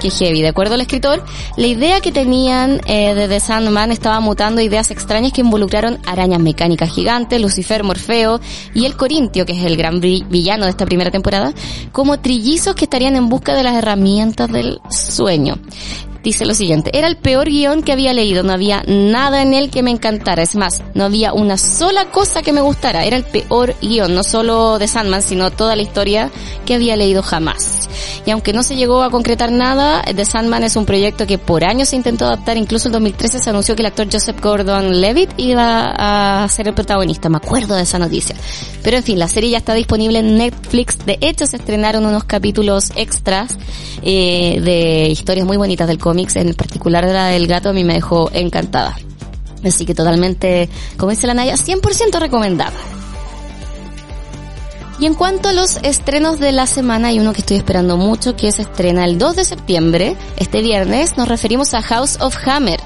que 0.00 0.10
heavy. 0.10 0.42
De 0.42 0.48
acuerdo 0.48 0.74
al 0.74 0.80
escritor, 0.80 1.24
la 1.56 1.66
idea 1.66 2.00
que 2.00 2.12
tenían 2.12 2.80
eh, 2.86 3.14
de 3.14 3.28
The 3.28 3.40
Sandman 3.40 3.92
estaba 3.92 4.20
mutando 4.20 4.60
ideas 4.60 4.90
extrañas 4.90 5.32
que 5.32 5.40
involucraron 5.40 5.98
arañas 6.06 6.40
mecánicas 6.40 6.90
gigantes, 6.90 7.40
Lucifer, 7.40 7.84
Morfeo 7.84 8.40
y 8.74 8.86
el 8.86 8.96
Corintio, 8.96 9.46
que 9.46 9.52
es 9.52 9.64
el 9.64 9.76
gran 9.76 10.00
villano 10.00 10.64
de 10.64 10.70
esta 10.70 10.86
primera 10.86 11.10
temporada, 11.10 11.52
como 11.92 12.18
trillizos 12.20 12.74
que 12.74 12.84
estarían 12.84 13.16
en 13.16 13.28
busca 13.28 13.54
de 13.54 13.62
las 13.62 13.74
herramientas 13.74 14.50
del 14.50 14.80
sueño 14.90 15.56
dice 16.26 16.44
lo 16.44 16.54
siguiente, 16.54 16.90
era 16.92 17.06
el 17.06 17.16
peor 17.16 17.48
guion 17.48 17.84
que 17.84 17.92
había 17.92 18.12
leído, 18.12 18.42
no 18.42 18.52
había 18.52 18.82
nada 18.86 19.42
en 19.42 19.54
él 19.54 19.70
que 19.70 19.84
me 19.84 19.92
encantara, 19.92 20.42
es 20.42 20.56
más, 20.56 20.82
no 20.92 21.04
había 21.04 21.32
una 21.32 21.56
sola 21.56 22.06
cosa 22.06 22.42
que 22.42 22.52
me 22.52 22.60
gustara, 22.60 23.04
era 23.04 23.16
el 23.16 23.22
peor 23.22 23.76
guion, 23.80 24.12
no 24.12 24.24
solo 24.24 24.80
de 24.80 24.88
Sandman, 24.88 25.22
sino 25.22 25.52
toda 25.52 25.76
la 25.76 25.82
historia 25.82 26.32
que 26.64 26.74
había 26.74 26.96
leído 26.96 27.22
jamás. 27.22 27.88
Y 28.26 28.32
aunque 28.32 28.52
no 28.52 28.64
se 28.64 28.74
llegó 28.74 29.04
a 29.04 29.10
concretar 29.10 29.52
nada, 29.52 30.02
The 30.02 30.24
Sandman 30.24 30.64
es 30.64 30.74
un 30.74 30.84
proyecto 30.84 31.28
que 31.28 31.38
por 31.38 31.64
años 31.64 31.90
se 31.90 31.96
intentó 31.96 32.26
adaptar, 32.26 32.56
incluso 32.56 32.88
en 32.88 32.92
2013 32.94 33.38
se 33.38 33.50
anunció 33.50 33.76
que 33.76 33.82
el 33.82 33.86
actor 33.86 34.08
Joseph 34.10 34.40
Gordon-Levitt 34.42 35.30
iba 35.36 36.42
a 36.42 36.48
ser 36.48 36.66
el 36.66 36.74
protagonista, 36.74 37.28
me 37.28 37.36
acuerdo 37.36 37.76
de 37.76 37.82
esa 37.82 38.00
noticia. 38.00 38.34
Pero 38.82 38.96
en 38.96 39.04
fin, 39.04 39.18
la 39.18 39.28
serie 39.28 39.50
ya 39.50 39.58
está 39.58 39.74
disponible 39.74 40.18
en 40.18 40.36
Netflix, 40.38 41.06
de 41.06 41.18
hecho 41.20 41.46
se 41.46 41.56
estrenaron 41.56 42.04
unos 42.04 42.24
capítulos 42.24 42.90
extras 42.96 43.56
eh, 44.02 44.60
de 44.60 45.08
historias 45.08 45.46
muy 45.46 45.56
bonitas 45.56 45.86
del 45.86 45.98
cómic 45.98 46.15
en 46.18 46.54
particular 46.54 47.04
la 47.04 47.26
del 47.26 47.46
gato, 47.46 47.70
a 47.70 47.72
mí 47.72 47.84
me 47.84 47.94
dejó 47.94 48.30
encantada. 48.32 48.96
Así 49.64 49.84
que 49.84 49.94
totalmente, 49.94 50.68
como 50.96 51.10
dice 51.10 51.26
la 51.26 51.34
Naya, 51.34 51.54
100% 51.54 52.18
recomendada. 52.20 52.72
Y 54.98 55.04
en 55.04 55.14
cuanto 55.14 55.50
a 55.50 55.52
los 55.52 55.76
estrenos 55.82 56.40
de 56.40 56.52
la 56.52 56.66
semana, 56.66 57.08
hay 57.08 57.18
uno 57.18 57.34
que 57.34 57.40
estoy 57.40 57.58
esperando 57.58 57.98
mucho, 57.98 58.34
que 58.34 58.50
se 58.50 58.62
estrena 58.62 59.04
el 59.04 59.18
2 59.18 59.36
de 59.36 59.44
septiembre, 59.44 60.16
este 60.38 60.62
viernes, 60.62 61.18
nos 61.18 61.28
referimos 61.28 61.74
a 61.74 61.82
House 61.82 62.16
of 62.20 62.34
Hammer. 62.46 62.80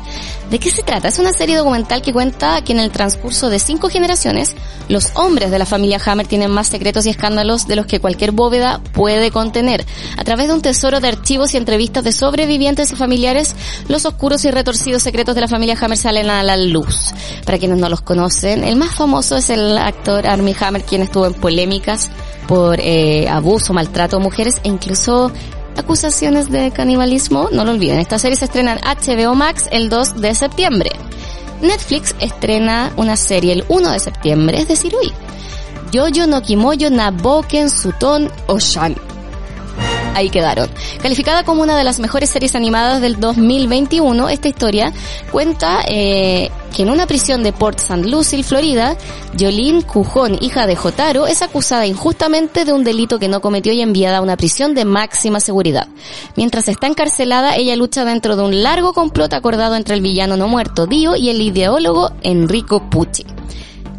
¿De 0.51 0.59
qué 0.59 0.69
se 0.73 0.83
trata? 0.83 1.07
Es 1.07 1.21
una 1.21 1.33
serie 1.33 1.57
documental 1.57 2.03
que 2.03 2.13
cuenta 2.13 2.61
que 2.65 2.73
en 2.73 2.81
el 2.81 2.91
transcurso 2.91 3.51
de 3.51 3.61
cinco 3.61 3.89
generaciones, 3.89 4.57
los 4.89 5.13
hombres 5.15 5.53
de 5.53 5.61
la 5.61 5.67
familia 5.67 6.01
Hammer 6.05 6.27
tienen 6.27 6.51
más 6.51 6.67
secretos 6.67 7.07
y 7.07 7.11
escándalos 7.11 7.69
de 7.69 7.77
los 7.77 7.87
que 7.87 8.01
cualquier 8.01 8.33
bóveda 8.33 8.81
puede 8.93 9.31
contener. 9.31 9.87
A 10.17 10.25
través 10.25 10.49
de 10.49 10.55
un 10.55 10.61
tesoro 10.61 10.99
de 10.99 11.07
archivos 11.07 11.55
y 11.55 11.59
entrevistas 11.59 12.03
de 12.03 12.11
sobrevivientes 12.11 12.91
y 12.91 12.97
familiares, 12.97 13.55
los 13.87 14.05
oscuros 14.05 14.45
y 14.45 14.51
retorcidos 14.51 15.05
secretos 15.05 15.37
de 15.37 15.43
la 15.43 15.49
familia 15.49 15.79
Hammer 15.81 15.97
salen 15.97 16.29
a 16.31 16.43
la 16.43 16.57
luz. 16.57 17.15
Para 17.45 17.59
quienes 17.59 17.79
no 17.79 17.89
los 17.89 18.01
conocen, 18.01 18.65
el 18.65 18.75
más 18.75 18.93
famoso 18.97 19.37
es 19.37 19.51
el 19.51 19.79
actor 19.79 20.27
Armie 20.27 20.57
Hammer, 20.59 20.83
quien 20.83 21.03
estuvo 21.03 21.27
en 21.27 21.35
polémicas 21.35 22.00
por 22.47 22.79
eh, 22.81 23.29
abuso, 23.29 23.73
maltrato 23.73 24.17
a 24.17 24.21
mujeres 24.21 24.61
e 24.63 24.69
incluso 24.69 25.31
acusaciones 25.77 26.51
de 26.51 26.71
canibalismo, 26.71 27.49
no 27.53 27.65
lo 27.65 27.73
olviden. 27.73 27.99
Esta 27.99 28.19
serie 28.19 28.37
se 28.37 28.47
estrena 28.47 28.73
en 28.73 28.81
HBO 28.81 29.35
Max 29.35 29.69
el 29.73 29.89
2 29.89 30.21
de 30.21 30.35
septiembre. 30.35 30.91
Netflix 31.61 32.15
estrena 32.21 32.93
una 32.97 33.17
serie 33.17 33.53
el 33.53 33.65
1 33.69 33.93
de 33.93 34.01
septiembre, 34.01 34.61
es 34.61 34.69
decir, 34.69 34.95
hoy. 34.95 35.13
Yoyo 35.93 36.27
no 36.27 36.41
Kimoyo 36.41 36.89
Naboken 36.91 37.69
Suton 37.69 38.31
Oshan. 38.47 38.95
Ahí 40.15 40.29
quedaron. 40.29 40.69
Calificada 41.03 41.45
como 41.45 41.63
una 41.63 41.77
de 41.77 41.85
las 41.85 42.01
mejores 42.01 42.31
series 42.31 42.55
animadas 42.55 43.01
del 43.01 43.21
2021, 43.21 44.29
esta 44.29 44.49
historia 44.49 44.93
cuenta 45.31 45.83
eh, 45.89 46.51
que 46.75 46.83
en 46.83 46.91
una 46.91 47.07
prisión 47.07 47.43
de 47.43 47.53
Port 47.53 47.79
St. 47.79 48.09
Lucie, 48.09 48.43
Florida, 48.43 48.97
Jolene 49.39 49.83
Cujón, 49.83 50.37
hija 50.41 50.67
de 50.67 50.77
Jotaro, 50.77 51.27
es 51.27 51.43
acusada 51.43 51.87
injustamente 51.87 52.65
de 52.65 52.73
un 52.73 52.85
delito 52.85 53.19
que 53.19 53.29
no 53.29 53.41
cometió 53.41 53.73
y 53.73 53.81
enviada 53.81 54.19
a 54.19 54.23
una 54.23 54.37
prisión 54.37 54.75
de 54.75 54.85
máxima 54.85 55.41
seguridad. 55.41 55.89
Mientras 56.37 56.69
está 56.69 56.87
encarcelada, 56.87 57.57
ella 57.57 57.77
lucha 57.77 58.05
dentro 58.05 58.37
de 58.37 58.43
un 58.43 58.63
largo 58.63 58.93
complot 58.93 59.33
acordado 59.33 59.77
entre 59.77 59.95
el 59.95 60.03
villano 60.03 60.37
no 60.37 60.49
muerto 60.49 60.87
Dio 60.87 61.17
y 61.17 61.31
el 61.31 61.41
ideólogo 61.41 62.11
Enrico 62.23 62.91
Pucci 62.91 63.25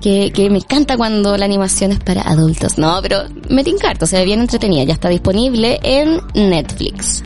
que, 0.02 0.32
que 0.32 0.50
me 0.50 0.58
encanta 0.58 0.98
cuando 0.98 1.38
la 1.38 1.46
animación 1.46 1.92
es 1.92 2.00
para 2.00 2.22
adultos. 2.22 2.78
No, 2.78 3.00
pero 3.02 3.24
me 3.50 3.64
tincarto, 3.64 4.06
se 4.06 4.18
ve 4.18 4.26
bien 4.26 4.42
entretenida. 4.42 4.84
Ya 4.84 4.94
está 4.94 5.10
disponible 5.10 5.80
en 5.84 6.20
Netflix. 6.34 7.24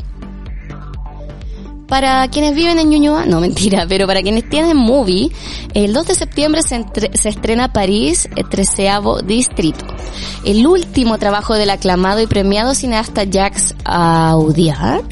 Para 1.87 2.27
quienes 2.29 2.55
viven 2.55 2.79
en 2.79 2.89
Ñuñoa, 2.89 3.25
no 3.25 3.39
mentira, 3.39 3.85
pero 3.87 4.07
para 4.07 4.23
quienes 4.23 4.49
tienen 4.49 4.75
movie, 4.75 5.29
el 5.73 5.93
2 5.93 6.07
de 6.07 6.15
septiembre 6.15 6.61
se, 6.63 6.83
estrena 7.29 7.71
París, 7.71 8.27
el 8.35 8.49
treceavo 8.49 9.21
distrito. 9.21 9.85
El 10.43 10.65
último 10.65 11.19
trabajo 11.19 11.53
del 11.53 11.69
aclamado 11.69 12.21
y 12.21 12.27
premiado 12.27 12.73
cineasta 12.73 13.23
Jacques 13.23 13.75
Audiard, 13.83 15.03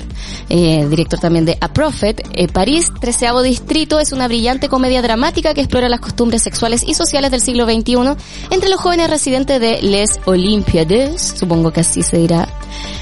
eh, 0.50 0.86
director 0.90 1.20
también 1.20 1.46
de 1.46 1.58
A 1.62 1.74
Prophet, 1.74 2.22
eh, 2.34 2.48
París, 2.48 2.92
treceavo 3.00 3.42
distrito, 3.42 4.00
es 4.00 4.12
una 4.12 4.28
brillante 4.28 4.70
comedia 4.70 5.02
dramática 5.02 5.54
que 5.54 5.62
explora 5.62 5.90
las 5.90 6.00
costumbres 6.00 6.44
sexuales 6.44 6.84
y 6.86 6.94
sociales 6.94 7.32
del 7.32 7.42
siglo 7.42 7.66
XXI 7.66 8.16
entre 8.52 8.70
los 8.70 8.80
jóvenes 8.80 9.10
residentes 9.10 9.60
de 9.60 9.82
Les 9.82 10.20
Olympiades, 10.26 11.36
supongo 11.38 11.72
que 11.72 11.82
así 11.82 12.04
se 12.04 12.18
dirá, 12.18 12.48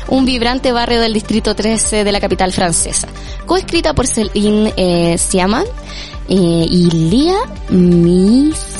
un 0.08 0.26
vibrante 0.26 0.72
barrio 0.72 1.02
del 1.02 1.14
distrito 1.14 1.56
13 1.56 2.04
de 2.04 2.12
la 2.12 2.20
capital 2.20 2.52
francesa. 2.52 3.08
Coescrita 3.46 3.94
por 3.94 4.08
Céline 4.08 4.74
eh, 4.78 5.18
Sciamma 5.18 5.64
eh, 6.30 6.36
y 6.70 6.90
Lia 7.10 7.38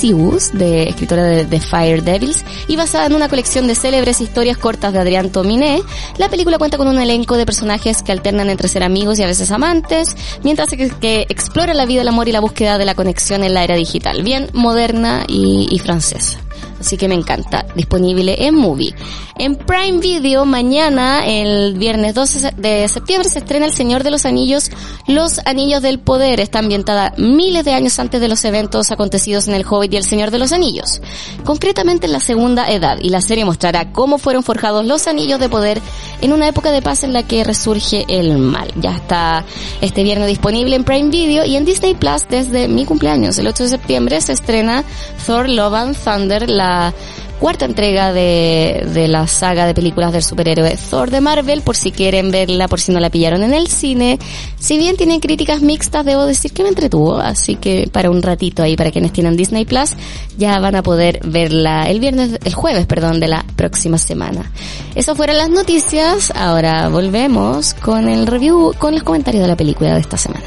Misius, 0.02 0.52
de 0.52 0.88
escritora 0.88 1.22
de 1.22 1.44
The 1.44 1.60
Fire 1.60 2.02
Devils, 2.02 2.44
y 2.66 2.74
basada 2.74 3.06
en 3.06 3.14
una 3.14 3.28
colección 3.28 3.68
de 3.68 3.76
célebres 3.76 4.20
historias 4.20 4.58
cortas 4.58 4.92
de 4.92 4.98
Adrián 4.98 5.30
Tominé, 5.30 5.80
la 6.18 6.28
película 6.28 6.58
cuenta 6.58 6.76
con 6.76 6.88
un 6.88 7.00
elenco 7.00 7.36
de 7.36 7.46
personajes 7.46 8.02
que 8.02 8.10
alternan 8.10 8.50
entre 8.50 8.68
ser 8.68 8.82
amigos 8.82 9.18
y 9.18 9.22
a 9.22 9.28
veces 9.28 9.52
amantes, 9.52 10.16
mientras 10.42 10.70
que, 10.70 10.90
que 10.90 11.26
explora 11.28 11.72
la 11.72 11.86
vida, 11.86 12.02
el 12.02 12.08
amor 12.08 12.28
y 12.28 12.32
la 12.32 12.40
búsqueda 12.40 12.78
de 12.78 12.84
la 12.84 12.96
conexión 12.96 13.44
en 13.44 13.54
la 13.54 13.62
era 13.62 13.76
digital, 13.76 14.24
bien 14.24 14.48
moderna 14.52 15.24
y, 15.28 15.68
y 15.70 15.78
francesa. 15.78 16.40
Así 16.82 16.96
que 16.96 17.06
me 17.06 17.14
encanta. 17.14 17.64
Disponible 17.76 18.44
en 18.44 18.56
Movie. 18.56 18.92
En 19.38 19.54
Prime 19.54 20.00
Video, 20.00 20.44
mañana, 20.44 21.24
el 21.24 21.74
viernes 21.78 22.12
12 22.12 22.54
de 22.56 22.88
septiembre, 22.88 23.28
se 23.28 23.38
estrena 23.38 23.66
El 23.66 23.72
Señor 23.72 24.02
de 24.02 24.10
los 24.10 24.26
Anillos, 24.26 24.68
Los 25.06 25.38
Anillos 25.46 25.80
del 25.80 26.00
Poder. 26.00 26.40
Está 26.40 26.58
ambientada 26.58 27.14
miles 27.18 27.64
de 27.64 27.72
años 27.72 28.00
antes 28.00 28.20
de 28.20 28.26
los 28.26 28.44
eventos 28.44 28.90
acontecidos 28.90 29.46
en 29.46 29.54
El 29.54 29.64
Hobbit 29.64 29.91
y 29.92 29.96
El 29.96 30.04
Señor 30.04 30.30
de 30.30 30.38
los 30.38 30.52
Anillos. 30.52 31.00
Concretamente 31.44 32.06
en 32.06 32.12
la 32.12 32.20
Segunda 32.20 32.70
Edad. 32.70 32.98
Y 33.00 33.10
la 33.10 33.20
serie 33.20 33.44
mostrará 33.44 33.92
cómo 33.92 34.18
fueron 34.18 34.42
forjados 34.42 34.84
los 34.86 35.06
Anillos 35.06 35.38
de 35.38 35.48
Poder 35.48 35.80
en 36.20 36.32
una 36.32 36.48
época 36.48 36.70
de 36.70 36.82
paz 36.82 37.04
en 37.04 37.12
la 37.12 37.22
que 37.24 37.44
resurge 37.44 38.04
el 38.08 38.38
mal. 38.38 38.72
Ya 38.76 38.96
está 38.96 39.44
este 39.80 40.02
viernes 40.02 40.28
disponible 40.28 40.76
en 40.76 40.84
Prime 40.84 41.10
Video 41.10 41.44
y 41.44 41.56
en 41.56 41.64
Disney 41.64 41.94
Plus 41.94 42.26
desde 42.28 42.68
mi 42.68 42.86
cumpleaños. 42.86 43.38
El 43.38 43.46
8 43.46 43.64
de 43.64 43.68
septiembre 43.68 44.20
se 44.20 44.32
estrena 44.32 44.84
Thor 45.26 45.48
Love 45.48 45.74
and 45.74 45.96
Thunder, 45.96 46.48
la 46.48 46.94
cuarta 47.42 47.64
entrega 47.64 48.12
de, 48.12 48.86
de 48.94 49.08
la 49.08 49.26
saga 49.26 49.66
de 49.66 49.74
películas 49.74 50.12
del 50.12 50.22
superhéroe 50.22 50.78
Thor 50.88 51.10
de 51.10 51.20
Marvel, 51.20 51.62
por 51.62 51.74
si 51.74 51.90
quieren 51.90 52.30
verla, 52.30 52.68
por 52.68 52.78
si 52.78 52.92
no 52.92 53.00
la 53.00 53.10
pillaron 53.10 53.42
en 53.42 53.52
el 53.52 53.66
cine. 53.66 54.20
Si 54.60 54.78
bien 54.78 54.96
tiene 54.96 55.18
críticas 55.18 55.60
mixtas, 55.60 56.06
debo 56.06 56.24
decir 56.24 56.52
que 56.52 56.62
me 56.62 56.68
entretuvo, 56.68 57.16
así 57.16 57.56
que 57.56 57.88
para 57.90 58.10
un 58.10 58.22
ratito 58.22 58.62
ahí, 58.62 58.76
para 58.76 58.92
quienes 58.92 59.12
tienen 59.12 59.36
Disney 59.36 59.64
Plus, 59.64 59.94
ya 60.38 60.60
van 60.60 60.76
a 60.76 60.84
poder 60.84 61.18
verla 61.24 61.90
el 61.90 61.98
viernes, 61.98 62.38
el 62.44 62.54
jueves, 62.54 62.86
perdón, 62.86 63.18
de 63.18 63.26
la 63.26 63.44
próxima 63.56 63.98
semana. 63.98 64.52
Eso 64.94 65.16
fueron 65.16 65.36
las 65.36 65.50
noticias, 65.50 66.32
ahora 66.36 66.88
volvemos 66.90 67.74
con 67.74 68.08
el 68.08 68.28
review, 68.28 68.72
con 68.78 68.94
los 68.94 69.02
comentarios 69.02 69.42
de 69.42 69.48
la 69.48 69.56
película 69.56 69.94
de 69.94 70.00
esta 70.00 70.16
semana. 70.16 70.44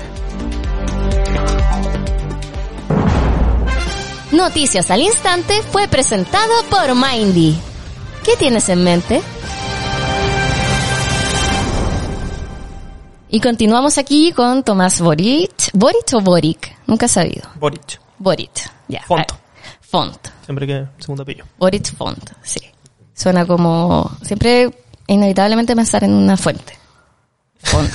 Noticias 4.36 4.92
al 4.92 5.00
instante 5.00 5.62
fue 5.72 5.88
presentado 5.88 6.52
por 6.70 6.94
Mindy. 6.94 7.58
¿Qué 8.26 8.36
tienes 8.36 8.68
en 8.68 8.84
mente? 8.84 9.22
Y 13.30 13.40
continuamos 13.40 13.98
aquí 13.98 14.34
con 14.34 14.64
Tomás 14.64 15.00
Boric. 15.00 15.72
¿Boric 15.74 16.14
o 16.14 16.20
Boric? 16.20 16.76
Nunca 16.86 17.06
he 17.06 17.10
sabido. 17.10 17.48
Boric. 17.58 18.02
Boric, 18.20 18.70
ya. 18.90 19.04
Font. 19.04 19.32
Ah, 19.32 19.38
Font. 19.80 20.28
Siempre 20.44 20.68
que 20.68 20.86
segundo 21.00 21.24
apellido. 21.24 21.46
Boric 21.58 21.96
Font, 21.96 22.32
sí. 22.44 22.60
Suena 23.14 23.46
como... 23.46 24.12
Siempre 24.22 24.70
inevitablemente 25.08 25.78
pensar 25.78 26.04
en 26.04 26.12
una 26.12 26.36
fuente. 26.36 26.78
Font. 27.60 27.90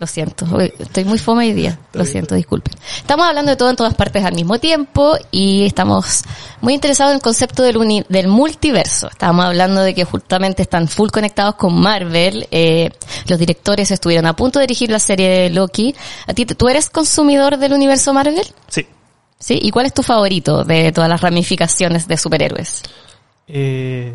Lo 0.00 0.06
siento, 0.06 0.46
estoy 0.78 1.04
muy 1.04 1.18
fome 1.18 1.44
hoy 1.44 1.52
día. 1.52 1.78
Lo 1.92 2.06
siento, 2.06 2.34
disculpen. 2.34 2.72
Estamos 2.96 3.26
hablando 3.26 3.50
de 3.50 3.56
todo 3.58 3.68
en 3.68 3.76
todas 3.76 3.92
partes 3.92 4.24
al 4.24 4.34
mismo 4.34 4.58
tiempo 4.58 5.12
y 5.30 5.66
estamos 5.66 6.22
muy 6.62 6.72
interesados 6.72 7.10
en 7.10 7.16
el 7.16 7.22
concepto 7.22 7.62
del, 7.62 7.76
uni- 7.76 8.06
del 8.08 8.26
multiverso. 8.26 9.10
Estábamos 9.10 9.44
hablando 9.44 9.82
de 9.82 9.94
que 9.94 10.04
justamente 10.04 10.62
están 10.62 10.88
full 10.88 11.10
conectados 11.10 11.56
con 11.56 11.78
Marvel. 11.78 12.48
Eh, 12.50 12.88
los 13.28 13.38
directores 13.38 13.90
estuvieron 13.90 14.24
a 14.24 14.34
punto 14.34 14.58
de 14.58 14.62
dirigir 14.66 14.90
la 14.90 14.98
serie 15.00 15.28
de 15.28 15.50
Loki. 15.50 15.94
¿A 16.26 16.32
ti, 16.32 16.46
¿Tú 16.46 16.70
eres 16.70 16.88
consumidor 16.88 17.58
del 17.58 17.74
universo 17.74 18.14
Marvel? 18.14 18.46
Sí. 18.68 18.86
¿Sí? 19.38 19.58
¿Y 19.60 19.70
cuál 19.70 19.84
es 19.84 19.92
tu 19.92 20.02
favorito 20.02 20.64
de 20.64 20.92
todas 20.92 21.10
las 21.10 21.20
ramificaciones 21.20 22.08
de 22.08 22.16
superhéroes? 22.16 22.82
Eh, 23.48 24.14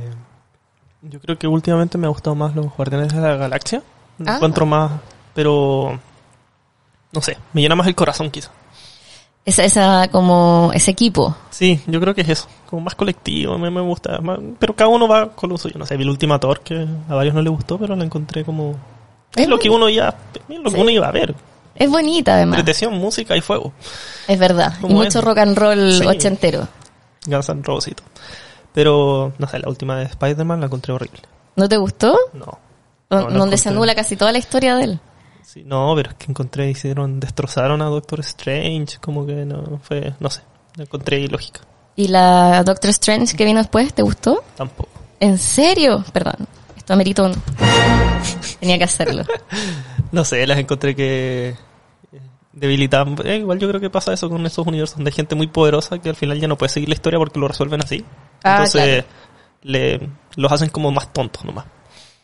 yo 1.03 1.19
creo 1.19 1.37
que 1.37 1.45
últimamente 1.47 1.99
me 1.99 2.07
ha 2.07 2.09
gustado 2.09 2.35
más 2.35 2.55
los 2.55 2.73
Guardianes 2.75 3.13
de 3.13 3.21
la 3.21 3.35
Galaxia. 3.35 3.83
Lo 4.17 4.31
Ah. 4.31 4.35
encuentro 4.37 4.65
más, 4.65 4.91
pero 5.35 5.99
no 7.11 7.21
sé, 7.21 7.37
me 7.53 7.61
llena 7.61 7.75
más 7.75 7.85
el 7.85 7.93
corazón 7.93 8.31
quizá. 8.31 8.49
Esa, 9.45 9.63
esa, 9.63 10.07
como, 10.07 10.71
ese 10.73 10.89
equipo. 10.89 11.35
Sí, 11.51 11.79
yo 11.85 11.99
creo 12.01 12.15
que 12.15 12.21
es 12.21 12.29
eso, 12.29 12.47
como 12.67 12.81
más 12.81 12.95
colectivo, 12.95 13.59
me, 13.59 13.69
me 13.69 13.81
gusta, 13.81 14.19
más- 14.19 14.39
pero 14.57 14.75
cada 14.75 14.89
uno 14.89 15.07
va 15.07 15.29
con 15.33 15.51
lo 15.51 15.57
suyo. 15.59 15.77
No 15.77 15.85
sé, 15.85 15.95
vi 15.97 16.03
el 16.03 16.09
último 16.09 16.39
Thor 16.39 16.61
que 16.61 16.87
a 17.07 17.13
varios 17.13 17.35
no 17.35 17.43
les 17.43 17.51
gustó, 17.51 17.77
pero 17.77 17.95
la 17.95 18.03
encontré 18.03 18.43
como 18.43 18.71
es 19.35 19.43
Es 19.43 19.47
lo 19.47 19.59
que 19.59 19.69
uno 19.69 19.87
ya, 19.87 20.15
es 20.49 20.59
lo 20.59 20.71
que 20.71 20.79
uno 20.81 20.89
iba 20.89 21.07
a 21.07 21.11
ver. 21.11 21.35
Es 21.75 21.89
bonita 21.91 22.33
además. 22.35 22.57
Entretención, 22.59 22.93
música 22.97 23.35
y 23.37 23.41
fuego. 23.41 23.71
Es 24.27 24.39
verdad. 24.39 24.73
Y 24.79 24.81
¿Cómo 24.81 24.95
mucho 24.95 25.19
es? 25.19 25.25
rock 25.25 25.37
and 25.39 25.57
roll 25.57 25.91
Sí. 25.91 26.05
ochentero. 26.07 26.67
Guns 27.27 27.49
N'. 27.49 27.61
Pero, 28.73 29.31
no 29.37 29.47
sé, 29.47 29.59
la 29.59 29.69
última 29.69 29.97
de 29.97 30.05
Spider-Man 30.05 30.59
la 30.61 30.65
encontré 30.67 30.93
horrible. 30.93 31.19
¿No 31.55 31.67
te 31.69 31.77
gustó? 31.77 32.17
No. 32.33 32.57
No, 33.09 33.29
donde 33.29 33.57
se 33.57 33.69
anula 33.69 33.93
casi 33.93 34.15
toda 34.15 34.31
la 34.31 34.37
historia 34.39 34.75
de 34.75 34.83
él. 34.85 34.99
Sí, 35.55 35.63
no, 35.65 35.93
pero 35.95 36.09
es 36.09 36.15
que 36.17 36.25
encontré, 36.29 36.69
hicieron, 36.69 37.17
destrozaron 37.21 37.81
a 37.81 37.85
Doctor 37.85 38.19
Strange, 38.19 38.97
como 38.99 39.25
que 39.25 39.45
no, 39.45 39.79
fue, 39.81 40.13
no 40.19 40.29
sé, 40.29 40.41
la 40.75 40.83
encontré 40.83 41.21
ilógica. 41.21 41.61
¿Y 41.95 42.09
la 42.09 42.61
Doctor 42.63 42.89
Strange 42.89 43.37
que 43.37 43.45
vino 43.45 43.59
después, 43.59 43.93
te 43.93 44.01
gustó? 44.01 44.43
Tampoco. 44.57 44.89
¿En 45.21 45.37
serio? 45.37 46.03
Perdón. 46.11 46.35
Esto 46.75 46.91
amerita 46.91 47.23
un... 47.27 47.33
Tenía 48.59 48.77
que 48.77 48.83
hacerlo. 48.83 49.23
No 50.11 50.23
sé, 50.23 50.45
las 50.47 50.57
encontré 50.59 50.95
que 50.95 51.49
eh, 51.49 52.19
debilitan. 52.53 53.17
eh, 53.25 53.37
igual 53.37 53.59
yo 53.59 53.67
creo 53.67 53.81
que 53.81 53.89
pasa 53.89 54.13
eso 54.13 54.29
con 54.29 54.45
esos 54.45 54.65
universos 54.65 54.97
donde 54.97 55.09
hay 55.09 55.15
gente 55.15 55.35
muy 55.35 55.47
poderosa 55.47 55.99
que 55.99 56.09
al 56.09 56.15
final 56.15 56.39
ya 56.39 56.47
no 56.47 56.57
puede 56.57 56.69
seguir 56.69 56.87
la 56.89 56.95
historia 56.95 57.17
porque 57.19 57.39
lo 57.39 57.47
resuelven 57.47 57.81
así. 57.81 58.05
Ah, 58.43 58.51
Entonces 58.57 59.03
le, 59.63 60.09
los 60.35 60.51
hacen 60.51 60.69
como 60.69 60.91
más 60.91 61.11
tontos 61.11 61.43
nomás. 61.43 61.65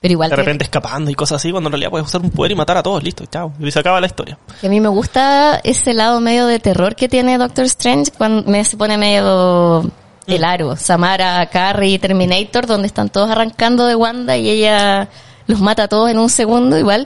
Pero 0.02 0.14
igual 0.14 0.32
De 0.32 0.36
que, 0.36 0.41
repente 0.41 0.64
escapando 0.64 1.12
y 1.12 1.14
cosas 1.14 1.36
así, 1.36 1.52
cuando 1.52 1.68
en 1.68 1.74
realidad 1.74 1.91
puedes 1.91 2.08
usar 2.08 2.22
un 2.22 2.32
poder 2.32 2.52
y 2.52 2.56
matar 2.56 2.76
a 2.76 2.82
todos, 2.82 3.04
listo, 3.04 3.24
chao. 3.28 3.54
Y 3.60 3.70
se 3.70 3.80
acaba 3.80 4.02
la 4.02 4.08
historia. 4.08 4.36
que 4.60 4.66
a 4.66 4.70
mí 4.70 4.80
me 4.80 4.88
gusta 4.88 5.62
ese 5.64 5.93
lado 5.93 6.20
medio 6.20 6.47
de 6.47 6.58
terror 6.58 6.95
que 6.95 7.08
tiene 7.08 7.38
Doctor 7.38 7.66
Strange 7.66 8.12
cuando 8.18 8.49
me 8.49 8.66
se 8.66 8.78
pone 8.78 8.97
medio 8.97 9.91
el 10.26 10.43
aro. 10.43 10.76
Samara, 10.76 11.45
Carrie, 11.52 11.99
Terminator, 11.99 12.66
donde 12.66 12.88
están 12.88 13.10
todos 13.10 13.30
arrancando 13.30 13.86
de 13.86 13.93
Wanda 13.93 14.38
y 14.38 14.49
ella 14.49 15.08
los 15.45 15.60
mata 15.62 15.84
a 15.84 15.88
todos 15.88 16.10
en 16.10 16.18
un 16.18 16.30
segundo. 16.32 16.80
Igual, 16.80 17.06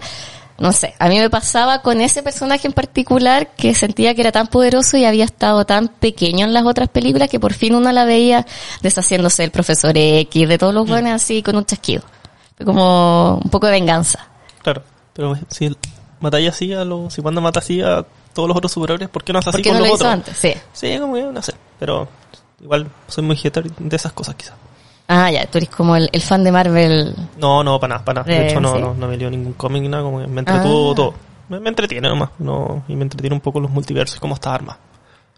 no 0.58 0.72
sé, 0.72 0.94
a 0.98 1.10
mí 1.10 1.20
me 1.20 1.30
pasaba 1.30 1.82
con 1.82 2.00
ese 2.00 2.24
personaje 2.24 2.66
en 2.66 2.74
particular 2.74 3.50
que 3.58 3.76
sentía 3.76 4.16
que 4.16 4.22
era 4.22 4.32
tan 4.32 4.48
poderoso 4.48 4.96
y 4.96 5.04
había 5.04 5.26
estado 5.26 5.66
tan 5.66 5.90
pequeño 5.90 6.46
en 6.46 6.54
las 6.54 6.64
otras 6.64 6.88
películas 6.88 7.28
que 7.28 7.42
por 7.42 7.52
fin 7.52 7.76
uno 7.76 7.92
la 7.92 8.06
veía 8.06 8.46
deshaciéndose 8.82 9.44
del 9.44 9.52
profesor 9.52 9.98
X, 9.98 10.48
de 10.48 10.58
todos 10.58 10.74
los 10.74 10.88
buenos 10.88 11.12
así 11.12 11.44
con 11.44 11.58
un 11.58 11.66
chasquido. 11.66 12.02
Como 12.64 13.36
un 13.44 13.50
poco 13.50 13.66
de 13.68 13.74
venganza. 13.74 14.28
Claro. 14.62 14.82
Pero 15.14 15.36
si 15.50 15.76
matáis 16.20 16.50
así 16.50 16.74
a 16.74 16.86
los, 16.86 17.14
si 17.14 17.22
Wanda 17.22 17.42
mata 17.42 17.60
así 17.60 17.82
a 17.82 18.06
todos 18.34 18.48
los 18.48 18.58
otros 18.58 18.72
superhéroes, 18.72 19.10
¿por 19.10 19.24
qué 19.24 19.34
no 19.34 19.40
haces 19.40 19.52
¿Por 19.52 19.62
así 19.62 19.70
con 19.70 19.74
no 19.78 19.80
lo 19.80 19.86
los 19.86 19.96
hizo 19.96 20.06
otros? 20.08 20.14
antes? 20.14 20.38
Sí. 20.38 20.54
Sí, 20.74 20.98
como 21.00 21.16
que 21.16 21.24
no 21.24 21.42
sé, 21.42 21.54
pero 21.80 22.08
igual 22.62 22.88
soy 23.08 23.24
muy 23.24 23.36
hater 23.38 23.70
de 23.72 23.96
esas 23.96 24.14
cosas 24.14 24.36
quizás. 24.36 24.54
Ah, 25.08 25.30
ya, 25.32 25.46
tú 25.46 25.60
eres 25.60 25.70
como 25.70 25.96
el, 25.96 26.10
el 26.12 26.22
fan 26.22 26.44
de 26.44 26.52
Marvel. 26.52 27.16
No, 27.38 27.64
no, 27.64 27.80
para 27.80 27.94
nada, 27.96 28.06
para 28.06 28.22
nada. 28.24 28.34
De 28.34 28.48
hecho, 28.48 28.60
no, 28.60 28.74
¿sí? 28.76 28.82
no, 28.82 28.94
no 28.96 29.08
me 29.08 29.18
leo 29.18 29.30
ningún 29.30 29.54
cómic, 29.54 29.84
nada, 29.84 30.02
como 30.04 30.20
que 30.20 30.28
me 30.28 30.40
entretuvo 30.40 30.92
Ah. 30.92 30.96
todo. 30.96 31.14
Me, 31.48 31.60
me 31.60 31.70
entretiene 31.70 32.10
nomás, 32.10 32.30
no, 32.40 32.84
y 32.88 32.96
me 32.96 33.04
entretiene 33.04 33.36
un 33.36 33.42
poco 33.42 33.60
los 33.60 33.70
multiversos 33.70 34.18
y 34.18 34.20
cómo 34.20 34.34
está 34.34 34.54
arma. 34.56 34.78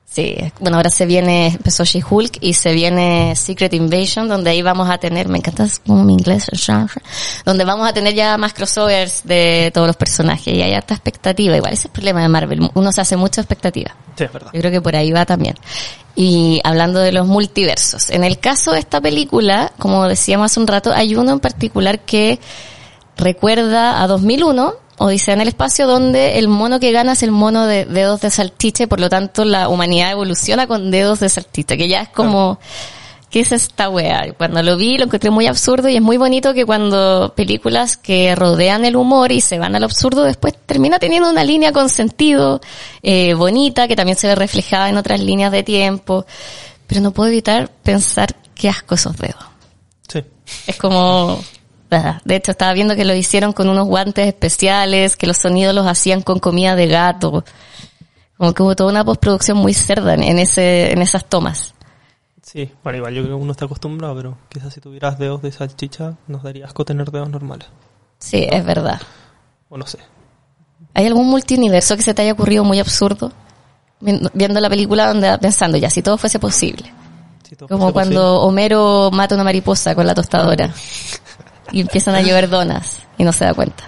Sí, 0.10 0.36
bueno, 0.62 0.78
ahora 0.78 0.90
se 0.90 1.06
viene, 1.06 1.48
empezó 1.48 1.84
She-Hulk 1.84 2.38
y 2.40 2.54
se 2.54 2.72
viene 2.72 3.36
Secret 3.36 3.74
Invasion, 3.74 4.30
donde 4.30 4.50
ahí 4.50 4.62
vamos 4.62 4.90
a 4.90 4.98
tener, 4.98 5.28
me 5.28 5.38
encanta 5.38 5.68
como 5.86 6.04
mi 6.06 6.14
inglés, 6.14 6.50
donde 7.46 7.66
vamos 7.66 7.88
a 7.88 7.94
tener 7.94 8.16
ya 8.16 8.38
más 8.38 8.54
crossovers 8.54 9.24
de 9.26 9.70
todos 9.74 9.86
los 9.86 9.98
personajes 9.98 10.48
y 10.48 10.62
hay 10.62 10.74
harta 10.74 10.94
expectativa. 10.94 11.58
Igual 11.58 11.74
ese 11.74 11.82
es 11.82 11.86
el 11.86 11.92
problema 11.92 12.22
de 12.22 12.30
Marvel, 12.30 12.72
uno 12.74 12.92
se 12.94 13.02
hace 13.02 13.18
mucha 13.18 13.42
expectativa. 13.42 13.96
Sí, 14.18 14.24
es 14.24 14.34
verdad. 14.34 14.50
Yo 14.54 14.60
creo 14.62 14.72
que 14.72 14.82
por 14.82 14.96
ahí 14.96 15.12
va 15.12 15.26
también. 15.26 15.56
Y 16.16 16.62
hablando 16.64 17.00
de 17.00 17.12
los 17.12 17.28
multiversos, 17.28 18.10
en 18.10 18.24
el 18.24 18.40
caso 18.40 18.72
de 18.72 18.80
esta 18.80 19.02
película, 19.02 19.74
como 19.78 20.08
decíamos 20.08 20.52
hace 20.52 20.60
un 20.62 20.68
rato, 20.68 20.94
hay 20.94 21.16
uno 21.16 21.34
en 21.34 21.40
particular 21.40 22.00
que 22.00 22.40
recuerda 23.18 24.02
a 24.02 24.08
2001, 24.08 24.74
Odisea 24.98 25.36
en 25.36 25.42
el 25.42 25.48
espacio, 25.48 25.88
donde 25.88 26.40
el 26.40 26.48
mono 26.48 26.80
que 26.80 26.92
gana 26.92 27.14
es 27.14 27.24
el 27.24 27.32
mono 27.32 27.68
de 27.68 27.86
dedos 27.86 28.22
de 28.22 28.32
salchicha 28.32 28.84
y 28.84 28.88
por 28.88 29.00
lo 29.00 29.10
tanto 29.10 29.46
la 29.46 29.70
humanidad 29.70 30.12
evoluciona 30.12 30.66
con 30.66 30.90
dedos 30.90 31.20
de 31.20 31.30
salchicha, 31.30 31.78
que 31.78 31.88
ya 31.88 32.02
es 32.02 32.10
como... 32.10 32.60
¿Qué 33.30 33.42
es 33.42 33.52
esta 33.52 33.90
wea? 33.90 34.34
Cuando 34.38 34.64
lo 34.64 34.78
vi 34.78 34.98
lo 34.98 35.04
encontré 35.04 35.30
muy 35.32 35.48
absurdo 35.48 35.90
y 35.90 35.98
es 35.98 36.02
muy 36.02 36.16
bonito 36.16 36.54
que 36.54 36.66
cuando 36.66 37.34
películas 37.36 37.98
que 37.98 38.34
rodean 38.36 38.86
el 38.86 38.96
humor 38.96 39.34
y 39.34 39.42
se 39.42 39.60
van 39.60 39.76
al 39.76 39.84
absurdo 39.84 40.24
después 40.24 40.54
termina 40.66 40.98
teniendo 40.98 41.30
una 41.30 41.44
línea 41.44 41.74
con 41.74 41.90
sentido, 41.90 42.62
eh, 43.04 43.34
bonita, 43.34 43.90
que 43.90 43.98
también 43.98 44.18
se 44.18 44.28
ve 44.28 44.36
reflejada 44.36 44.88
en 44.88 44.96
otras 44.96 45.20
líneas 45.20 45.52
de 45.52 45.64
tiempo. 45.64 46.26
Pero 46.88 47.02
no 47.02 47.12
puedo 47.12 47.30
evitar 47.30 47.70
pensar 47.84 48.34
qué 48.56 48.70
asco 48.70 48.96
esos 48.96 49.18
dedos. 49.18 49.44
Sí. 50.08 50.24
Es 50.66 50.78
como, 50.78 51.44
de 51.90 52.36
hecho 52.36 52.52
estaba 52.52 52.74
viendo 52.74 52.96
que 52.96 53.06
lo 53.06 53.14
hicieron 53.16 53.54
con 53.54 53.70
unos 53.70 53.88
guantes 53.88 54.28
especiales, 54.28 55.16
que 55.16 55.28
los 55.28 55.38
sonidos 55.38 55.74
los 55.74 55.88
hacían 55.88 56.22
con 56.22 56.40
comida 56.40 56.76
de 56.76 56.88
gato. 56.88 57.44
Como 58.38 58.54
que 58.54 58.62
hubo 58.64 58.76
toda 58.76 58.92
una 58.92 59.04
postproducción 59.06 59.58
muy 59.58 59.74
cerda 59.74 60.14
en- 60.14 60.24
en 60.24 60.40
ese, 60.40 60.92
en 60.92 61.02
esas 61.02 61.26
tomas. 61.26 61.74
Sí, 62.44 62.72
bueno, 62.84 62.98
igual 63.00 63.14
yo 63.14 63.24
creo 63.24 63.36
que 63.38 63.42
uno 63.44 63.52
está 63.52 63.66
acostumbrado, 63.66 64.16
pero 64.16 64.38
quizás 64.50 64.74
si 64.74 64.80
tuvieras 64.80 65.18
dedos 65.20 65.42
de 65.42 65.52
salchicha, 65.52 66.14
nos 66.28 66.44
daría 66.44 66.66
asco 66.66 66.86
tener 66.86 67.12
dedos 67.12 67.30
normales. 67.30 67.68
Sí, 68.20 68.48
es 68.50 68.64
verdad. 68.64 69.02
O 69.70 69.78
no 69.78 69.86
sé. 69.86 69.98
¿Hay 70.94 71.06
algún 71.08 71.28
multiuniverso 71.28 71.96
que 71.98 72.04
se 72.04 72.14
te 72.14 72.22
haya 72.22 72.34
ocurrido 72.34 72.64
muy 72.64 72.80
absurdo? 72.80 73.32
Viendo 74.00 74.60
la 74.60 74.70
película 74.70 75.08
donde 75.08 75.38
pensando 75.40 75.78
ya, 75.78 75.90
si 75.90 76.02
todo 76.02 76.18
fuese 76.18 76.40
posible. 76.40 76.94
Si 77.48 77.56
todo 77.56 77.68
Como 77.68 77.92
fuese 77.92 77.94
cuando 77.94 78.42
Homero 78.42 79.10
mata 79.12 79.36
una 79.36 79.44
mariposa 79.44 79.96
con 79.96 80.06
la 80.06 80.14
tostadora. 80.16 80.72
Y 81.72 81.82
empiezan 81.82 82.16
a 82.16 82.22
llover 82.22 82.50
donas 82.50 83.04
y 83.18 83.24
no 83.24 83.32
se 83.32 83.46
da 83.46 83.54
cuenta. 83.54 83.84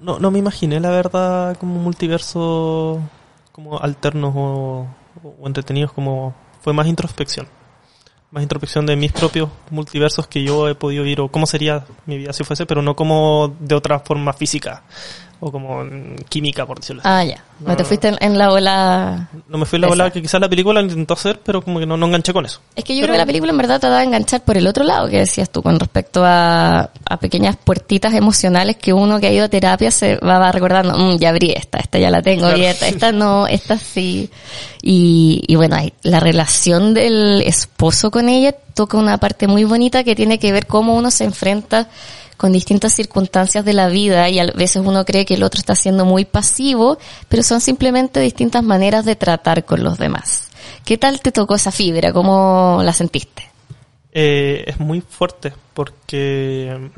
No, 0.00 0.18
no, 0.18 0.30
me 0.30 0.38
imaginé, 0.38 0.80
la 0.80 0.90
verdad, 0.90 1.56
como 1.58 1.76
un 1.76 1.82
multiverso 1.82 3.00
como 3.52 3.78
alternos 3.78 4.32
o, 4.36 4.86
o 5.40 5.46
entretenidos, 5.46 5.92
como 5.92 6.34
fue 6.60 6.72
más 6.72 6.86
introspección. 6.86 7.48
Más 8.30 8.42
introspección 8.42 8.86
de 8.86 8.94
mis 8.94 9.12
propios 9.12 9.50
multiversos 9.70 10.26
que 10.26 10.44
yo 10.44 10.68
he 10.68 10.74
podido 10.74 11.02
vivir, 11.02 11.20
o 11.20 11.28
cómo 11.28 11.46
sería 11.46 11.84
mi 12.06 12.16
vida 12.16 12.32
si 12.32 12.44
fuese, 12.44 12.66
pero 12.66 12.80
no 12.82 12.94
como 12.94 13.56
de 13.58 13.74
otra 13.74 13.98
forma 14.00 14.32
física, 14.32 14.84
o 15.40 15.50
como 15.50 15.84
mm, 15.84 16.16
química, 16.28 16.66
por 16.66 16.78
decirlo 16.80 17.00
así. 17.02 17.08
Ah, 17.10 17.24
ya. 17.24 17.44
No, 17.60 17.68
No, 17.70 17.76
te 17.76 17.84
fuiste 17.84 18.08
en, 18.08 18.16
en 18.20 18.38
la 18.38 18.50
ola... 18.52 19.28
No 19.48 19.58
me 19.58 19.66
fui 19.66 19.78
la 19.78 19.86
Esa. 19.86 19.94
bola 19.94 20.10
que 20.10 20.22
quizás 20.22 20.40
la 20.40 20.48
película 20.48 20.80
intentó 20.80 21.14
hacer, 21.14 21.40
pero 21.44 21.60
como 21.62 21.78
que 21.78 21.84
no, 21.86 21.96
no 21.96 22.06
enganché 22.06 22.32
con 22.32 22.46
eso. 22.46 22.60
Es 22.74 22.84
que 22.84 22.94
yo 22.94 23.00
Pero- 23.02 23.08
creo 23.08 23.14
que 23.14 23.18
la 23.18 23.26
película 23.26 23.50
en 23.52 23.58
verdad 23.58 23.80
te 23.80 23.88
da 23.88 23.98
a 23.98 24.02
enganchar 24.04 24.42
por 24.44 24.56
el 24.56 24.66
otro 24.66 24.82
lado 24.84 25.08
que 25.08 25.18
decías 25.18 25.50
tú, 25.50 25.62
con 25.62 25.78
respecto 25.78 26.22
a, 26.24 26.90
a 27.04 27.16
pequeñas 27.18 27.56
puertitas 27.56 28.14
emocionales 28.14 28.76
que 28.76 28.92
uno 28.94 29.20
que 29.20 29.26
ha 29.26 29.32
ido 29.32 29.44
a 29.44 29.48
terapia 29.48 29.90
se 29.90 30.16
va, 30.16 30.38
va 30.38 30.52
recordando, 30.52 30.96
"Mm, 30.96 31.18
ya 31.18 31.28
abrí 31.30 31.52
esta, 31.52 31.78
esta 31.78 31.98
ya 31.98 32.10
la 32.10 32.22
tengo 32.22 32.40
Claro. 32.42 32.54
abierta, 32.56 32.88
esta 32.88 33.12
no, 33.12 33.46
esta 33.46 33.76
sí. 33.78 34.30
Y, 34.82 35.42
y 35.46 35.56
bueno, 35.56 35.76
la 36.02 36.20
relación 36.20 36.94
del 36.94 37.42
esposo 37.42 38.10
con 38.10 38.28
ella 38.30 38.52
toca 38.74 38.96
una 38.96 39.18
parte 39.18 39.46
muy 39.46 39.64
bonita 39.64 40.02
que 40.04 40.14
tiene 40.14 40.38
que 40.38 40.52
ver 40.52 40.66
cómo 40.66 40.94
uno 40.94 41.10
se 41.10 41.24
enfrenta 41.24 41.88
con 42.40 42.52
distintas 42.52 42.94
circunstancias 42.94 43.66
de 43.66 43.74
la 43.74 43.88
vida 43.88 44.30
y 44.30 44.38
a 44.38 44.46
veces 44.46 44.80
uno 44.82 45.04
cree 45.04 45.26
que 45.26 45.34
el 45.34 45.42
otro 45.42 45.58
está 45.58 45.74
siendo 45.74 46.06
muy 46.06 46.24
pasivo, 46.24 46.96
pero 47.28 47.42
son 47.42 47.60
simplemente 47.60 48.18
distintas 48.18 48.64
maneras 48.64 49.04
de 49.04 49.14
tratar 49.14 49.66
con 49.66 49.84
los 49.84 49.98
demás. 49.98 50.48
¿Qué 50.86 50.96
tal 50.96 51.20
te 51.20 51.32
tocó 51.32 51.56
esa 51.56 51.70
fibra? 51.70 52.14
¿Cómo 52.14 52.80
la 52.82 52.94
sentiste? 52.94 53.50
Eh, 54.14 54.64
es 54.66 54.80
muy 54.80 55.02
fuerte 55.02 55.52
porque 55.74 56.90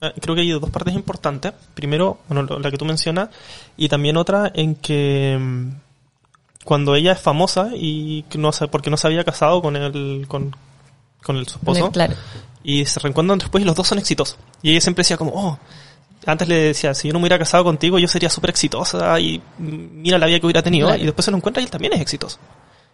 eh, 0.00 0.12
creo 0.20 0.34
que 0.34 0.40
hay 0.40 0.50
dos 0.50 0.68
partes 0.68 0.94
importantes. 0.94 1.52
Primero, 1.74 2.18
bueno, 2.28 2.58
la 2.58 2.68
que 2.68 2.76
tú 2.76 2.84
mencionas, 2.84 3.28
y 3.76 3.88
también 3.88 4.16
otra 4.16 4.50
en 4.52 4.74
que 4.74 5.38
mm, 5.40 5.68
cuando 6.64 6.96
ella 6.96 7.12
es 7.12 7.20
famosa 7.20 7.70
y 7.72 8.24
no 8.36 8.50
sé, 8.50 8.66
porque 8.66 8.90
no 8.90 8.96
se 8.96 9.06
había 9.06 9.22
casado 9.22 9.62
con 9.62 9.76
el, 9.76 10.24
con, 10.26 10.56
con 11.22 11.36
el 11.36 11.46
su 11.46 11.58
esposo, 11.58 11.92
Claro. 11.92 12.16
Y 12.68 12.84
se 12.84 13.00
reencuentran 13.00 13.38
después 13.38 13.62
y 13.62 13.64
los 13.64 13.74
dos 13.74 13.88
son 13.88 13.98
exitosos. 13.98 14.36
Y 14.60 14.72
ella 14.72 14.82
siempre 14.82 15.00
decía 15.00 15.16
como, 15.16 15.32
oh, 15.34 15.58
antes 16.26 16.46
le 16.46 16.54
decía, 16.54 16.92
si 16.92 17.08
yo 17.08 17.14
no 17.14 17.18
me 17.18 17.22
hubiera 17.22 17.38
casado 17.38 17.64
contigo, 17.64 17.98
yo 17.98 18.06
sería 18.08 18.28
súper 18.28 18.50
exitosa 18.50 19.18
y 19.18 19.40
mira 19.56 20.18
la 20.18 20.26
vida 20.26 20.38
que 20.38 20.44
hubiera 20.44 20.62
tenido. 20.62 20.88
Claro. 20.88 21.02
Y 21.02 21.06
después 21.06 21.24
se 21.24 21.30
lo 21.30 21.38
encuentra 21.38 21.62
y 21.62 21.64
él 21.64 21.70
también 21.70 21.94
es 21.94 22.02
exitoso. 22.02 22.38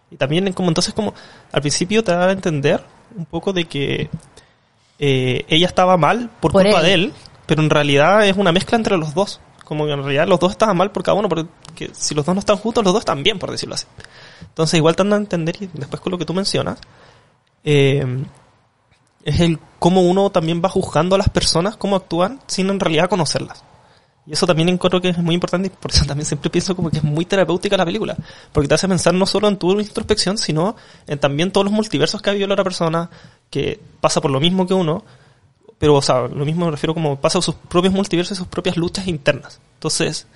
Y 0.09 0.15
también 0.15 0.53
como 0.53 0.69
entonces 0.69 0.93
como 0.93 1.13
al 1.51 1.59
principio 1.59 2.05
te 2.05 2.13
da 2.13 2.25
a 2.25 2.31
entender 2.31 2.85
un 3.17 3.25
poco 3.25 3.51
de 3.51 3.65
que 3.65 4.09
eh, 4.97 5.43
ella 5.49 5.67
estaba 5.67 5.97
mal 5.97 6.29
por, 6.39 6.53
Por 6.53 6.63
culpa 6.63 6.79
él. 6.79 6.85
de 6.85 6.93
él, 6.93 7.13
pero 7.45 7.61
en 7.61 7.69
realidad 7.69 8.25
es 8.25 8.37
una 8.37 8.53
mezcla 8.53 8.77
entre 8.77 8.95
los 8.95 9.13
dos. 9.13 9.41
Como 9.65 9.87
que 9.87 9.91
en 9.91 10.03
realidad 10.03 10.25
los 10.25 10.39
dos 10.39 10.51
estaban 10.51 10.77
mal 10.77 10.91
por 10.91 11.03
cada 11.03 11.17
uno, 11.17 11.27
porque 11.27 11.49
si 11.91 12.15
los 12.15 12.25
dos 12.25 12.33
no 12.33 12.39
están 12.39 12.55
juntos, 12.55 12.81
los 12.81 12.93
dos 12.93 13.01
están 13.01 13.23
bien, 13.23 13.39
por 13.39 13.51
decirlo 13.51 13.75
así. 13.75 13.87
Entonces 14.39 14.77
igual 14.77 14.95
te 14.95 15.03
dan 15.03 15.11
a 15.11 15.17
entender, 15.17 15.57
y 15.59 15.69
después 15.73 15.99
con 16.01 16.11
lo 16.11 16.17
que 16.17 16.23
tú 16.23 16.33
mencionas, 16.33 16.79
eh, 17.65 18.05
es 19.25 19.39
el 19.39 19.59
cómo 19.79 20.01
uno 20.01 20.29
también 20.29 20.61
va 20.63 20.69
juzgando 20.69 21.15
a 21.15 21.17
las 21.17 21.29
personas, 21.29 21.75
cómo 21.75 21.95
actúan, 21.95 22.39
sin 22.47 22.69
en 22.69 22.79
realidad 22.79 23.09
conocerlas. 23.09 23.63
Y 24.27 24.33
eso 24.33 24.47
también 24.47 24.69
encuentro 24.69 25.01
que 25.01 25.09
es 25.09 25.17
muy 25.17 25.35
importante 25.35 25.67
y 25.67 25.71
por 25.71 25.91
eso 25.91 26.05
también 26.07 26.25
siempre 26.25 26.49
pienso 26.49 26.75
como 26.75 26.89
que 26.89 26.97
es 26.97 27.03
muy 27.03 27.25
terapéutica 27.25 27.75
la 27.75 27.85
película. 27.85 28.15
Porque 28.53 28.67
te 28.67 28.75
hace 28.75 28.87
pensar 28.87 29.13
no 29.13 29.25
solo 29.25 29.47
en 29.47 29.57
tu 29.57 29.79
introspección, 29.79 30.37
sino 30.37 30.75
en 31.07 31.19
también 31.19 31.51
todos 31.51 31.65
los 31.65 31.73
multiversos 31.73 32.21
que 32.21 32.29
ha 32.29 32.33
vivido 32.33 32.47
la 32.47 32.53
otra 32.53 32.63
persona, 32.63 33.09
que 33.49 33.79
pasa 33.99 34.21
por 34.21 34.31
lo 34.31 34.39
mismo 34.39 34.67
que 34.67 34.75
uno, 34.75 35.03
pero 35.79 35.95
o 35.95 36.01
sea, 36.01 36.21
lo 36.27 36.45
mismo 36.45 36.65
me 36.65 36.71
refiero 36.71 36.93
como 36.93 37.19
pasa 37.19 37.39
por 37.39 37.43
sus 37.43 37.55
propios 37.55 37.93
multiversos 37.93 38.37
y 38.37 38.39
sus 38.39 38.47
propias 38.47 38.77
luchas 38.77 39.07
internas. 39.07 39.59
Entonces, 39.73 40.27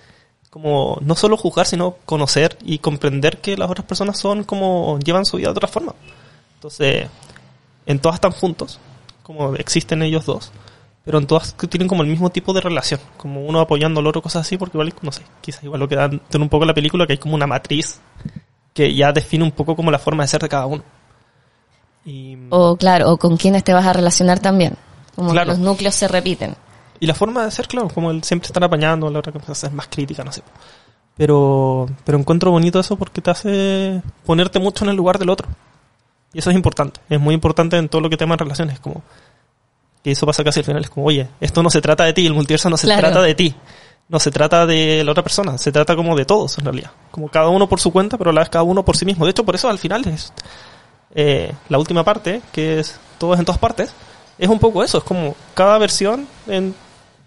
como 0.50 0.98
no 1.02 1.16
solo 1.16 1.38
juzgar, 1.38 1.68
sino 1.68 1.96
conocer 2.06 2.58
y 2.64 2.80
comprender 2.80 3.38
que 3.38 3.56
las 3.56 3.70
otras 3.70 3.86
personas 3.86 4.18
son 4.18 4.44
como 4.44 4.98
llevan 5.00 5.26
su 5.26 5.38
vida 5.38 5.48
de 5.48 5.52
otra 5.52 5.68
forma. 5.68 5.94
Entonces, 6.56 7.08
en 7.90 8.00
todas 8.00 8.16
están 8.16 8.32
juntos, 8.32 8.80
como 9.24 9.56
existen 9.56 10.04
ellos 10.04 10.26
dos, 10.26 10.52
pero 11.04 11.18
en 11.18 11.26
todas 11.26 11.56
tienen 11.56 11.88
como 11.88 12.04
el 12.04 12.08
mismo 12.10 12.30
tipo 12.30 12.54
de 12.54 12.62
relación, 12.62 13.00
como 13.18 13.44
uno 13.44 13.60
apoyando 13.60 14.00
al 14.00 14.06
otro, 14.08 14.22
cosas 14.22 14.46
así, 14.46 14.58
porque 14.58 14.78
igual, 14.78 14.94
no 15.02 15.12
sé, 15.12 15.24
quizás 15.42 15.64
igual 15.64 15.80
lo 15.80 15.88
que 15.90 15.96
dan 15.96 16.22
un 16.34 16.50
poco 16.50 16.66
la 16.66 16.74
película, 16.76 17.08
que 17.08 17.14
hay 17.14 17.18
como 17.18 17.34
una 17.34 17.48
matriz 17.48 18.00
que 18.76 18.94
ya 18.94 19.12
define 19.12 19.44
un 19.44 19.52
poco 19.52 19.76
como 19.76 19.90
la 19.90 19.98
forma 19.98 20.24
de 20.24 20.28
ser 20.28 20.42
de 20.42 20.50
cada 20.50 20.68
uno. 20.68 20.84
Y, 22.06 22.38
O 22.52 22.78
claro, 22.78 23.12
o 23.12 23.18
con 23.18 23.38
quienes 23.38 23.64
te 23.64 23.74
vas 23.74 23.86
a 23.86 23.94
relacionar 23.94 24.40
también. 24.40 24.76
Como 25.16 25.32
Claro. 25.32 25.48
que 25.48 25.52
los 25.54 25.60
núcleos 25.60 25.96
se 25.96 26.08
repiten. 26.08 26.56
y 27.02 27.08
la 27.08 27.16
forma 27.16 27.44
de 27.44 27.52
ser, 27.52 27.68
claro, 27.68 27.88
como 27.90 28.12
el 28.12 28.24
siempre 28.24 28.48
estar 28.48 28.64
apañando, 28.64 29.10
la 29.10 29.20
otra 29.20 29.32
que 29.32 29.40
es 29.52 29.72
más 29.72 29.88
crítica, 29.88 30.24
no 30.24 30.32
sé. 30.32 30.44
Pero, 31.18 31.88
pero 32.06 32.18
encuentro 32.18 32.52
bonito 32.52 32.80
eso 32.80 32.98
porque 32.98 33.20
te 33.22 33.32
hace 33.32 34.02
ponerte 34.26 34.60
mucho 34.60 34.84
en 34.86 34.92
el 34.92 34.96
lugar 34.96 35.18
del 35.18 35.30
otro. 35.30 35.48
Y 36.34 36.40
eso 36.40 36.50
es 36.50 36.56
importante. 36.56 37.00
Es 37.10 37.20
muy 37.20 37.34
importante 37.34 37.78
en 37.78 37.90
todo 37.90 38.02
lo 38.02 38.10
que 38.10 38.18
tema 38.18 38.36
en 38.36 38.40
relaciones. 38.40 38.80
Como, 38.80 39.02
y 40.04 40.12
eso 40.12 40.26
pasa 40.26 40.44
casi 40.44 40.60
al 40.60 40.66
final. 40.66 40.84
Es 40.84 40.90
como, 40.90 41.06
oye, 41.08 41.28
esto 41.42 41.64
no 41.64 41.70
se 41.70 41.82
trata 41.82 42.04
de 42.06 42.14
ti, 42.14 42.26
el 42.26 42.34
multiverso 42.34 42.70
no 42.70 42.78
se 42.78 42.88
Claro. 42.88 43.02
trata 43.02 43.22
de 43.22 43.36
ti. 43.36 43.56
No 44.08 44.20
se 44.20 44.32
trata 44.32 44.66
de 44.66 45.04
la 45.04 45.12
otra 45.12 45.22
persona, 45.22 45.58
se 45.60 45.72
trata 45.72 45.96
como 45.96 46.16
de 46.16 46.26
todos 46.26 46.58
en 46.58 46.66
realidad. 46.66 46.90
Como 47.12 47.30
cada 47.30 47.50
uno 47.50 47.70
por 47.70 47.80
su 47.80 47.92
cuenta, 47.92 48.18
pero 48.18 48.32
a 48.32 48.34
la 48.34 48.42
vez 48.42 48.50
cada 48.50 48.64
uno 48.64 48.84
por 48.84 48.98
sí 48.98 49.06
mismo. 49.06 49.24
De 49.26 49.32
hecho, 49.32 49.46
por 49.46 49.54
eso 49.54 49.70
al 49.70 49.78
final 49.78 50.08
es 50.08 50.34
eh, 51.14 51.54
la 51.70 51.78
última 51.78 52.04
parte, 52.04 52.42
que 52.52 52.80
es 52.80 53.00
todos 53.20 53.38
en 53.38 53.46
todas 53.46 53.60
partes, 53.60 53.92
es 54.40 54.50
un 54.50 54.58
poco 54.58 54.84
eso. 54.84 54.98
Es 54.98 55.04
como 55.04 55.36
cada 55.54 55.78
versión 55.78 56.28
en 56.48 56.74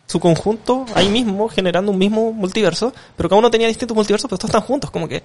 su 0.06 0.18
conjunto 0.18 0.84
ahí 0.96 1.08
mismo 1.08 1.48
generando 1.48 1.92
un 1.92 1.98
mismo 1.98 2.32
multiverso, 2.32 2.92
pero 3.16 3.28
cada 3.28 3.38
uno 3.38 3.50
tenía 3.50 3.68
distintos 3.68 3.94
multiversos, 3.96 4.28
pero 4.28 4.38
todos 4.38 4.48
están 4.50 4.62
juntos. 4.62 4.90
Como 4.90 5.06
que 5.06 5.22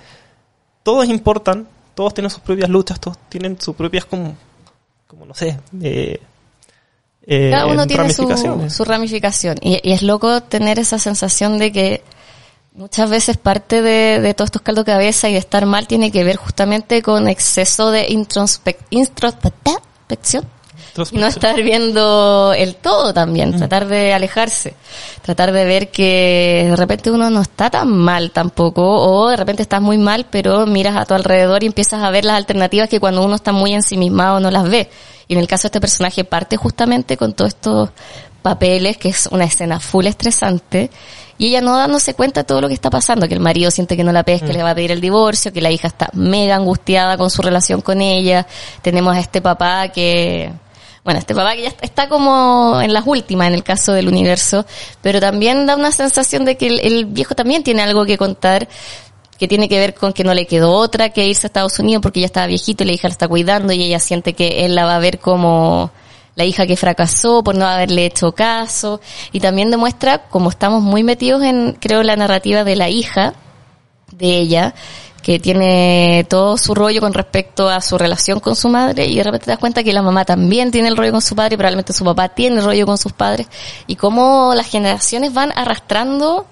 todos 0.83 1.07
importan, 1.07 1.67
todos 1.97 2.13
tienen 2.13 2.29
sus 2.29 2.41
propias 2.41 2.69
luchas, 2.69 2.99
todos 2.99 3.17
tienen 3.27 3.59
sus 3.59 3.75
propias 3.75 4.05
como, 4.05 4.37
como 5.07 5.25
no 5.25 5.33
sé, 5.33 5.57
eh, 5.81 6.21
eh, 7.25 7.49
Cada 7.49 7.65
uno 7.65 7.87
tiene 7.87 8.13
su, 8.13 8.69
su 8.69 8.85
ramificación. 8.85 9.57
Y, 9.61 9.79
y 9.81 9.93
es 9.93 10.03
loco 10.03 10.43
tener 10.43 10.77
esa 10.77 10.99
sensación 10.99 11.57
de 11.57 11.71
que 11.71 12.03
muchas 12.75 13.09
veces 13.09 13.37
parte 13.37 13.81
de, 13.81 14.21
de 14.21 14.33
todos 14.35 14.49
estos 14.49 14.61
caldos 14.61 14.85
de 14.85 14.91
cabeza 14.91 15.27
y 15.27 15.33
de 15.33 15.39
estar 15.39 15.65
mal 15.65 15.87
tiene 15.87 16.11
que 16.11 16.23
ver 16.23 16.35
justamente 16.35 17.01
con 17.01 17.27
exceso 17.27 17.89
de 17.89 18.05
introspec 18.09 18.77
introspección 20.97 21.21
no 21.21 21.27
estar 21.27 21.61
viendo 21.63 22.53
el 22.57 22.75
todo 22.75 23.13
también, 23.13 23.51
Mm. 23.51 23.57
tratar 23.57 23.87
de 23.87 24.13
alejarse, 24.13 24.73
tratar 25.21 25.51
de 25.51 25.65
ver 25.65 25.89
que 25.91 26.67
de 26.69 26.75
repente 26.75 27.11
uno 27.11 27.29
no 27.29 27.41
está 27.41 27.69
tan 27.69 27.89
mal 27.89 28.31
tampoco, 28.31 28.83
o 28.83 29.29
de 29.29 29.37
repente 29.37 29.61
estás 29.61 29.81
muy 29.81 29.97
mal, 29.97 30.25
pero 30.29 30.65
miras 30.65 30.95
a 30.95 31.05
tu 31.05 31.13
alrededor 31.13 31.63
y 31.63 31.67
empiezas 31.67 32.01
a 32.03 32.09
ver 32.09 32.25
las 32.25 32.37
alternativas 32.37 32.89
que 32.89 32.99
cuando 32.99 33.23
uno 33.23 33.35
está 33.35 33.51
muy 33.51 33.73
ensimismado 33.73 34.39
no 34.39 34.51
las 34.51 34.69
ve. 34.69 34.89
Y 35.27 35.33
en 35.33 35.39
el 35.39 35.47
caso 35.47 35.63
de 35.63 35.67
este 35.67 35.81
personaje 35.81 36.23
parte 36.23 36.57
justamente 36.57 37.17
con 37.17 37.33
todos 37.33 37.49
estos 37.49 37.89
papeles, 38.41 38.97
que 38.97 39.09
es 39.09 39.27
una 39.31 39.43
escena 39.43 39.79
full 39.79 40.05
estresante, 40.05 40.89
y 41.37 41.47
ella 41.47 41.61
no 41.61 41.75
dándose 41.77 42.13
cuenta 42.13 42.41
de 42.41 42.43
todo 42.45 42.61
lo 42.61 42.67
que 42.67 42.73
está 42.73 42.89
pasando, 42.89 43.27
que 43.27 43.33
el 43.33 43.39
marido 43.39 43.69
siente 43.69 43.95
que 43.97 44.03
no 44.03 44.11
la 44.11 44.23
pesca, 44.23 44.47
que 44.47 44.53
le 44.53 44.63
va 44.63 44.71
a 44.71 44.75
pedir 44.75 44.91
el 44.91 45.01
divorcio, 45.01 45.51
que 45.53 45.61
la 45.61 45.69
hija 45.69 45.87
está 45.87 46.09
mega 46.13 46.55
angustiada 46.55 47.17
con 47.17 47.29
su 47.29 47.41
relación 47.41 47.81
con 47.81 48.01
ella, 48.01 48.47
tenemos 48.81 49.15
a 49.15 49.19
este 49.19 49.41
papá 49.41 49.89
que, 49.89 50.51
bueno, 51.07 51.21
este 51.21 51.33
papá 51.33 51.55
que 51.55 51.61
ya 51.61 51.73
está- 51.83 52.09
como 52.09 52.81
en 52.81 52.91
las 52.91 53.07
últimas 53.07 53.47
en 53.47 53.53
el 53.53 53.63
caso 53.63 53.93
del 53.93 54.09
universo, 54.09 54.65
pero 55.01 55.21
también 55.21 55.65
da 55.65 55.77
una 55.77 55.93
sensación 55.93 56.43
de 56.43 56.57
que 56.57 56.67
el, 56.67 56.81
el 56.81 57.05
viejo 57.05 57.33
también 57.33 57.63
tiene 57.63 57.81
algo 57.81 58.05
que 58.05 58.17
contar, 58.17 58.67
que 59.39 59.47
tiene 59.47 59.69
que 59.69 59.79
ver 59.79 59.93
con 59.93 60.11
que 60.11 60.25
no 60.25 60.33
le 60.33 60.45
quedó 60.45 60.73
otra 60.73 61.07
que 61.11 61.25
irse 61.25 61.45
a 61.45 61.47
Estados 61.47 61.79
Unidos 61.79 62.01
porque 62.01 62.19
ya 62.19 62.25
estaba 62.25 62.45
viejito 62.47 62.83
y 62.83 62.87
la 62.87 62.91
hija 62.91 63.07
la 63.07 63.13
está 63.13 63.29
cuidando 63.29 63.71
y 63.71 63.83
ella 63.83 63.99
siente 63.99 64.33
que 64.33 64.65
él 64.65 64.75
la 64.75 64.83
va 64.83 64.97
a 64.97 64.99
ver 64.99 65.19
como 65.19 65.91
la 66.35 66.43
hija 66.43 66.67
que 66.67 66.75
fracasó 66.75 67.41
por 67.41 67.55
no 67.55 67.65
haberle 67.65 68.05
hecho 68.05 68.33
caso. 68.33 68.99
Y 69.31 69.39
también 69.39 69.71
demuestra 69.71 70.27
como 70.27 70.49
estamos 70.49 70.83
muy 70.83 71.03
metidos 71.03 71.41
en 71.41 71.77
creo 71.79 72.03
la 72.03 72.17
narrativa 72.17 72.65
de 72.65 72.75
la 72.75 72.89
hija 72.89 73.33
de 74.11 74.39
ella 74.39 74.75
que 75.21 75.39
tiene 75.39 76.25
todo 76.29 76.57
su 76.57 76.73
rollo 76.73 77.01
con 77.01 77.13
respecto 77.13 77.69
a 77.69 77.81
su 77.81 77.97
relación 77.97 78.39
con 78.39 78.55
su 78.55 78.69
madre 78.69 79.05
y 79.07 79.17
de 79.17 79.23
repente 79.23 79.45
te 79.45 79.51
das 79.51 79.59
cuenta 79.59 79.83
que 79.83 79.93
la 79.93 80.01
mamá 80.01 80.25
también 80.25 80.71
tiene 80.71 80.87
el 80.87 80.97
rollo 80.97 81.11
con 81.11 81.21
su 81.21 81.35
padre 81.35 81.55
y 81.55 81.57
probablemente 81.57 81.93
su 81.93 82.05
papá 82.05 82.29
tiene 82.29 82.57
el 82.57 82.63
rollo 82.63 82.85
con 82.85 82.97
sus 82.97 83.13
padres 83.13 83.47
y 83.87 83.95
cómo 83.95 84.53
las 84.55 84.67
generaciones 84.67 85.33
van 85.33 85.51
arrastrando 85.55 86.45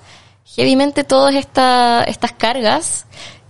heavymente 0.57 1.03
todas 1.03 1.36
esta, 1.36 2.03
estas 2.03 2.34
cargas 2.34 3.05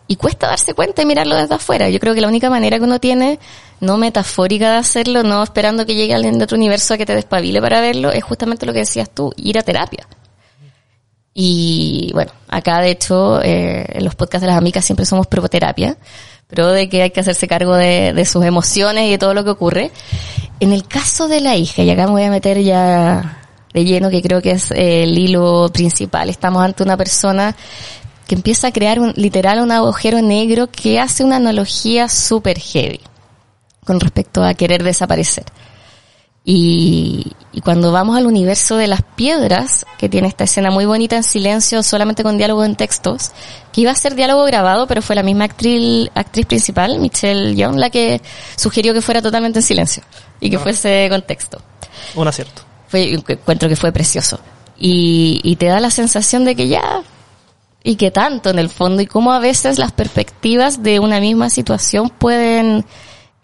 y 0.07 0.15
cuesta 0.17 0.47
darse 0.47 0.73
cuenta 0.73 1.01
y 1.01 1.05
mirarlo 1.05 1.35
desde 1.35 1.55
afuera. 1.55 1.89
Yo 1.89 1.99
creo 1.99 2.13
que 2.13 2.21
la 2.21 2.27
única 2.27 2.49
manera 2.49 2.77
que 2.77 2.83
uno 2.83 2.99
tiene, 2.99 3.39
no 3.79 3.97
metafórica 3.97 4.71
de 4.71 4.77
hacerlo, 4.77 5.23
no 5.23 5.43
esperando 5.43 5.85
que 5.85 5.95
llegue 5.95 6.13
alguien 6.13 6.37
de 6.37 6.43
otro 6.43 6.57
universo 6.57 6.93
a 6.93 6.97
que 6.97 7.05
te 7.05 7.15
despabile 7.15 7.61
para 7.61 7.81
verlo, 7.81 8.11
es 8.11 8.23
justamente 8.23 8.65
lo 8.65 8.73
que 8.73 8.79
decías 8.79 9.09
tú, 9.09 9.33
ir 9.37 9.57
a 9.57 9.63
terapia. 9.63 10.07
Y 11.37 12.11
bueno, 12.13 12.31
acá 12.47 12.79
de 12.79 12.91
hecho, 12.91 13.41
eh, 13.43 13.85
en 13.89 14.05
los 14.05 14.15
podcasts 14.15 14.41
de 14.41 14.47
las 14.47 14.57
amigas 14.57 14.85
siempre 14.85 15.05
somos 15.05 15.27
proterapia, 15.27 15.97
pero 16.47 16.71
de 16.71 16.87
que 16.87 17.01
hay 17.01 17.11
que 17.11 17.19
hacerse 17.19 17.45
cargo 17.45 17.75
de, 17.75 18.13
de 18.13 18.25
sus 18.25 18.45
emociones 18.45 19.07
y 19.07 19.11
de 19.11 19.17
todo 19.17 19.33
lo 19.33 19.43
que 19.43 19.49
ocurre. 19.49 19.91
En 20.61 20.71
el 20.71 20.87
caso 20.87 21.27
de 21.27 21.41
la 21.41 21.57
hija, 21.57 21.83
y 21.83 21.89
acá 21.89 22.05
me 22.05 22.13
voy 22.13 22.23
a 22.23 22.29
meter 22.29 22.63
ya 22.63 23.41
de 23.73 23.83
lleno, 23.83 24.09
que 24.09 24.21
creo 24.21 24.41
que 24.41 24.51
es 24.51 24.71
eh, 24.71 25.03
el 25.03 25.19
hilo 25.19 25.69
principal, 25.73 26.29
estamos 26.29 26.63
ante 26.63 26.83
una 26.83 26.95
persona 26.95 27.53
que 28.25 28.35
empieza 28.35 28.67
a 28.67 28.71
crear 28.71 29.01
un, 29.01 29.11
literal 29.17 29.59
un 29.59 29.71
agujero 29.73 30.21
negro 30.21 30.67
que 30.67 31.01
hace 31.01 31.25
una 31.25 31.35
analogía 31.35 32.07
súper 32.07 32.57
heavy 32.57 33.01
con 33.83 33.99
respecto 33.99 34.45
a 34.45 34.53
querer 34.53 34.81
desaparecer. 34.81 35.43
Y, 36.47 37.33
y 37.51 37.61
cuando 37.61 37.91
vamos 37.91 38.15
al 38.15 38.27
universo 38.27 38.77
de 38.77 38.85
las 38.85 39.01
piedras, 39.01 39.83
que 39.97 40.09
tiene 40.09 40.27
esta 40.27 40.43
escena 40.43 40.69
muy 40.69 40.85
bonita 40.85 41.15
en 41.15 41.23
silencio, 41.23 41.81
solamente 41.81 42.21
con 42.21 42.37
diálogo 42.37 42.63
en 42.63 42.75
textos, 42.75 43.31
que 43.71 43.81
iba 43.81 43.91
a 43.91 43.95
ser 43.95 44.13
diálogo 44.13 44.43
grabado, 44.43 44.85
pero 44.85 45.01
fue 45.01 45.15
la 45.15 45.23
misma 45.23 45.45
actriz, 45.45 46.09
actriz 46.13 46.45
principal, 46.45 46.99
Michelle 46.99 47.55
Young, 47.55 47.77
la 47.77 47.89
que 47.89 48.21
sugirió 48.57 48.93
que 48.93 49.01
fuera 49.01 49.23
totalmente 49.23 49.59
en 49.59 49.63
silencio 49.63 50.03
y 50.39 50.51
que 50.51 50.59
fuese 50.59 51.07
con 51.09 51.23
texto. 51.23 51.59
Un 52.13 52.27
acierto. 52.27 52.61
Fue, 52.89 53.13
encuentro 53.13 53.67
que 53.67 53.75
fue 53.75 53.91
precioso. 53.91 54.39
Y, 54.77 55.39
y 55.43 55.55
te 55.55 55.65
da 55.65 55.79
la 55.79 55.89
sensación 55.89 56.45
de 56.45 56.55
que 56.55 56.67
ya, 56.67 57.01
y 57.83 57.95
que 57.95 58.11
tanto 58.11 58.49
en 58.49 58.59
el 58.59 58.69
fondo, 58.69 59.01
y 59.01 59.07
cómo 59.07 59.31
a 59.31 59.39
veces 59.39 59.79
las 59.79 59.93
perspectivas 59.93 60.83
de 60.83 60.99
una 60.99 61.19
misma 61.19 61.49
situación 61.49 62.09
pueden 62.09 62.85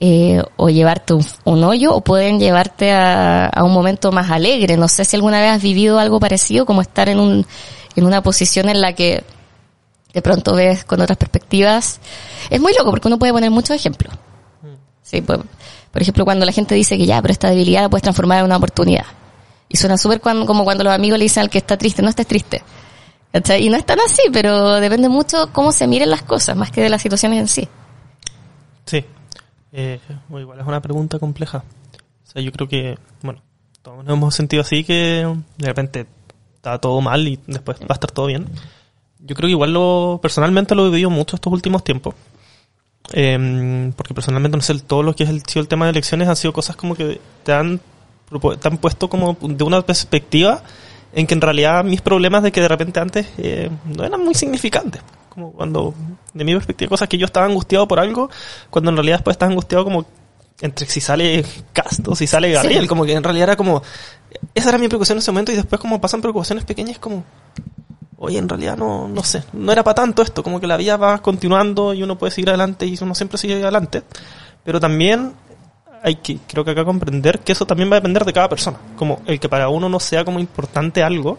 eh, 0.04 0.41
o 0.58 0.70
llevarte 0.70 1.14
un, 1.14 1.64
hoyo 1.64 1.93
o 1.93 2.02
pueden 2.02 2.39
llevarte 2.39 2.91
a, 2.91 3.45
a, 3.45 3.64
un 3.64 3.72
momento 3.72 4.12
más 4.12 4.32
alegre. 4.32 4.76
No 4.76 4.88
sé 4.88 5.06
si 5.06 5.16
alguna 5.16 5.39
vez 5.39 5.52
has 5.52 5.62
vivido 5.62 5.99
algo 5.99 6.20
parecido, 6.20 6.66
como 6.66 6.82
estar 6.82 7.08
en, 7.08 7.20
un, 7.20 7.45
en 7.95 8.06
una 8.06 8.24
posición 8.24 8.68
en 8.68 8.82
la 8.82 8.93
que 8.93 9.24
de 10.12 10.22
pronto 10.24 10.56
ves 10.56 10.84
con 10.86 10.99
otras 11.02 11.20
perspectivas. 11.20 11.99
Es 12.49 12.60
muy 12.60 12.74
loco 12.74 12.89
porque 12.89 13.10
uno 13.10 13.20
puede 13.20 13.32
poner 13.32 13.52
muchos 13.52 13.76
ejemplos. 13.76 14.12
Sí, 15.04 15.22
pues, 15.22 15.39
por 15.91 16.02
ejemplo, 16.02 16.26
cuando 16.26 16.47
la 16.47 16.52
gente 16.52 16.74
dice 16.74 16.97
que 16.97 17.06
ya, 17.06 17.22
pero 17.22 17.32
esta 17.32 17.52
debilidad 17.52 17.84
la 17.84 17.89
puedes 17.89 18.02
transformar 18.02 18.39
en 18.39 18.45
una 18.45 18.58
oportunidad. 18.58 19.06
Y 19.70 19.78
suena 19.78 19.99
súper 19.99 20.20
como 20.20 20.64
cuando 20.64 20.84
los 20.84 20.93
amigos 20.93 21.20
le 21.20 21.26
dicen 21.26 21.41
al 21.43 21.49
que 21.52 21.60
está 21.60 21.78
triste, 21.78 22.02
no 22.02 22.10
estés 22.10 22.26
triste. 22.26 22.64
Y 23.60 23.70
no 23.70 23.78
es 23.78 23.86
tan 23.86 23.99
así, 23.99 24.24
pero 24.34 24.80
depende 24.80 25.10
mucho 25.10 25.52
cómo 25.54 25.72
se 25.72 25.86
miren 25.86 26.10
las 26.10 26.24
cosas, 26.24 26.58
más 26.58 26.72
que 26.72 26.82
de 26.82 26.89
las 26.89 27.04
situaciones 27.04 27.39
en 27.39 27.47
sí. 27.47 27.70
Sí. 28.86 29.06
Eh, 29.72 30.00
igual 30.30 30.60
es 30.60 30.68
una 30.68 30.82
pregunta 30.82 31.20
compleja. 31.20 31.64
O 32.24 32.32
sea, 32.32 32.42
yo 32.42 32.52
creo 32.52 32.68
que, 32.68 32.98
bueno, 33.22 33.42
todos 33.82 34.04
nos 34.04 34.14
hemos 34.14 34.36
sentido 34.36 34.62
así 34.62 34.84
que 34.84 35.28
de 35.58 35.68
repente 35.68 36.06
está 36.56 36.78
todo 36.78 37.02
mal 37.02 37.28
y 37.28 37.40
después 37.48 37.80
va 37.82 37.88
a 37.90 37.94
estar 37.94 38.12
todo 38.12 38.28
bien. 38.28 38.46
Yo 39.20 39.36
creo 39.36 39.48
que 39.48 39.52
igual 39.52 39.74
lo, 39.74 40.20
personalmente 40.22 40.76
lo 40.76 40.88
he 40.88 40.90
vivido 40.90 41.10
mucho 41.10 41.36
estos 41.36 41.52
últimos 41.52 41.84
tiempos. 41.84 42.16
Eh, 43.14 43.92
porque 43.96 44.14
personalmente 44.14 44.58
no 44.58 44.64
sé, 44.64 44.80
todo 44.80 45.04
lo 45.04 45.16
que 45.16 45.24
es 45.24 45.30
el, 45.30 45.42
el 45.56 45.68
tema 45.68 45.86
de 45.86 45.92
elecciones 45.92 46.28
han 46.28 46.36
sido 46.36 46.54
cosas 46.54 46.76
como 46.76 46.96
que 46.96 47.20
te 47.44 47.52
han, 47.52 47.80
te 47.80 48.68
han 48.68 48.78
puesto 48.78 49.10
como 49.10 49.38
de 49.42 49.64
una 49.64 49.82
perspectiva 49.82 50.64
en 51.14 51.28
que 51.28 51.34
en 51.34 51.42
realidad 51.42 51.84
mis 51.84 52.02
problemas 52.02 52.44
de 52.44 52.52
que 52.52 52.62
de 52.62 52.68
repente 52.68 53.00
antes 53.00 53.28
eh, 53.38 53.70
no 53.86 54.04
eran 54.04 54.24
muy 54.24 54.34
significantes. 54.34 55.02
Como 55.32 55.54
cuando, 55.54 55.94
de 56.34 56.44
mi 56.44 56.54
perspectiva, 56.54 56.90
cosas 56.90 57.08
que 57.08 57.18
yo 57.18 57.26
estaba 57.26 57.46
angustiado 57.46 57.88
por 57.88 58.02
algo, 58.02 58.30
cuando 58.70 58.90
en 58.90 58.98
realidad 58.98 59.18
después 59.20 59.36
estás 59.36 59.50
angustiado 59.50 59.86
como 59.86 60.06
entre 60.60 60.86
si 60.88 61.00
sale 61.00 61.46
Casto, 61.72 62.16
si 62.16 62.28
sale 62.28 62.52
Gabriel, 62.52 62.82
sí. 62.82 62.88
como 62.88 63.06
que 63.06 63.14
en 63.14 63.24
realidad 63.24 63.44
era 63.50 63.56
como, 63.56 63.82
esa 64.54 64.70
era 64.70 64.78
mi 64.78 64.90
preocupación 64.90 65.16
en 65.16 65.20
ese 65.20 65.32
momento 65.32 65.54
y 65.54 65.56
después 65.56 65.80
como 65.80 66.02
pasan 66.02 66.20
preocupaciones 66.20 66.66
pequeñas 66.66 67.00
como, 67.00 67.24
oye, 68.18 68.38
en 68.40 68.50
realidad 68.50 68.76
no, 68.76 69.08
no 69.08 69.24
sé, 69.24 69.44
no 69.54 69.72
era 69.72 69.86
para 69.86 69.96
tanto 69.96 70.22
esto, 70.22 70.44
como 70.44 70.60
que 70.60 70.68
la 70.68 70.76
vida 70.76 70.98
va 70.98 71.20
continuando 71.20 71.94
y 71.94 72.04
uno 72.04 72.18
puede 72.18 72.32
seguir 72.32 72.50
adelante 72.50 72.86
y 72.86 72.98
uno 73.02 73.16
siempre 73.16 73.38
sigue 73.38 73.56
adelante, 73.64 74.04
pero 74.66 74.82
también 74.82 75.32
hay 76.04 76.16
que, 76.16 76.40
creo 76.46 76.66
que 76.66 76.72
acá 76.72 76.84
comprender 76.84 77.40
que 77.40 77.54
eso 77.54 77.66
también 77.66 77.90
va 77.90 77.94
a 77.94 78.00
depender 78.00 78.26
de 78.26 78.34
cada 78.34 78.50
persona. 78.50 78.78
Como 78.98 79.22
el 79.28 79.40
que 79.40 79.48
para 79.48 79.70
uno 79.70 79.88
no 79.88 80.00
sea 80.00 80.26
como 80.26 80.40
importante 80.40 81.04
algo, 81.04 81.38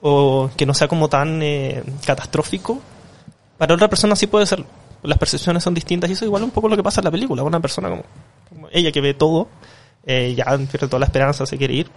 o 0.00 0.50
que 0.56 0.66
no 0.66 0.74
sea 0.74 0.88
como 0.88 1.08
tan 1.08 1.42
eh, 1.42 1.82
catastrófico, 2.04 2.80
para 3.60 3.74
otra 3.74 3.88
persona 3.88 4.16
sí 4.16 4.26
puede 4.26 4.46
serlo. 4.46 4.64
Las 5.02 5.18
percepciones 5.18 5.62
son 5.62 5.74
distintas 5.74 6.08
y 6.08 6.14
eso 6.14 6.24
es 6.24 6.28
igual 6.28 6.42
un 6.44 6.50
poco 6.50 6.66
lo 6.66 6.78
que 6.78 6.82
pasa 6.82 7.02
en 7.02 7.04
la 7.04 7.10
película. 7.10 7.42
Una 7.42 7.60
persona 7.60 7.90
como, 7.90 8.04
como 8.48 8.68
ella 8.72 8.90
que 8.90 9.02
ve 9.02 9.12
todo, 9.12 9.48
eh, 10.06 10.32
ya 10.34 10.46
pierde 10.46 10.88
toda 10.88 10.98
la 10.98 11.04
esperanza, 11.04 11.44
se 11.44 11.58
quiere 11.58 11.74
ir. 11.74 11.90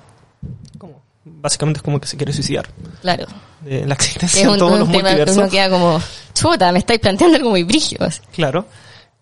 Como, 0.77 1.01
básicamente 1.23 1.77
es 1.77 1.81
como 1.81 2.01
que 2.01 2.07
se 2.09 2.17
quiere 2.17 2.33
suicidar. 2.33 2.67
Claro. 2.99 3.27
Eh, 3.65 3.85
la 3.87 3.93
existencia 3.93 4.51
de 4.51 4.57
todos 4.57 4.77
los 4.77 4.89
tema, 4.89 5.03
multiversos. 5.03 5.37
Uno 5.37 5.49
queda 5.49 5.69
como, 5.69 6.01
chuta, 6.33 6.69
me 6.73 6.79
estáis 6.79 6.99
planteando 6.99 7.37
algo 7.37 7.51
muy 7.51 7.63
brígido. 7.63 8.09
Claro. 8.33 8.65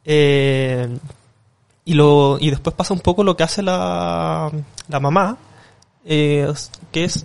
Eh, 0.04 0.90
y 1.86 1.94
lo 1.94 2.40
y 2.40 2.50
después 2.50 2.76
pasa 2.76 2.96
un 2.96 3.02
poco 3.02 3.24
lo 3.24 3.38
que 3.38 3.44
hace 3.44 3.62
la, 3.62 4.52
la 4.88 5.00
mamá 5.00 5.38
eh, 6.06 6.52
que 6.92 7.04
es 7.04 7.24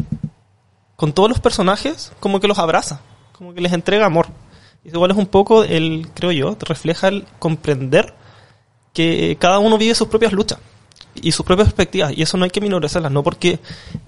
con 0.94 1.14
todos 1.14 1.30
los 1.30 1.40
personajes 1.40 2.12
como 2.20 2.38
que 2.38 2.48
los 2.48 2.58
abraza 2.58 3.00
como 3.32 3.54
que 3.54 3.62
les 3.62 3.72
entrega 3.72 4.04
amor 4.04 4.26
igual 4.92 5.10
es 5.10 5.16
un 5.16 5.26
poco 5.26 5.64
el 5.64 6.08
creo 6.14 6.32
yo 6.32 6.56
refleja 6.60 7.08
el 7.08 7.24
comprender 7.38 8.14
que 8.92 9.36
cada 9.38 9.58
uno 9.58 9.78
vive 9.78 9.94
sus 9.94 10.08
propias 10.08 10.32
luchas 10.32 10.58
y 11.14 11.32
sus 11.32 11.44
propias 11.44 11.68
perspectivas 11.68 12.12
y 12.16 12.22
eso 12.22 12.36
no 12.36 12.44
hay 12.44 12.50
que 12.50 12.60
minorizarlas 12.60 13.12
no 13.12 13.22
porque 13.22 13.58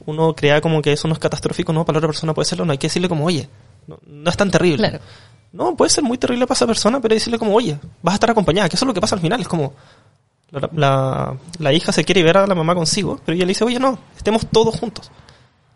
uno 0.07 0.35
crea 0.35 0.61
como 0.61 0.83
que 0.83 0.93
eso 0.93 1.09
no 1.09 1.14
es 1.14 1.20
catastrófico 1.20 1.72
no 1.72 1.85
para 1.85 1.97
la 1.97 1.99
otra 1.99 2.09
persona 2.09 2.35
puede 2.35 2.47
serlo 2.47 2.64
no 2.64 2.72
hay 2.72 2.79
que 2.79 2.87
decirle 2.87 3.09
como 3.09 3.24
oye 3.24 3.49
no, 3.87 3.99
no 4.07 4.31
es 4.31 4.37
tan 4.37 4.51
terrible 4.51 4.89
claro. 4.89 5.05
no 5.53 5.76
puede 5.76 5.91
ser 5.91 6.05
muy 6.05 6.18
terrible 6.18 6.47
para 6.47 6.57
esa 6.57 6.66
persona 6.66 7.01
pero 7.01 7.14
decirle 7.14 7.39
como 7.39 7.55
oye 7.55 7.79
vas 8.03 8.12
a 8.12 8.16
estar 8.16 8.31
acompañada 8.31 8.68
que 8.68 8.76
eso 8.76 8.85
es 8.85 8.89
lo 8.89 8.95
que 8.95 9.01
pasa 9.01 9.16
al 9.16 9.22
final 9.22 9.41
es 9.41 9.49
como 9.49 9.72
la, 10.51 10.70
la, 10.74 11.37
la, 11.59 11.72
hija 11.72 11.93
se 11.93 12.05
quiere 12.05 12.22
ver 12.22 12.39
a 12.39 12.47
la 12.47 12.55
mamá 12.55 12.74
consigo, 12.74 13.20
pero 13.24 13.37
ella 13.37 13.45
le 13.45 13.51
dice, 13.51 13.64
oye, 13.64 13.79
no, 13.79 13.99
estemos 14.16 14.47
todos 14.47 14.79
juntos. 14.79 15.11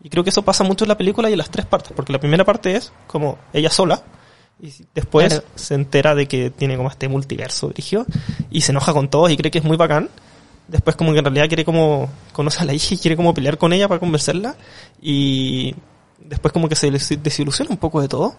Y 0.03 0.09
creo 0.09 0.25
que 0.25 0.31
eso 0.31 0.43
pasa 0.43 0.65
mucho 0.65 0.85
en 0.85 0.89
la 0.89 0.97
película 0.97 1.29
y 1.29 1.33
en 1.33 1.39
las 1.39 1.51
tres 1.51 1.67
partes, 1.67 1.93
porque 1.95 2.13
la 2.13 2.19
primera 2.19 2.45
parte 2.45 2.75
es 2.75 2.93
como 3.07 3.39
ella 3.53 3.71
sola, 3.71 4.03
y 4.61 4.73
después 4.95 5.29
claro. 5.29 5.45
se 5.57 5.75
entera 5.75 6.15
de 6.15 6.27
que 6.27 6.51
tiene 6.51 6.77
como 6.77 6.89
este 6.89 7.09
multiverso 7.09 7.69
dirigido, 7.69 8.07
y 8.51 8.61
se 8.61 8.73
enoja 8.73 8.93
con 8.93 9.09
todos 9.09 9.31
y 9.31 9.37
cree 9.37 9.51
que 9.51 9.59
es 9.59 9.65
muy 9.65 9.77
bacán. 9.77 10.09
Después 10.69 10.97
como 10.97 11.13
que 11.13 11.19
en 11.19 11.25
realidad 11.25 11.49
quiere 11.49 11.65
como, 11.65 12.09
conoce 12.33 12.61
a 12.61 12.65
la 12.65 12.73
hija 12.73 12.95
y 12.95 12.99
quiere 12.99 13.17
como 13.17 13.35
pelear 13.35 13.59
con 13.59 13.73
ella 13.73 13.89
para 13.89 13.99
convencerla, 14.01 14.55
y 15.01 15.75
después 16.19 16.53
como 16.53 16.69
que 16.69 16.77
se 16.77 16.91
desilusiona 16.91 17.71
un 17.71 17.77
poco 17.77 18.01
de 18.01 18.09
todo. 18.09 18.35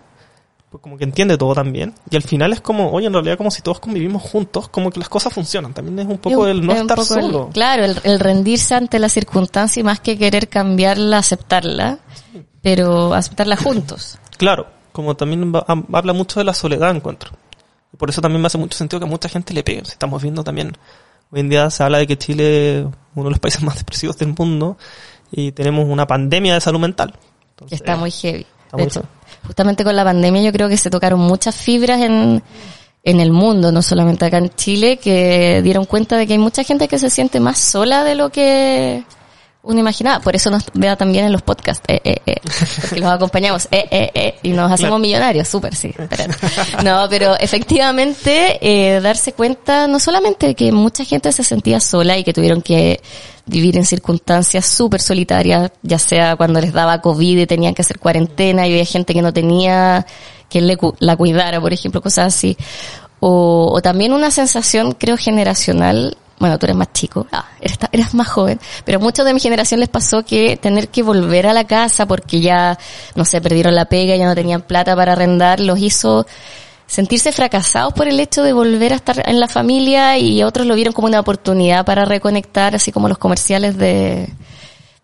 pues 0.69 0.81
como 0.81 0.97
que 0.97 1.03
entiende 1.03 1.37
todo 1.37 1.53
también. 1.53 1.93
Y 2.09 2.15
al 2.15 2.23
final 2.23 2.53
es 2.53 2.61
como, 2.61 2.91
oye, 2.91 3.07
en 3.07 3.13
realidad 3.13 3.37
como 3.37 3.51
si 3.51 3.61
todos 3.61 3.79
convivimos 3.79 4.23
juntos, 4.23 4.69
como 4.69 4.89
que 4.89 4.99
las 4.99 5.09
cosas 5.09 5.33
funcionan. 5.33 5.73
También 5.73 5.99
es 5.99 6.07
un 6.07 6.17
poco 6.17 6.47
el 6.47 6.65
no 6.65 6.73
estar 6.73 7.03
solo. 7.03 7.49
claro, 7.53 7.83
el, 7.85 8.19
rendirse 8.19 8.73
ante 8.73 8.97
la 8.97 9.09
circunstancia 9.09 9.81
y 9.81 9.83
más 9.83 9.99
que 9.99 10.17
querer 10.17 10.47
cambiarla, 10.47 11.17
aceptarla, 11.17 11.99
pero 12.61 13.13
aceptarla 13.13 13.57
juntos. 13.57 14.17
Claro, 14.37 14.67
como 14.93 15.15
también 15.15 15.51
habla 15.91 16.13
mucho 16.13 16.39
de 16.39 16.45
la 16.45 16.53
soledad, 16.53 16.95
encuentro. 16.95 17.31
Y 17.91 17.97
por 17.97 18.09
eso 18.09 18.21
también 18.21 18.41
me 18.41 18.47
hace 18.47 18.57
mucho 18.57 18.77
sentido 18.77 18.99
que 18.99 19.05
a 19.05 19.09
mucha 19.09 19.27
gente 19.27 19.53
le 19.53 19.63
pegue. 19.63 19.81
estamos 19.81 20.21
viendo 20.21 20.43
también, 20.43 20.71
hoy 21.31 21.41
en 21.41 21.49
día 21.49 21.69
se 21.69 21.83
habla 21.83 21.97
de 21.97 22.07
que 22.07 22.17
Chile 22.17 22.79
es 22.79 22.85
uno 23.15 23.25
de 23.25 23.31
los 23.31 23.39
países 23.39 23.61
más 23.61 23.75
depresivos 23.79 24.17
del 24.17 24.33
mundo 24.37 24.77
y 25.31 25.51
tenemos 25.51 25.85
una 25.89 26.07
pandemia 26.07 26.53
de 26.53 26.61
salud 26.61 26.79
mental. 26.79 27.13
está 27.69 27.97
muy 27.97 28.11
heavy. 28.11 28.45
de 28.71 28.83
hecho, 28.83 29.03
justamente 29.45 29.83
con 29.83 29.95
la 29.95 30.03
pandemia 30.03 30.41
yo 30.43 30.53
creo 30.53 30.69
que 30.69 30.77
se 30.77 30.89
tocaron 30.89 31.19
muchas 31.19 31.55
fibras 31.55 32.01
en, 32.01 32.41
en 33.03 33.19
el 33.19 33.31
mundo, 33.31 33.71
no 33.71 33.81
solamente 33.81 34.25
acá 34.25 34.37
en 34.37 34.49
Chile, 34.49 34.97
que 34.97 35.61
dieron 35.63 35.85
cuenta 35.85 36.17
de 36.17 36.27
que 36.27 36.33
hay 36.33 36.39
mucha 36.39 36.63
gente 36.63 36.87
que 36.87 36.99
se 36.99 37.09
siente 37.09 37.39
más 37.39 37.57
sola 37.57 38.03
de 38.03 38.15
lo 38.15 38.29
que 38.29 39.03
uno 39.63 39.79
imaginaba. 39.79 40.19
Por 40.19 40.35
eso 40.35 40.49
nos 40.49 40.65
vea 40.73 40.95
también 40.95 41.25
en 41.25 41.31
los 41.31 41.41
podcasts, 41.41 41.83
eh, 41.87 41.99
eh, 42.03 42.17
eh, 42.25 42.35
porque 42.81 42.99
los 42.99 43.09
acompañamos, 43.09 43.67
eh, 43.71 43.87
eh, 43.89 44.11
eh, 44.13 44.35
y 44.43 44.49
nos 44.49 44.71
hacemos 44.71 44.99
millonarios, 44.99 45.47
súper, 45.47 45.73
sí. 45.75 45.93
no, 46.83 47.07
pero 47.09 47.35
efectivamente, 47.39 48.59
eh, 48.61 48.99
darse 49.01 49.33
cuenta 49.33 49.87
no 49.87 49.99
solamente 49.99 50.47
de 50.47 50.55
que 50.55 50.71
mucha 50.71 51.05
gente 51.05 51.31
se 51.31 51.43
sentía 51.43 51.79
sola 51.79 52.17
y 52.17 52.23
que 52.23 52.33
tuvieron 52.33 52.61
que 52.61 53.01
vivir 53.45 53.77
en 53.77 53.85
circunstancias 53.85 54.65
súper 54.65 55.01
solitarias, 55.01 55.71
ya 55.81 55.99
sea 55.99 56.35
cuando 56.35 56.61
les 56.61 56.73
daba 56.73 57.01
COVID 57.01 57.39
y 57.39 57.45
tenían 57.45 57.73
que 57.73 57.81
hacer 57.81 57.99
cuarentena 57.99 58.67
y 58.67 58.71
había 58.71 58.85
gente 58.85 59.13
que 59.13 59.21
no 59.21 59.33
tenía 59.33 60.05
quien 60.49 60.67
le, 60.67 60.77
la 60.99 61.15
cuidara, 61.15 61.59
por 61.59 61.73
ejemplo, 61.73 62.01
cosas 62.01 62.35
así. 62.35 62.57
O, 63.19 63.71
o 63.73 63.81
también 63.81 64.11
una 64.11 64.31
sensación, 64.31 64.91
creo, 64.91 65.15
generacional 65.15 66.17
bueno, 66.43 66.59
tú 66.59 66.65
eres 66.65 66.75
más 66.75 66.91
chico, 66.91 67.25
ah, 67.31 67.45
eres, 67.61 67.79
eres, 67.93 68.13
más 68.13 68.27
joven, 68.27 68.59
pero 68.83 68.97
a 68.97 69.01
muchos 69.01 69.25
de 69.25 69.33
mi 69.33 69.39
generación 69.39 69.79
les 69.79 69.87
pasó 69.87 70.25
que 70.25 70.57
tener 70.57 70.89
que 70.89 71.01
volver 71.01 71.47
a 71.47 71.53
la 71.53 71.63
casa 71.63 72.05
porque 72.05 72.41
ya, 72.41 72.77
no 73.15 73.23
sé, 73.23 73.39
perdieron 73.39 73.73
la 73.73 73.85
pega, 73.85 74.17
ya 74.17 74.27
no 74.27 74.35
tenían 74.35 74.61
plata 74.61 74.93
para 74.93 75.13
arrendar, 75.13 75.61
los 75.61 75.79
hizo 75.79 76.25
sentirse 76.85 77.31
fracasados 77.31 77.93
por 77.93 78.09
el 78.09 78.19
hecho 78.19 78.43
de 78.43 78.51
volver 78.51 78.91
a 78.91 78.97
estar 78.97 79.23
en 79.25 79.39
la 79.39 79.47
familia 79.47 80.17
y 80.17 80.43
otros 80.43 80.67
lo 80.67 80.75
vieron 80.75 80.93
como 80.93 81.07
una 81.07 81.21
oportunidad 81.21 81.85
para 81.85 82.03
reconectar, 82.03 82.75
así 82.75 82.91
como 82.91 83.07
los 83.07 83.17
comerciales 83.17 83.77
de, 83.77 84.27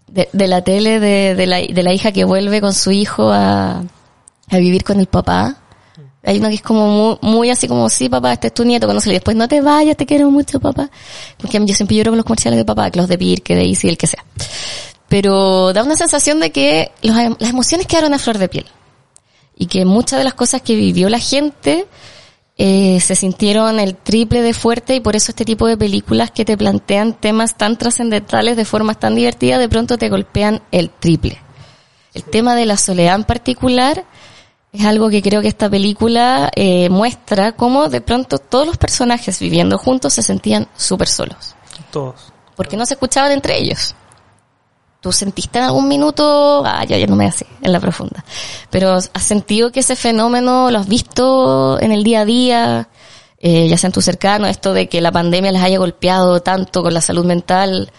de, 0.09 0.47
la 0.49 0.61
tele 0.61 0.99
de, 0.99 1.35
de, 1.35 1.47
la, 1.47 1.59
de 1.59 1.83
la 1.83 1.93
hija 1.93 2.11
que 2.11 2.25
vuelve 2.25 2.59
con 2.59 2.73
su 2.73 2.91
hijo 2.91 3.31
a, 3.31 3.81
a 4.49 4.57
vivir 4.57 4.83
con 4.83 4.99
el 4.99 5.07
papá. 5.07 5.55
Hay 6.23 6.37
uno 6.37 6.49
que 6.49 6.55
es 6.55 6.61
como 6.61 7.17
muy, 7.21 7.49
así 7.49 7.67
como, 7.67 7.89
sí, 7.89 8.09
papá, 8.09 8.33
este 8.33 8.47
es 8.47 8.53
tu 8.53 8.65
nieto, 8.65 8.87
cuando 8.87 9.01
y 9.05 9.13
después, 9.13 9.37
no 9.37 9.47
te 9.47 9.61
vayas, 9.61 9.95
te 9.95 10.05
quiero 10.05 10.29
mucho, 10.29 10.59
papá. 10.59 10.89
Porque 11.37 11.59
yo 11.65 11.73
siempre 11.73 11.95
lloro 11.95 12.11
con 12.11 12.17
los 12.17 12.25
comerciales 12.25 12.57
de 12.57 12.65
papá, 12.65 12.89
los 12.93 13.07
de 13.07 13.17
Pirque, 13.17 13.55
de 13.55 13.63
Easy, 13.63 13.87
el 13.87 13.97
que 13.97 14.07
sea. 14.07 14.23
Pero 15.07 15.73
da 15.73 15.83
una 15.83 15.95
sensación 15.95 16.39
de 16.39 16.51
que 16.51 16.91
las 17.01 17.49
emociones 17.49 17.87
quedaron 17.87 18.13
a 18.13 18.19
flor 18.19 18.37
de 18.37 18.49
piel 18.49 18.65
y 19.57 19.65
que 19.65 19.85
muchas 19.85 20.19
de 20.19 20.23
las 20.23 20.33
cosas 20.33 20.61
que 20.61 20.75
vivió 20.75 21.09
la 21.09 21.19
gente 21.19 21.87
eh, 22.57 22.99
se 22.99 23.15
sintieron 23.15 23.79
el 23.79 23.95
triple 23.95 24.41
de 24.41 24.53
fuerte 24.53 24.95
y 24.95 24.99
por 24.99 25.15
eso 25.15 25.31
este 25.31 25.45
tipo 25.45 25.65
de 25.67 25.77
películas 25.77 26.29
que 26.31 26.45
te 26.45 26.57
plantean 26.57 27.13
temas 27.13 27.57
tan 27.57 27.77
trascendentales 27.77 28.57
de 28.57 28.65
formas 28.65 28.99
tan 28.99 29.15
divertidas 29.15 29.59
de 29.59 29.69
pronto 29.69 29.97
te 29.97 30.09
golpean 30.09 30.61
el 30.71 30.89
triple. 30.89 31.39
El 32.13 32.23
tema 32.23 32.55
de 32.55 32.65
la 32.65 32.77
soledad 32.77 33.15
en 33.15 33.23
particular 33.23 34.05
es 34.71 34.85
algo 34.85 35.09
que 35.09 35.21
creo 35.21 35.41
que 35.41 35.47
esta 35.47 35.69
película 35.69 36.51
eh, 36.55 36.89
muestra 36.89 37.53
cómo 37.53 37.89
de 37.89 38.01
pronto 38.01 38.37
todos 38.37 38.67
los 38.67 38.77
personajes 38.77 39.39
viviendo 39.39 39.77
juntos 39.77 40.13
se 40.13 40.21
sentían 40.21 40.67
súper 40.77 41.07
solos. 41.07 41.55
Todos. 41.91 42.31
Porque 42.55 42.77
no 42.77 42.85
se 42.85 42.93
escuchaban 42.93 43.31
entre 43.31 43.57
ellos. 43.57 43.95
¿Tú 45.01 45.11
sentiste 45.11 45.59
en 45.59 45.65
algún 45.65 45.87
minuto, 45.87 46.61
ah, 46.65 46.83
ya, 46.83 46.97
ya 46.97 47.07
no 47.07 47.15
me 47.15 47.25
hace, 47.25 47.47
en 47.61 47.71
la 47.71 47.79
profunda, 47.79 48.23
pero 48.69 48.95
has 48.95 49.23
sentido 49.23 49.71
que 49.71 49.79
ese 49.79 49.95
fenómeno 49.95 50.69
lo 50.71 50.77
has 50.77 50.89
visto 50.89 51.79
en 51.79 51.93
el 51.93 52.03
día 52.03 52.21
a 52.21 52.25
día, 52.25 52.89
eh, 53.39 53.69
ya 53.69 53.77
sea 53.77 53.87
en 53.87 53.93
tu 53.93 54.01
cercano, 54.01 54.45
esto 54.45 54.73
de 54.73 54.89
que 54.89 54.99
la 54.99 55.13
pandemia 55.13 55.53
les 55.53 55.63
haya 55.63 55.77
golpeado 55.77 56.41
tanto 56.41 56.83
con 56.83 56.93
la 56.93 56.99
salud 56.99 57.23
mental, 57.23 57.89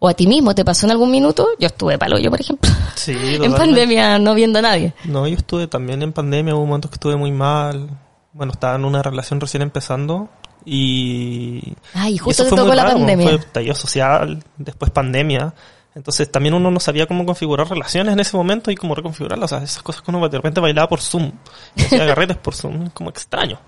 o 0.00 0.08
a 0.08 0.14
ti 0.14 0.26
mismo, 0.26 0.54
¿te 0.54 0.64
pasó 0.64 0.86
en 0.86 0.92
algún 0.92 1.10
minuto? 1.10 1.46
Yo 1.58 1.66
estuve 1.66 1.98
palo 1.98 2.18
yo, 2.18 2.30
por 2.30 2.40
ejemplo. 2.40 2.70
Sí, 2.94 3.12
en 3.42 3.52
pandemia, 3.52 4.18
no 4.18 4.34
viendo 4.34 4.58
a 4.58 4.62
nadie. 4.62 4.94
No, 5.04 5.28
yo 5.28 5.36
estuve 5.36 5.66
también 5.66 6.02
en 6.02 6.12
pandemia, 6.12 6.54
hubo 6.54 6.66
momentos 6.66 6.90
que 6.90 6.96
estuve 6.96 7.16
muy 7.16 7.30
mal. 7.30 7.90
Bueno, 8.32 8.52
estaba 8.52 8.76
en 8.76 8.86
una 8.86 9.02
relación 9.02 9.40
recién 9.40 9.62
empezando 9.62 10.30
y... 10.64 11.74
Ay, 11.92 12.16
justo 12.16 12.44
te 12.44 12.50
tocó 12.50 12.74
la 12.74 12.86
pandemia. 12.86 13.28
Fue 13.28 13.38
tallo 13.38 13.74
social, 13.74 14.42
después 14.56 14.90
pandemia. 14.90 15.52
Entonces 15.94 16.30
también 16.30 16.54
uno 16.54 16.70
no 16.70 16.80
sabía 16.80 17.06
cómo 17.06 17.26
configurar 17.26 17.68
relaciones 17.68 18.14
en 18.14 18.20
ese 18.20 18.36
momento 18.36 18.70
y 18.70 18.76
cómo 18.76 18.94
reconfigurarlas. 18.94 19.52
O 19.52 19.56
sea, 19.56 19.64
esas 19.64 19.82
cosas 19.82 20.00
que 20.00 20.10
uno 20.10 20.26
de 20.26 20.38
repente 20.38 20.60
bailaba 20.60 20.88
por 20.88 21.00
Zoom, 21.00 21.32
hacía 21.76 22.14
por 22.42 22.54
Zoom, 22.54 22.88
como 22.90 23.10
extraño. 23.10 23.58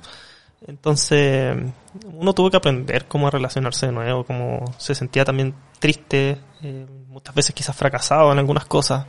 Entonces, 0.67 1.57
uno 2.05 2.33
tuvo 2.33 2.51
que 2.51 2.57
aprender 2.57 3.07
cómo 3.07 3.31
relacionarse 3.31 3.87
de 3.87 3.93
nuevo, 3.93 4.25
cómo 4.25 4.65
se 4.79 4.95
sentía 4.95 5.25
también 5.25 5.55
triste, 5.79 6.39
eh, 6.63 6.87
muchas 7.09 7.35
veces 7.35 7.55
quizás 7.55 7.75
fracasado 7.75 8.33
en 8.33 8.39
algunas 8.39 8.67
cosas. 8.67 9.07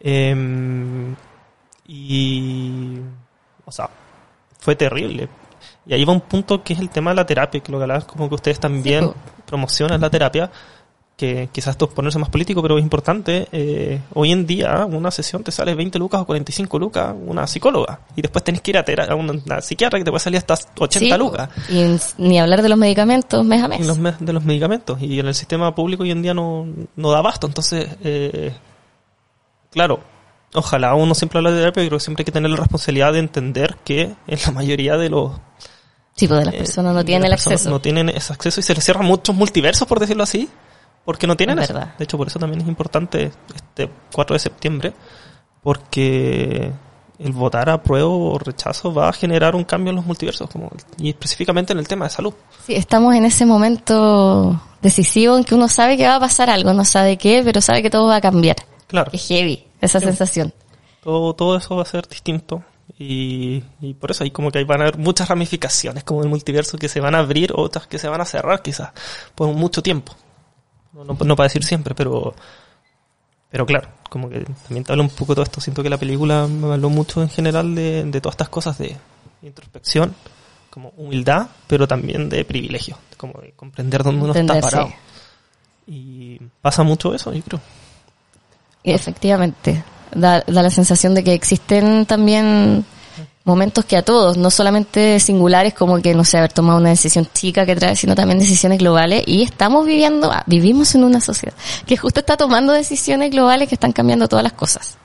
Em, 0.00 1.14
y, 1.86 2.98
o 3.64 3.72
sea, 3.72 3.90
fue 4.58 4.74
terrible. 4.76 5.28
Y 5.86 5.94
ahí 5.94 6.04
va 6.04 6.12
un 6.12 6.22
punto 6.22 6.62
que 6.62 6.72
es 6.72 6.80
el 6.80 6.88
tema 6.88 7.10
de 7.10 7.16
la 7.16 7.26
terapia, 7.26 7.60
que 7.60 7.72
lo 7.72 7.78
que 7.78 7.84
hablabas 7.84 8.04
como 8.04 8.28
que 8.28 8.34
ustedes 8.36 8.60
también 8.60 9.12
promocionan 9.46 10.00
la 10.00 10.10
terapia, 10.10 10.50
que 11.20 11.50
quizás 11.52 11.72
esto 11.72 11.84
es 11.84 11.92
ponerse 11.92 12.18
más 12.18 12.30
político, 12.30 12.62
pero 12.62 12.78
es 12.78 12.82
importante. 12.82 13.46
Eh, 13.52 14.00
hoy 14.14 14.32
en 14.32 14.46
día 14.46 14.86
una 14.86 15.10
sesión 15.10 15.44
te 15.44 15.52
sale 15.52 15.74
20 15.74 15.98
lucas 15.98 16.22
o 16.22 16.24
45 16.24 16.78
lucas 16.78 17.14
una 17.26 17.46
psicóloga 17.46 18.00
y 18.16 18.22
después 18.22 18.42
tenés 18.42 18.62
que 18.62 18.70
ir 18.70 18.78
a, 18.78 19.14
una, 19.14 19.60
psiquiatra 19.60 19.98
que 19.98 20.04
te 20.06 20.10
puede 20.10 20.20
salir 20.20 20.38
hasta 20.38 20.54
80 20.78 21.18
lucas. 21.18 21.50
Y 21.68 21.94
ni 22.16 22.40
hablar 22.40 22.62
de 22.62 22.70
los 22.70 22.78
medicamentos 22.78 23.44
mes 23.44 23.62
a 23.62 23.68
mes. 23.68 23.80
de 24.18 24.32
los 24.32 24.44
medicamentos. 24.44 25.02
Y 25.02 25.20
en 25.20 25.26
el 25.26 25.34
sistema 25.34 25.74
público 25.74 26.04
hoy 26.04 26.10
en 26.10 26.22
día 26.22 26.32
no, 26.32 26.66
no 26.96 27.10
da 27.10 27.20
basto. 27.20 27.46
Entonces, 27.46 27.86
eh, 28.02 28.54
claro, 29.70 30.00
ojalá 30.54 30.94
uno 30.94 31.14
siempre 31.14 31.38
habla 31.38 31.50
de 31.50 31.58
terapia, 31.58 31.82
pero 31.82 32.00
siempre 32.00 32.22
hay 32.22 32.24
que 32.24 32.32
tener 32.32 32.50
la 32.50 32.56
responsabilidad 32.56 33.12
de 33.12 33.18
entender 33.18 33.76
que 33.84 34.14
en 34.26 34.38
la 34.46 34.52
mayoría 34.52 34.96
de 34.96 35.10
los 35.10 35.32
Sí, 36.14 36.26
pues 36.26 36.40
de 36.40 36.46
las 36.46 36.54
eh, 36.54 36.58
personas 36.58 36.94
no 36.94 37.04
tienen 37.04 37.26
el 37.26 37.32
acceso. 37.34 37.68
No 37.68 37.80
tienen 37.82 38.08
ese 38.08 38.32
acceso 38.32 38.60
y 38.60 38.62
se 38.62 38.74
les 38.74 38.82
cierran 38.82 39.04
muchos 39.04 39.36
multiversos, 39.36 39.86
por 39.86 40.00
decirlo 40.00 40.22
así 40.22 40.48
porque 41.04 41.26
no 41.26 41.36
tienen 41.36 41.58
eso. 41.58 41.74
De 41.74 42.04
hecho, 42.04 42.16
por 42.16 42.26
eso 42.26 42.38
también 42.38 42.62
es 42.62 42.68
importante 42.68 43.32
este 43.54 43.90
4 44.12 44.34
de 44.34 44.40
septiembre, 44.40 44.92
porque 45.62 46.72
el 47.18 47.32
votar 47.32 47.68
a 47.68 47.82
prueba 47.82 48.08
o 48.08 48.38
rechazo 48.38 48.92
va 48.94 49.08
a 49.10 49.12
generar 49.12 49.54
un 49.54 49.64
cambio 49.64 49.90
en 49.90 49.96
los 49.96 50.06
multiversos, 50.06 50.48
como, 50.48 50.70
y 50.98 51.10
específicamente 51.10 51.72
en 51.72 51.78
el 51.78 51.86
tema 51.86 52.06
de 52.06 52.10
salud. 52.10 52.32
Sí, 52.66 52.74
estamos 52.74 53.14
en 53.14 53.24
ese 53.24 53.44
momento 53.44 54.60
decisivo 54.80 55.36
en 55.36 55.44
que 55.44 55.54
uno 55.54 55.68
sabe 55.68 55.96
que 55.96 56.06
va 56.06 56.16
a 56.16 56.20
pasar 56.20 56.48
algo, 56.48 56.72
no 56.72 56.84
sabe 56.84 57.18
qué, 57.18 57.42
pero 57.44 57.60
sabe 57.60 57.82
que 57.82 57.90
todo 57.90 58.06
va 58.06 58.16
a 58.16 58.20
cambiar. 58.20 58.56
Claro. 58.86 59.10
Es 59.12 59.28
heavy, 59.28 59.66
esa 59.80 60.00
sensación. 60.00 60.52
Todo, 61.02 61.34
todo 61.34 61.56
eso 61.56 61.76
va 61.76 61.82
a 61.82 61.86
ser 61.86 62.08
distinto. 62.08 62.64
Y, 62.98 63.62
y 63.80 63.94
por 63.94 64.10
eso 64.10 64.24
hay 64.24 64.30
como 64.30 64.50
que 64.50 64.58
hay, 64.58 64.64
van 64.64 64.80
a 64.80 64.84
haber 64.84 64.98
muchas 64.98 65.28
ramificaciones 65.28 66.04
como 66.04 66.22
el 66.22 66.28
multiverso 66.28 66.76
que 66.76 66.88
se 66.88 67.00
van 67.00 67.14
a 67.14 67.18
abrir, 67.18 67.52
otras 67.54 67.86
que 67.86 67.98
se 67.98 68.08
van 68.08 68.20
a 68.20 68.24
cerrar 68.24 68.62
quizás 68.62 68.90
por 69.34 69.48
mucho 69.48 69.82
tiempo. 69.82 70.14
No, 70.92 71.04
no, 71.04 71.36
para 71.36 71.46
decir 71.46 71.64
siempre, 71.64 71.94
pero 71.94 72.34
pero 73.50 73.66
claro, 73.66 73.88
como 74.08 74.28
que 74.28 74.40
también 74.40 74.84
te 74.84 74.92
habla 74.92 75.02
un 75.02 75.10
poco 75.10 75.32
de 75.32 75.36
todo 75.36 75.44
esto. 75.44 75.60
Siento 75.60 75.82
que 75.82 75.90
la 75.90 75.98
película 75.98 76.46
me 76.46 76.72
habló 76.72 76.88
mucho 76.88 77.20
en 77.20 77.28
general 77.28 77.74
de, 77.74 78.04
de 78.04 78.20
todas 78.20 78.34
estas 78.34 78.48
cosas 78.48 78.78
de 78.78 78.96
introspección, 79.42 80.14
como 80.70 80.90
humildad, 80.90 81.48
pero 81.66 81.88
también 81.88 82.28
de 82.28 82.44
privilegio, 82.44 82.96
como 83.16 83.40
de 83.40 83.52
comprender 83.52 84.04
dónde 84.04 84.22
uno 84.22 84.34
está 84.34 84.60
parado. 84.60 84.92
Y 85.86 86.38
pasa 86.60 86.84
mucho 86.84 87.12
eso, 87.12 87.32
yo 87.32 87.42
creo. 87.42 87.60
Efectivamente, 88.84 89.82
da, 90.14 90.42
da 90.46 90.62
la 90.62 90.70
sensación 90.70 91.14
de 91.14 91.24
que 91.24 91.34
existen 91.34 92.06
también 92.06 92.84
momentos 93.44 93.84
que 93.84 93.96
a 93.96 94.02
todos, 94.02 94.36
no 94.36 94.50
solamente 94.50 95.18
singulares 95.20 95.74
como 95.74 96.00
que, 96.00 96.14
no 96.14 96.24
sé, 96.24 96.38
haber 96.38 96.52
tomado 96.52 96.78
una 96.78 96.90
decisión 96.90 97.28
chica 97.32 97.64
que 97.64 97.74
trae, 97.74 97.96
sino 97.96 98.14
también 98.14 98.38
decisiones 98.38 98.78
globales. 98.78 99.24
Y 99.26 99.42
estamos 99.42 99.86
viviendo, 99.86 100.30
ah, 100.30 100.42
vivimos 100.46 100.94
en 100.94 101.04
una 101.04 101.20
sociedad 101.20 101.54
que 101.86 101.96
justo 101.96 102.20
está 102.20 102.36
tomando 102.36 102.72
decisiones 102.72 103.30
globales 103.30 103.68
que 103.68 103.74
están 103.74 103.92
cambiando 103.92 104.28
todas 104.28 104.42
las 104.42 104.52
cosas. 104.52 104.98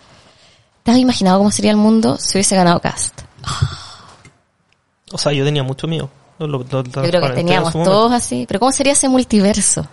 ¿Te 0.83 0.91
has 0.91 0.97
imaginado 0.97 1.39
cómo 1.39 1.51
sería 1.51 1.71
el 1.71 1.77
mundo 1.77 2.17
si 2.19 2.37
hubiese 2.37 2.55
ganado 2.55 2.79
Cast? 2.79 3.21
O 5.11 5.17
sea, 5.17 5.31
yo 5.31 5.45
tenía 5.45 5.63
mucho 5.63 5.87
miedo. 5.87 6.09
yo 6.39 6.47
creo 6.47 7.21
que 7.21 7.29
teníamos 7.29 7.73
todos 7.73 8.11
así. 8.11 8.45
Pero 8.47 8.59
¿cómo 8.59 8.71
sería 8.71 8.93
ese 8.93 9.07
multiverso? 9.07 9.87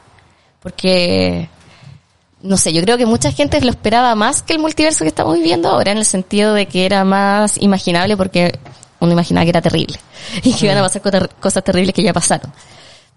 Porque 0.61 1.49
no 2.43 2.57
sé, 2.57 2.73
yo 2.73 2.83
creo 2.83 2.99
que 2.99 3.07
mucha 3.07 3.31
gente 3.33 3.61
lo 3.61 3.71
esperaba 3.71 4.15
más 4.15 4.43
que 4.43 4.53
el 4.53 4.59
multiverso 4.59 5.05
que 5.05 5.09
estamos 5.09 5.35
viviendo 5.37 5.69
ahora, 5.69 5.93
en 5.93 5.99
el 5.99 6.05
sentido 6.05 6.55
de 6.55 6.67
que 6.67 6.85
era 6.87 7.05
más 7.05 7.57
imaginable 7.61 8.17
porque 8.17 8.59
uno 9.01 9.13
imaginaba 9.13 9.45
que 9.45 9.51
era 9.51 9.63
terrible 9.63 9.99
y 10.43 10.53
que 10.55 10.67
iban 10.67 10.79
a 10.79 10.83
pasar 10.83 11.03
cosas- 11.03 11.29
cosas 11.41 11.65
terribles 11.65 11.95
que 11.95 12.03
ya 12.03 12.13
pasaron. 12.13 12.53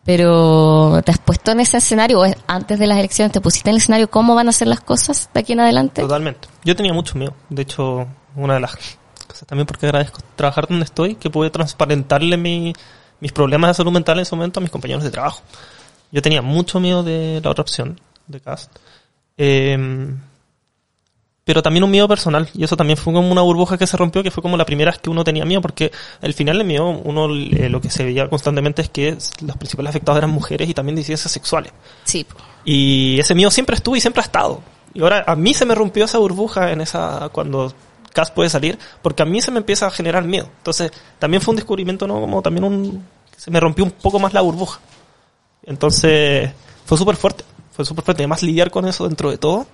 Pero 0.06 1.02
te 1.04 1.12
has 1.12 1.18
puesto 1.18 1.52
en 1.52 1.60
ese 1.62 1.78
escenario, 1.78 2.22
o 2.22 2.26
antes 2.46 2.78
de 2.78 2.86
las 2.86 3.00
elecciones, 3.00 3.32
te 3.32 3.42
pusiste 3.42 3.70
en 3.70 3.76
el 3.76 3.82
escenario 3.82 4.08
cómo 4.10 4.36
van 4.36 4.48
a 4.48 4.52
ser 4.52 4.68
las 4.68 4.80
cosas 4.82 5.30
de 5.34 5.40
aquí 5.40 5.54
en 5.54 5.62
adelante. 5.62 6.02
Totalmente. 6.04 6.48
Yo 6.64 6.76
tenía 6.76 6.94
mucho 6.94 7.18
miedo. 7.18 7.34
De 7.50 7.64
hecho, 7.64 8.08
una 8.36 8.54
de 8.54 8.60
las 8.60 8.76
cosas 9.28 9.48
también 9.48 9.66
porque 9.66 9.88
agradezco 9.88 10.20
trabajar 10.36 10.68
donde 10.68 10.86
estoy, 10.86 11.16
que 11.16 11.32
pude 11.32 11.50
transparentarle 11.50 12.38
mi- 12.38 12.74
mis 13.20 13.32
problemas 13.32 13.70
de 13.72 13.74
salud 13.74 13.92
mental 13.92 14.18
en 14.18 14.22
ese 14.22 14.36
momento 14.36 14.60
a 14.60 14.62
mis 14.62 14.70
compañeros 14.70 15.04
de 15.04 15.10
trabajo. 15.10 15.42
Yo 16.12 16.22
tenía 16.22 16.44
mucho 16.44 16.80
miedo 16.80 17.02
de 17.02 17.42
la 17.44 17.50
otra 17.50 17.64
opción, 17.64 18.00
de 18.28 18.40
cast. 18.40 18.72
Eh, 19.38 19.78
pero 21.46 21.62
también 21.62 21.84
un 21.84 21.92
miedo 21.92 22.08
personal. 22.08 22.50
Y 22.54 22.64
eso 22.64 22.76
también 22.76 22.98
fue 22.98 23.14
como 23.14 23.32
una 23.32 23.42
burbuja 23.42 23.78
que 23.78 23.88
se 23.88 23.96
rompió, 23.96 24.24
que 24.24 24.32
fue 24.32 24.42
como 24.42 24.58
la 24.58 24.66
primera 24.66 24.92
vez 24.92 25.00
que 25.00 25.12
uno 25.12 25.24
tenía 25.24 25.46
miedo, 25.46 25.62
porque 25.62 25.92
al 26.22 26.34
final 26.34 26.58
del 26.58 26.68
miedo, 26.68 26.90
uno 26.90 27.28
eh, 27.28 27.70
lo 27.70 27.80
que 27.80 27.90
se 27.90 28.04
veía 28.04 28.28
constantemente 28.28 28.82
es 28.82 28.90
que 28.90 29.16
los 29.42 29.56
principales 29.56 29.92
afectados 29.92 30.18
eran 30.18 30.32
mujeres 30.32 30.68
y 30.68 30.74
también 30.74 30.96
disidencias 30.96 31.32
sexuales. 31.32 31.72
Sí. 32.04 32.26
Y 32.66 33.20
ese 33.20 33.36
miedo 33.36 33.52
siempre 33.52 33.76
estuvo 33.76 33.96
y 33.96 34.02
siempre 34.02 34.22
ha 34.22 34.26
estado. 34.26 34.62
Y 34.96 35.02
ahora 35.02 35.24
a 35.28 35.36
mí 35.36 35.54
se 35.54 35.66
me 35.66 35.76
rompió 35.76 36.06
esa 36.06 36.18
burbuja 36.18 36.72
en 36.72 36.82
esa 36.82 37.30
cuando 37.32 37.72
Cas 38.12 38.32
puede 38.32 38.50
salir, 38.50 38.80
porque 39.04 39.22
a 39.22 39.26
mí 39.26 39.42
se 39.42 39.52
me 39.52 39.60
empieza 39.60 39.86
a 39.86 39.92
generar 39.92 40.24
miedo. 40.24 40.50
Entonces, 40.58 40.92
también 41.20 41.42
fue 41.42 41.52
un 41.52 41.58
descubrimiento, 41.58 42.08
¿no? 42.08 42.22
Como 42.22 42.42
también 42.42 42.64
un 42.64 43.06
se 43.38 43.52
me 43.52 43.60
rompió 43.60 43.86
un 43.86 43.92
poco 43.92 44.18
más 44.18 44.34
la 44.34 44.42
burbuja. 44.42 44.80
Entonces, 45.64 46.50
fue 46.86 46.98
súper 46.98 47.18
fuerte, 47.18 47.44
fue 47.76 47.86
súper 47.86 48.04
fuerte. 48.06 48.24
Además, 48.24 48.44
lidiar 48.44 48.72
con 48.72 48.86
eso 48.88 49.08
dentro 49.08 49.30
de 49.32 49.38
todo 49.38 49.66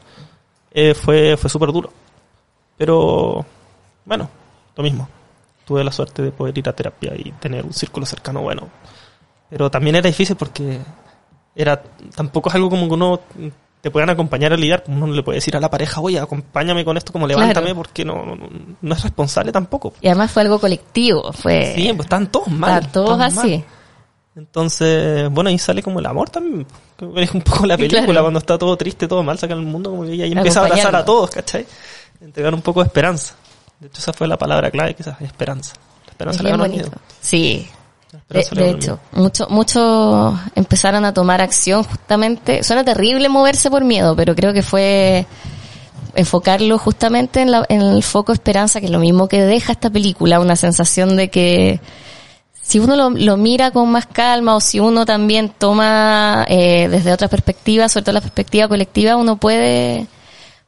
eh, 0.71 0.93
fue 0.93 1.37
fue 1.37 1.49
súper 1.49 1.71
duro. 1.71 1.91
Pero 2.77 3.45
bueno, 4.05 4.29
lo 4.75 4.83
mismo. 4.83 5.07
Tuve 5.65 5.83
la 5.83 5.91
suerte 5.91 6.21
de 6.23 6.31
poder 6.31 6.57
ir 6.57 6.67
a 6.67 6.73
terapia 6.73 7.13
y 7.15 7.31
tener 7.33 7.63
un 7.65 7.73
círculo 7.73 8.05
cercano 8.05 8.41
bueno. 8.41 8.67
Pero 9.49 9.69
también 9.69 9.95
era 9.95 10.07
difícil 10.07 10.35
porque 10.35 10.79
era 11.55 11.81
tampoco 12.15 12.49
es 12.49 12.55
algo 12.55 12.69
como 12.69 12.87
que 12.87 12.93
uno 12.93 13.19
te 13.81 13.89
puedan 13.91 14.09
acompañar 14.09 14.53
a 14.53 14.57
lidiar, 14.57 14.83
uno 14.87 15.07
no 15.07 15.13
le 15.13 15.23
puede 15.23 15.37
decir 15.37 15.55
a 15.57 15.59
la 15.59 15.69
pareja, 15.69 16.01
oye, 16.01 16.19
acompáñame 16.19 16.85
con 16.85 16.97
esto, 16.97 17.11
como 17.11 17.25
levántame, 17.25 17.67
Claro. 17.67 17.75
porque 17.75 18.05
no, 18.05 18.25
no, 18.25 18.47
no 18.79 18.93
es 18.95 19.01
responsable 19.01 19.51
tampoco. 19.51 19.93
Y 20.01 20.07
además 20.07 20.31
fue 20.31 20.43
algo 20.43 20.59
colectivo, 20.59 21.33
fue... 21.33 21.73
Sí, 21.75 21.87
pues 21.95 22.05
están 22.05 22.27
todos 22.27 22.47
mal. 22.47 22.73
a 22.73 22.81
todos 22.81 23.19
así. 23.19 23.35
mal. 23.57 23.63
Entonces, 24.35 25.29
bueno, 25.29 25.49
ahí 25.49 25.59
sale 25.59 25.83
como 25.83 25.99
el 25.99 26.05
amor 26.05 26.29
también. 26.29 26.65
Es 27.17 27.31
un 27.31 27.41
poco 27.41 27.65
la 27.65 27.75
película, 27.77 28.05
claro. 28.05 28.21
cuando 28.21 28.39
está 28.39 28.57
todo 28.57 28.77
triste, 28.77 29.07
todo 29.07 29.23
mal, 29.23 29.37
saca 29.37 29.53
el 29.53 29.61
mundo, 29.61 29.89
como 29.91 30.03
que 30.03 30.13
ella 30.13 30.25
ahí 30.25 30.31
empieza 30.31 30.61
a 30.61 30.65
abrazar 30.65 30.95
a 30.95 31.03
todos, 31.05 31.29
¿cachai? 31.31 31.65
Entregar 32.21 32.53
un 32.53 32.61
poco 32.61 32.81
de 32.81 32.87
esperanza. 32.87 33.33
De 33.79 33.87
hecho, 33.87 33.99
esa 33.99 34.13
fue 34.13 34.27
la 34.27 34.37
palabra 34.37 34.69
clave, 34.71 34.93
quizás, 34.93 35.19
esperanza. 35.21 35.73
La 36.05 36.11
esperanza 36.11 36.39
Es 36.39 36.43
le 36.45 36.51
bonito. 36.57 36.83
miedo. 36.83 36.91
Sí. 37.19 37.67
De, 38.29 38.45
de 38.51 38.69
hecho, 38.71 38.99
muchos 39.13 39.49
mucho 39.49 40.37
empezaron 40.55 41.03
a 41.05 41.13
tomar 41.13 41.41
acción 41.41 41.83
justamente. 41.83 42.61
Suena 42.63 42.83
terrible 42.83 43.27
moverse 43.29 43.69
por 43.71 43.83
miedo, 43.85 44.15
pero 44.15 44.35
creo 44.35 44.53
que 44.53 44.61
fue 44.61 45.25
enfocarlo 46.15 46.77
justamente 46.77 47.41
en, 47.41 47.51
la- 47.51 47.65
en 47.69 47.81
el 47.81 48.03
foco 48.03 48.33
esperanza, 48.33 48.79
que 48.79 48.87
es 48.87 48.91
lo 48.91 48.99
mismo 48.99 49.27
que 49.27 49.41
deja 49.41 49.71
esta 49.71 49.89
película, 49.89 50.39
una 50.39 50.55
sensación 50.57 51.15
de 51.15 51.29
que 51.29 51.79
si 52.71 52.79
uno 52.79 52.95
lo, 52.95 53.35
mira 53.35 53.71
con 53.71 53.91
más 53.91 54.05
calma 54.05 54.55
o 54.55 54.61
si 54.61 54.79
uno 54.79 55.05
también 55.05 55.49
toma 55.49 56.45
eh, 56.47 56.87
desde 56.89 57.11
otra 57.11 57.27
perspectiva, 57.27 57.89
sobre 57.89 58.05
todo 58.05 58.13
la 58.13 58.21
perspectiva 58.21 58.69
colectiva, 58.69 59.17
uno 59.17 59.35
puede, 59.35 60.07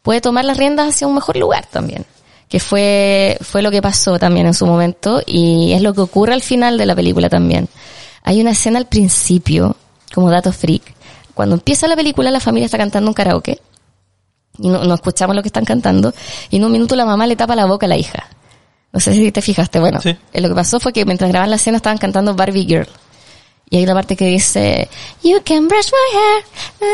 puede 0.01 0.19
tomar 0.19 0.43
las 0.43 0.57
riendas 0.57 0.89
hacia 0.89 1.07
un 1.07 1.15
mejor 1.15 1.37
lugar 1.37 1.65
también. 1.65 2.05
Que 2.49 2.59
fue, 2.59 3.37
fue 3.39 3.61
lo 3.61 3.71
que 3.71 3.81
pasó 3.81 4.19
también 4.19 4.47
en 4.47 4.53
su 4.53 4.65
momento 4.65 5.21
y 5.25 5.71
es 5.71 5.81
lo 5.81 5.93
que 5.93 6.01
ocurre 6.01 6.33
al 6.33 6.41
final 6.41 6.77
de 6.77 6.85
la 6.87 6.93
película 6.93 7.29
también. 7.29 7.69
Hay 8.23 8.41
una 8.41 8.51
escena 8.51 8.79
al 8.79 8.87
principio, 8.87 9.77
como 10.13 10.29
dato 10.29 10.51
freak. 10.51 10.83
Cuando 11.33 11.55
empieza 11.55 11.87
la 11.87 11.95
película, 11.95 12.31
la 12.31 12.41
familia 12.41 12.65
está 12.65 12.77
cantando 12.77 13.09
un 13.09 13.13
karaoke 13.13 13.61
y 14.59 14.67
no, 14.67 14.83
no 14.83 14.93
escuchamos 14.93 15.37
lo 15.37 15.41
que 15.41 15.47
están 15.47 15.63
cantando 15.63 16.13
y 16.49 16.57
en 16.57 16.65
un 16.65 16.71
minuto 16.73 16.97
la 16.97 17.05
mamá 17.05 17.27
le 17.27 17.37
tapa 17.37 17.55
la 17.55 17.65
boca 17.65 17.85
a 17.85 17.89
la 17.89 17.95
hija. 17.95 18.27
No 18.93 18.99
sé 18.99 19.13
si 19.13 19.31
te 19.31 19.41
fijaste. 19.41 19.79
Bueno, 19.79 19.99
Sí. 20.01 20.15
eh, 20.33 20.39
lo 20.41 20.47
que 20.49 20.55
pasó 20.55 20.79
fue 20.79 20.93
que 20.93 21.03
mientras 21.05 21.29
grababan 21.29 21.49
la 21.49 21.55
escena 21.57 21.77
estaban 21.77 21.97
cantando 21.97 22.33
Barbie 22.35 22.65
Girl. 22.65 22.87
Y 23.69 23.77
hay 23.77 23.85
una 23.85 23.95
parte 23.95 24.15
que 24.15 24.27
dice, 24.27 24.87
You 25.23 25.37
can 25.43 25.67
brush 25.67 25.87
my 25.87 26.19
hair. 26.19 26.43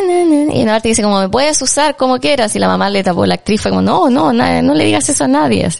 na, 0.08 0.14
na, 0.14 0.46
na". 0.46 0.56
Y 0.56 0.64
una 0.64 0.72
parte 0.74 0.84
que 0.84 0.90
dice, 0.90 1.04
como 1.04 1.20
me 1.20 1.28
puedes 1.28 1.62
usar 1.62 1.98
como 1.98 2.20
quieras. 2.20 2.56
Y 2.56 2.60
la 2.60 2.68
mamá 2.70 2.90
le 2.90 3.04
tapó 3.04 3.26
la 3.26 3.34
actriz. 3.34 3.60
Fue 3.60 3.70
como, 3.72 3.82
no, 3.82 4.10
no, 4.10 4.32
na- 4.32 4.62
no 4.62 4.74
le 4.74 4.86
digas 4.86 5.10
eso 5.10 5.26
a 5.26 5.28
nadie. 5.28 5.66
Así. 5.66 5.80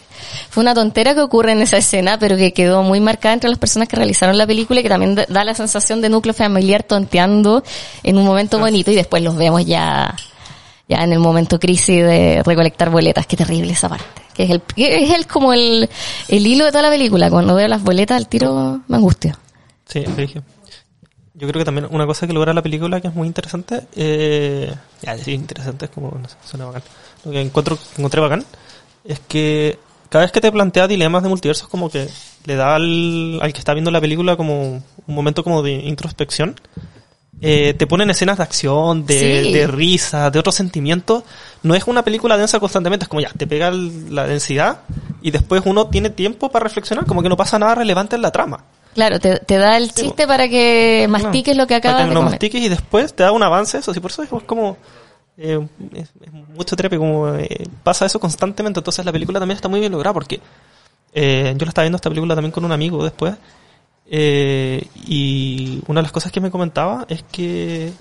Fue 0.50 0.60
una 0.60 0.74
tontera 0.74 1.14
que 1.14 1.22
ocurre 1.22 1.52
en 1.52 1.62
esa 1.62 1.78
escena, 1.78 2.18
pero 2.18 2.36
que 2.36 2.52
quedó 2.52 2.82
muy 2.82 3.00
marcada 3.00 3.32
entre 3.32 3.48
las 3.48 3.58
personas 3.58 3.88
que 3.88 3.96
realizaron 3.96 4.36
la 4.36 4.46
película 4.46 4.80
y 4.80 4.82
que 4.82 4.90
también 4.90 5.14
da- 5.14 5.24
da 5.26 5.42
la 5.42 5.54
sensación 5.54 6.02
de 6.02 6.10
núcleo 6.10 6.34
familiar 6.34 6.82
tonteando 6.82 7.64
en 8.02 8.18
un 8.18 8.26
momento 8.26 8.58
bonito 8.58 8.90
y 8.90 8.94
después 8.94 9.22
los 9.22 9.36
vemos 9.36 9.64
ya 9.64 10.14
ya 10.86 11.04
en 11.04 11.12
el 11.12 11.20
momento 11.20 11.58
crisis 11.60 12.02
de 12.04 12.42
recolectar 12.44 12.90
boletas. 12.90 13.24
Qué 13.26 13.36
terrible 13.36 13.72
esa 13.72 13.88
parte. 13.88 14.04
Es 14.42 14.50
el, 14.50 14.62
es 14.76 15.10
el 15.10 15.26
como 15.26 15.52
el, 15.52 15.88
el 16.28 16.46
hilo 16.46 16.64
de 16.64 16.70
toda 16.70 16.82
la 16.82 16.90
película. 16.90 17.30
Cuando 17.30 17.54
veo 17.54 17.68
las 17.68 17.82
boletas, 17.82 18.16
al 18.16 18.28
tiro 18.28 18.80
me 18.88 18.96
angustio. 18.96 19.36
Sí, 19.86 20.04
dije. 20.16 20.42
Yo 21.34 21.48
creo 21.48 21.60
que 21.60 21.64
también 21.64 21.88
una 21.90 22.06
cosa 22.06 22.26
que 22.26 22.32
logra 22.32 22.52
la 22.52 22.62
película 22.62 23.00
que 23.00 23.08
es 23.08 23.14
muy 23.14 23.26
interesante, 23.26 23.86
eh, 23.96 24.74
ya 25.00 25.16
decir 25.16 25.32
interesante 25.32 25.86
es 25.86 25.90
como, 25.90 26.10
no 26.10 26.28
sé, 26.28 26.36
suena 26.44 26.66
bacán. 26.66 26.82
Lo 27.24 27.30
que 27.30 27.40
encuentro, 27.40 27.78
encontré 27.96 28.20
bacán 28.20 28.44
es 29.04 29.20
que 29.20 29.78
cada 30.10 30.24
vez 30.24 30.32
que 30.32 30.40
te 30.40 30.52
plantea 30.52 30.86
dilemas 30.86 31.22
de 31.22 31.28
multiversos 31.30 31.68
como 31.68 31.88
que 31.88 32.08
le 32.44 32.56
da 32.56 32.74
al, 32.74 33.40
al 33.40 33.52
que 33.52 33.58
está 33.58 33.72
viendo 33.72 33.90
la 33.90 34.00
película 34.00 34.36
como 34.36 34.72
un 34.72 34.82
momento 35.06 35.42
como 35.42 35.62
de 35.62 35.72
introspección. 35.72 36.60
Eh, 37.42 37.74
te 37.74 37.86
ponen 37.86 38.10
escenas 38.10 38.36
de 38.36 38.42
acción, 38.42 39.06
de, 39.06 39.42
Sí. 39.44 39.52
de 39.52 39.66
risa, 39.66 40.30
de 40.30 40.38
otros 40.38 40.54
sentimientos. 40.54 41.22
No 41.62 41.74
es 41.74 41.84
una 41.86 42.02
película 42.04 42.36
densa 42.36 42.60
constantemente, 42.60 43.04
es 43.04 43.08
como 43.08 43.20
ya, 43.20 43.30
te 43.30 43.46
pega 43.46 43.70
la 43.70 44.26
densidad 44.26 44.80
y 45.22 45.30
después 45.30 45.62
uno 45.64 45.86
tiene 45.86 46.10
tiempo 46.10 46.50
para 46.50 46.64
reflexionar, 46.64 47.06
como 47.06 47.22
que 47.22 47.28
no 47.30 47.36
pasa 47.38 47.58
nada 47.58 47.74
relevante 47.76 48.16
en 48.16 48.22
la 48.22 48.30
trama. 48.30 48.64
Claro, 48.94 49.18
te, 49.20 49.38
te 49.38 49.56
da 49.56 49.76
el 49.78 49.90
Sí, 49.92 50.02
chiste 50.02 50.26
para 50.26 50.48
que 50.48 51.06
mastiques 51.08 51.56
lo 51.56 51.66
que 51.66 51.74
Para 51.80 51.90
acabas 51.94 52.02
que 52.02 52.08
de 52.08 52.14
lo 52.14 52.20
comer. 52.20 52.30
mastiques 52.32 52.60
y 52.62 52.68
después 52.68 53.14
te 53.14 53.22
da 53.22 53.32
un 53.32 53.42
avance 53.42 53.78
eso. 53.78 53.94
Sí, 53.94 54.00
por 54.00 54.10
eso 54.10 54.22
es 54.24 54.28
como... 54.44 54.76
eh, 55.38 55.66
es, 55.94 56.08
es 56.20 56.32
mucho 56.54 56.76
trepe, 56.76 56.98
como 56.98 57.34
eh, 57.36 57.66
pasa 57.84 58.04
eso 58.04 58.18
constantemente. 58.20 58.80
Entonces 58.80 59.02
la 59.04 59.12
película 59.12 59.38
también 59.38 59.56
está 59.56 59.68
muy 59.68 59.80
bien 59.80 59.92
lograda 59.92 60.12
porque 60.12 60.40
eh, 61.14 61.54
yo 61.56 61.64
la 61.64 61.70
estaba 61.70 61.84
viendo 61.84 61.96
esta 61.96 62.10
película 62.10 62.34
también 62.34 62.52
con 62.52 62.64
un 62.64 62.72
amigo 62.72 63.02
después. 63.02 63.34
Eh, 64.10 64.86
y 65.06 65.80
una 65.86 66.00
de 66.00 66.02
las 66.02 66.12
cosas 66.12 66.32
que 66.32 66.40
me 66.40 66.50
comentaba 66.50 67.06
es 67.08 67.22
que... 67.30 67.92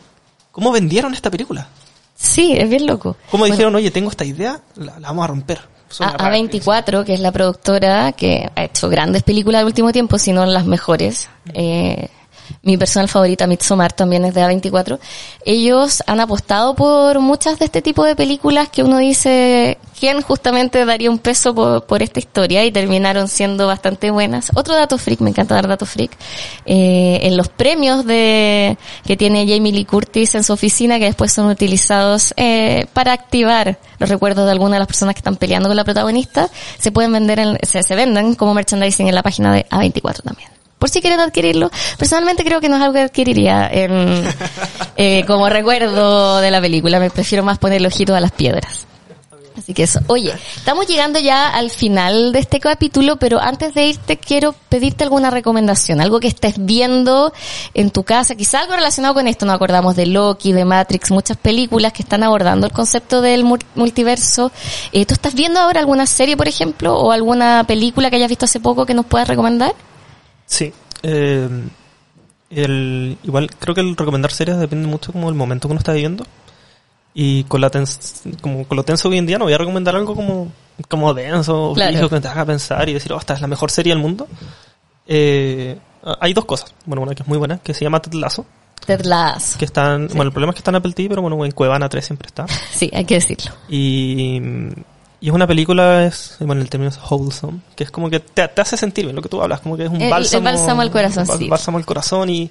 ¿Cómo 0.51 0.71
vendieron 0.71 1.13
esta 1.13 1.29
película? 1.29 1.67
Sí, 2.15 2.53
es 2.57 2.67
bien 2.67 2.85
loco. 2.85 3.15
¿Cómo 3.31 3.43
Bueno, 3.43 3.53
dijeron, 3.53 3.75
oye, 3.75 3.91
tengo 3.91 4.09
esta 4.09 4.25
idea, 4.25 4.59
la, 4.75 4.99
la 4.99 5.07
vamos 5.07 5.23
a 5.23 5.27
romper? 5.27 5.59
A, 5.99 6.17
raro. 6.17 6.35
A24, 6.35 7.05
que 7.05 7.13
es 7.13 7.19
la 7.19 7.31
productora 7.31 8.11
que 8.11 8.49
ha 8.55 8.63
hecho 8.63 8.89
grandes 8.89 9.23
películas 9.23 9.61
al 9.61 9.67
último 9.67 9.91
tiempo, 9.91 10.17
si 10.17 10.33
no 10.33 10.45
las 10.45 10.65
mejores. 10.65 11.29
Eh, 11.53 12.09
mi 12.63 12.77
personal 12.77 13.07
favorita, 13.07 13.47
Midsommar, 13.47 13.93
también 13.93 14.25
es 14.25 14.33
de 14.33 14.41
A24. 14.41 14.99
Ellos 15.45 16.03
han 16.07 16.19
apostado 16.19 16.75
por 16.75 17.19
muchas 17.19 17.59
de 17.59 17.65
este 17.65 17.81
tipo 17.81 18.03
de 18.03 18.15
películas 18.15 18.69
que 18.69 18.83
uno 18.83 18.97
dice, 18.97 19.77
¿quién 19.99 20.21
justamente 20.21 20.85
daría 20.85 21.09
un 21.09 21.19
peso 21.19 21.53
por, 21.53 22.03
esta 22.03 22.19
historia? 22.19 22.65
Y 22.65 22.71
terminaron 22.71 23.27
siendo 23.27 23.67
bastante 23.67 24.11
buenas. 24.11 24.51
Otro 24.55 24.75
dato 24.75 24.97
freak, 24.97 25.21
me 25.21 25.29
encanta 25.29 25.55
dar 25.55 25.67
dato 25.67 25.85
freak. 25.85 26.11
Eh, 26.65 27.19
en 27.23 27.37
los 27.37 27.49
premios 27.49 28.05
de 28.05 28.77
que 29.05 29.17
tiene 29.17 29.47
Jamie 29.47 29.71
Lee 29.71 29.85
Curtis 29.85 30.35
en 30.35 30.43
su 30.43 30.53
oficina, 30.53 30.99
que 30.99 31.05
después 31.05 31.31
son 31.31 31.47
utilizados 31.47 32.33
eh, 32.37 32.87
para 32.93 33.13
activar 33.13 33.77
los 33.99 34.09
recuerdos 34.09 34.45
de 34.45 34.51
algunas 34.51 34.75
de 34.75 34.79
las 34.79 34.87
personas 34.87 35.15
que 35.15 35.19
están 35.19 35.35
peleando 35.35 35.69
con 35.69 35.75
la 35.75 35.83
protagonista, 35.83 36.49
se 36.77 36.91
pueden 36.91 37.11
vender, 37.11 37.39
en, 37.39 37.57
se, 37.63 37.83
se 37.83 37.95
venden 37.95 38.35
como 38.35 38.53
merchandising 38.53 39.07
en 39.07 39.15
la 39.15 39.23
página 39.23 39.53
de 39.53 39.65
A24 39.69 40.23
también. 40.23 40.58
Por 40.79 40.89
si 40.89 41.01
quieren 41.01 41.19
adquirirlo. 41.19 41.69
Personalmente 41.97 42.43
creo 42.43 42.61
que 42.61 42.69
no 42.69 42.77
es 42.77 42.81
algo 42.81 42.93
que 42.93 43.01
adquiriría 43.01 43.69
en, 43.71 44.23
eh, 44.97 45.23
como 45.27 45.49
recuerdo 45.49 46.39
de 46.39 46.49
la 46.51 46.61
película. 46.61 46.99
Me 46.99 47.09
prefiero 47.09 47.43
más 47.43 47.57
poner 47.59 47.77
el 47.77 47.85
ojito 47.85 48.15
a 48.15 48.19
las 48.21 48.31
piedras. 48.31 48.85
Así 49.57 49.73
que 49.73 49.83
eso. 49.83 49.99
Oye, 50.07 50.33
estamos 50.55 50.87
llegando 50.87 51.19
ya 51.19 51.49
al 51.49 51.69
final 51.69 52.31
de 52.31 52.39
este 52.39 52.61
capítulo, 52.61 53.17
pero 53.17 53.41
antes 53.41 53.73
de 53.73 53.87
irte 53.87 54.15
quiero 54.15 54.55
pedirte 54.69 55.03
alguna 55.03 55.31
recomendación, 55.31 55.99
algo 55.99 56.21
que 56.21 56.29
estés 56.29 56.55
viendo 56.59 57.33
en 57.73 57.91
tu 57.91 58.03
casa, 58.03 58.35
quizá 58.35 58.61
algo 58.61 58.75
relacionado 58.75 59.13
con 59.15 59.27
esto. 59.27 59.45
Nos 59.45 59.55
acordamos 59.55 59.97
de 59.97 60.05
Loki, 60.05 60.53
de 60.53 60.63
Matrix, 60.63 61.11
muchas 61.11 61.35
películas 61.35 61.91
que 61.91 62.03
están 62.03 62.23
abordando 62.23 62.67
el 62.67 62.71
concepto 62.71 63.21
del 63.21 63.43
mul- 63.43 63.65
multiverso. 63.75 64.49
Eh, 64.93 65.05
¿Tú 65.05 65.13
estás 65.13 65.33
viendo 65.33 65.59
ahora 65.59 65.81
alguna 65.81 66.05
serie, 66.05 66.37
por 66.37 66.47
ejemplo, 66.47 66.95
o 66.97 67.11
alguna 67.11 67.65
película 67.67 68.09
que 68.09 68.15
hayas 68.15 68.29
visto 68.29 68.45
hace 68.45 68.61
poco 68.61 68.85
que 68.85 68.93
nos 68.93 69.05
puedas 69.07 69.27
recomendar? 69.27 69.73
Sí. 70.49 70.73
Eh, 71.03 71.47
el, 72.49 73.17
igual 73.23 73.49
creo 73.59 73.75
que 73.75 73.81
el 73.81 73.95
recomendar 73.95 74.31
series 74.31 74.57
depende 74.57 74.87
mucho 74.87 75.11
como 75.13 75.27
del 75.27 75.35
momento 75.35 75.67
que 75.67 75.73
uno 75.73 75.79
está 75.79 75.93
viviendo. 75.93 76.25
Y 77.13 77.43
con, 77.45 77.61
la 77.61 77.69
tens- 77.71 78.39
como 78.41 78.65
con 78.67 78.75
lo 78.77 78.83
tenso 78.83 79.09
hoy 79.09 79.17
en 79.17 79.25
día 79.25 79.37
no 79.37 79.45
voy 79.45 79.53
a 79.53 79.57
recomendar 79.57 79.95
algo 79.95 80.15
como, 80.15 80.51
como 80.87 81.13
denso, 81.13 81.73
Claro. 81.75 81.91
brígido, 81.91 82.09
que 82.09 82.19
te 82.21 82.27
haga 82.27 82.45
pensar 82.45 82.87
y 82.89 82.93
decir, 82.93 83.11
oh, 83.13 83.17
esta 83.19 83.33
es 83.35 83.41
la 83.41 83.47
mejor 83.47 83.71
serie 83.71 83.93
del 83.93 84.01
mundo. 84.01 84.27
Eh, 85.07 85.77
hay 86.19 86.33
dos 86.33 86.45
cosas. 86.45 86.73
Bueno, 86.85 87.01
una 87.03 87.13
que 87.15 87.23
es 87.23 87.27
muy 87.27 87.37
buena, 87.37 87.57
que 87.59 87.73
se 87.73 87.83
llama 87.83 88.01
Ted 88.01 88.13
Lasso, 88.13 88.45
Ted 88.85 89.01
Lasso. 89.05 89.57
que 89.59 89.65
está 89.65 89.95
en- 89.95 90.07
bueno, 90.07 90.23
el 90.23 90.31
problema 90.31 90.51
es 90.51 90.55
que 90.55 90.59
está 90.59 90.71
en 90.71 90.75
Apple 90.75 90.93
TV, 90.93 91.09
pero 91.09 91.21
bueno, 91.21 91.43
en 91.45 91.51
Cuevana 91.51 91.89
3 91.89 92.05
siempre 92.05 92.27
está. 92.27 92.45
Sí, 92.71 92.89
hay 92.93 93.05
que 93.05 93.15
decirlo. 93.15 93.51
Y, 93.67 94.39
y 95.21 95.29
es 95.29 95.33
una 95.33 95.45
película, 95.47 96.05
es, 96.05 96.37
bueno, 96.39 96.61
el 96.61 96.69
término 96.69 96.89
es 96.89 96.99
wholesome, 97.09 97.59
que 97.75 97.83
es 97.83 97.91
como 97.91 98.09
que 98.09 98.19
te, 98.19 98.47
te 98.47 98.61
hace 98.61 98.77
sentir 98.77 99.05
bien 99.05 99.15
lo 99.15 99.21
que 99.21 99.29
tú 99.29 99.41
hablas, 99.41 99.59
como 99.61 99.75
que 99.77 99.83
es 99.83 99.89
un 99.89 99.97
El- 99.97 100.03
el 100.03 100.09
bálsamo. 100.09 100.43
bálsamo 100.45 100.81
al 100.81 100.91
corazón, 100.91 101.25
sí. 101.37 101.47
Bálsamo 101.47 101.77
al 101.77 101.85
corazón 101.85 102.29
y, 102.29 102.49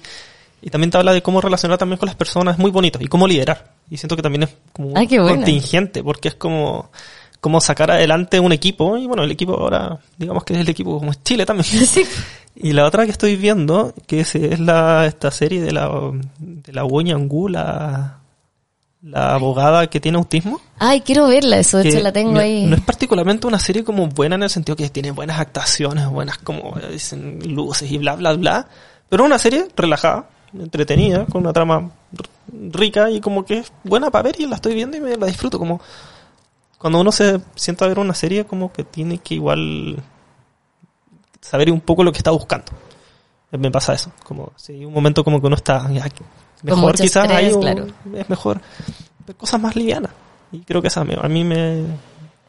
y 0.61 0.69
también 0.69 0.91
te 0.91 0.97
habla 0.97 1.13
de 1.13 1.21
cómo 1.21 1.41
relacionar 1.41 1.77
también 1.77 1.97
con 1.97 2.07
las 2.07 2.15
personas, 2.15 2.55
es 2.55 2.59
muy 2.59 2.71
bonito, 2.71 2.99
y 3.01 3.07
cómo 3.07 3.27
liderar. 3.27 3.73
Y 3.89 3.97
siento 3.97 4.15
que 4.15 4.21
también 4.21 4.43
es 4.43 4.49
como 4.73 4.91
Ay, 4.95 5.07
buena. 5.07 5.35
contingente, 5.37 6.03
porque 6.03 6.27
es 6.27 6.35
como, 6.35 6.91
como 7.41 7.59
sacar 7.61 7.89
adelante 7.91 8.39
un 8.39 8.51
equipo, 8.51 8.97
y 8.97 9.07
bueno, 9.07 9.23
el 9.23 9.31
equipo 9.31 9.53
ahora, 9.53 9.97
digamos 10.17 10.43
que 10.43 10.53
es 10.53 10.59
el 10.59 10.69
equipo 10.69 10.99
como 10.99 11.11
es 11.11 11.23
Chile 11.23 11.45
también. 11.45 11.65
Sí. 11.85 12.03
Y 12.61 12.73
la 12.73 12.85
otra 12.85 13.05
que 13.05 13.11
estoy 13.11 13.37
viendo, 13.37 13.93
que 14.05 14.19
es, 14.21 14.35
es 14.35 14.59
la, 14.59 15.05
esta 15.05 15.31
serie 15.31 15.61
de 15.61 15.71
la, 15.71 15.89
de 16.39 16.73
la 16.73 16.85
Yangu, 17.05 17.47
la, 17.47 18.17
la 19.01 19.33
abogada 19.33 19.87
que 19.87 19.99
tiene 19.99 20.17
autismo. 20.17 20.59
Ay, 20.77 21.01
quiero 21.01 21.27
verla, 21.27 21.57
eso 21.57 21.77
de 21.77 21.89
hecho 21.89 21.99
la 21.99 22.11
tengo 22.11 22.33
no, 22.33 22.39
ahí. 22.39 22.65
no 22.65 22.75
es 22.75 22.81
particularmente 22.81 23.47
una 23.47 23.59
serie 23.59 23.83
como 23.83 24.07
buena 24.07 24.35
en 24.35 24.43
el 24.43 24.49
sentido 24.49 24.75
que 24.75 24.89
tiene 24.89 25.11
buenas 25.11 25.39
actuaciones, 25.39 26.07
buenas 26.07 26.37
como 26.39 26.77
eh, 26.77 26.91
dicen 26.91 27.39
luces 27.45 27.89
y 27.91 27.97
bla 27.97 28.15
bla 28.15 28.33
bla, 28.33 28.67
pero 29.07 29.23
una 29.23 29.39
serie 29.39 29.67
relajada, 29.75 30.29
entretenida, 30.53 31.25
con 31.25 31.41
una 31.41 31.53
trama 31.53 31.91
rica 32.51 33.09
y 33.09 33.21
como 33.21 33.45
que 33.45 33.59
es 33.59 33.71
buena 33.83 34.11
para 34.11 34.23
ver 34.23 34.35
y 34.39 34.47
la 34.47 34.55
estoy 34.55 34.73
viendo 34.73 34.97
y 34.97 34.99
me 34.99 35.15
la 35.15 35.27
disfruto 35.27 35.59
como 35.59 35.79
cuando 36.77 36.99
uno 36.99 37.11
se 37.11 37.39
sienta 37.55 37.85
a 37.85 37.87
ver 37.87 37.99
una 37.99 38.13
serie 38.13 38.45
como 38.45 38.71
que 38.71 38.83
tiene 38.83 39.19
que 39.19 39.35
igual 39.35 40.01
saber 41.41 41.71
un 41.71 41.81
poco 41.81 42.03
lo 42.03 42.11
que 42.11 42.17
está 42.17 42.31
buscando. 42.31 42.71
Me 43.51 43.71
pasa 43.71 43.93
eso, 43.93 44.11
como 44.23 44.51
si 44.57 44.73
hay 44.73 44.85
un 44.85 44.93
momento 44.93 45.23
como 45.23 45.41
que 45.41 45.47
uno 45.47 45.55
está 45.55 45.87
mejor 46.63 46.95
quizás 46.95 47.23
estrés, 47.23 47.37
hay 47.37 47.51
un- 47.53 47.61
claro. 47.61 47.87
es 48.15 48.29
mejor 48.29 48.61
cosas 49.37 49.61
más 49.61 49.75
livianas. 49.75 50.11
Y 50.51 50.59
creo 50.61 50.81
que 50.81 50.87
esa 50.87 51.01
a 51.01 51.03
mí 51.29 51.43
me, 51.43 51.81
O 51.81 51.85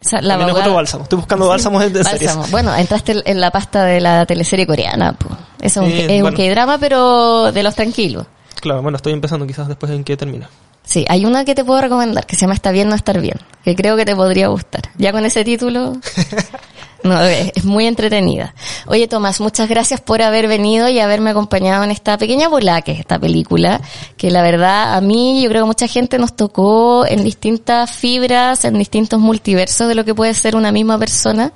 sea, 0.00 0.22
la 0.22 0.34
abogada- 0.34 0.60
otro 0.60 0.74
bálsamo. 0.74 1.02
Estoy 1.02 1.16
buscando 1.18 1.46
bálsamos 1.48 1.82
de, 1.82 1.90
de 1.90 2.04
series. 2.04 2.22
Bálsamo. 2.34 2.46
Bueno, 2.50 2.74
entraste 2.74 3.22
en 3.30 3.40
la 3.40 3.50
pasta 3.50 3.84
de 3.84 4.00
la 4.00 4.24
teleserie 4.24 4.66
coreana. 4.66 5.12
po. 5.12 5.28
Eso 5.60 5.82
es 5.82 6.10
un, 6.22 6.30
Sí. 6.30 6.36
K-drama, 6.36 6.78
pero 6.78 7.52
de 7.52 7.62
los 7.62 7.74
tranquilos. 7.74 8.26
Claro, 8.60 8.80
bueno, 8.82 8.96
estoy 8.96 9.12
empezando 9.12 9.46
quizás 9.46 9.68
después 9.68 9.92
en 9.92 10.04
qué 10.04 10.16
termina. 10.16 10.48
Sí, 10.82 11.04
hay 11.08 11.26
una 11.26 11.44
que 11.44 11.54
te 11.54 11.62
puedo 11.64 11.80
recomendar 11.82 12.24
que 12.26 12.34
se 12.34 12.40
llama 12.42 12.54
Está 12.54 12.70
bien 12.70 12.88
no 12.88 12.94
estar 12.94 13.20
bien, 13.20 13.36
que 13.62 13.76
creo 13.76 13.96
que 13.96 14.06
te 14.06 14.16
podría 14.16 14.48
gustar. 14.48 14.82
Ya 14.96 15.12
con 15.12 15.24
ese 15.26 15.44
título, 15.44 15.92
no, 17.02 17.20
es, 17.22 17.52
es 17.54 17.64
muy 17.64 17.86
entretenida. 17.86 18.54
Oye, 18.86 19.08
Tomás, 19.08 19.40
muchas 19.40 19.68
gracias 19.68 20.00
por 20.00 20.22
haber 20.22 20.48
venido 20.48 20.88
y 20.88 20.98
haberme 20.98 21.30
acompañado 21.30 21.84
en 21.84 21.90
esta 21.90 22.18
pequeña 22.18 22.48
bola 22.48 22.82
que 22.82 22.92
es 22.92 23.00
esta 23.00 23.18
película, 23.18 23.80
que 24.16 24.30
la 24.30 24.42
verdad 24.42 24.94
a 24.94 25.00
mí, 25.00 25.42
yo 25.42 25.48
creo 25.48 25.62
que 25.62 25.68
mucha 25.68 25.86
gente 25.86 26.18
nos 26.18 26.36
tocó 26.36 27.06
en 27.06 27.24
distintas 27.24 27.90
fibras, 27.90 28.64
en 28.64 28.78
distintos 28.78 29.20
multiversos 29.20 29.88
de 29.88 29.94
lo 29.94 30.04
que 30.04 30.14
puede 30.14 30.34
ser 30.34 30.56
una 30.56 30.72
misma 30.72 30.98
persona. 30.98 31.52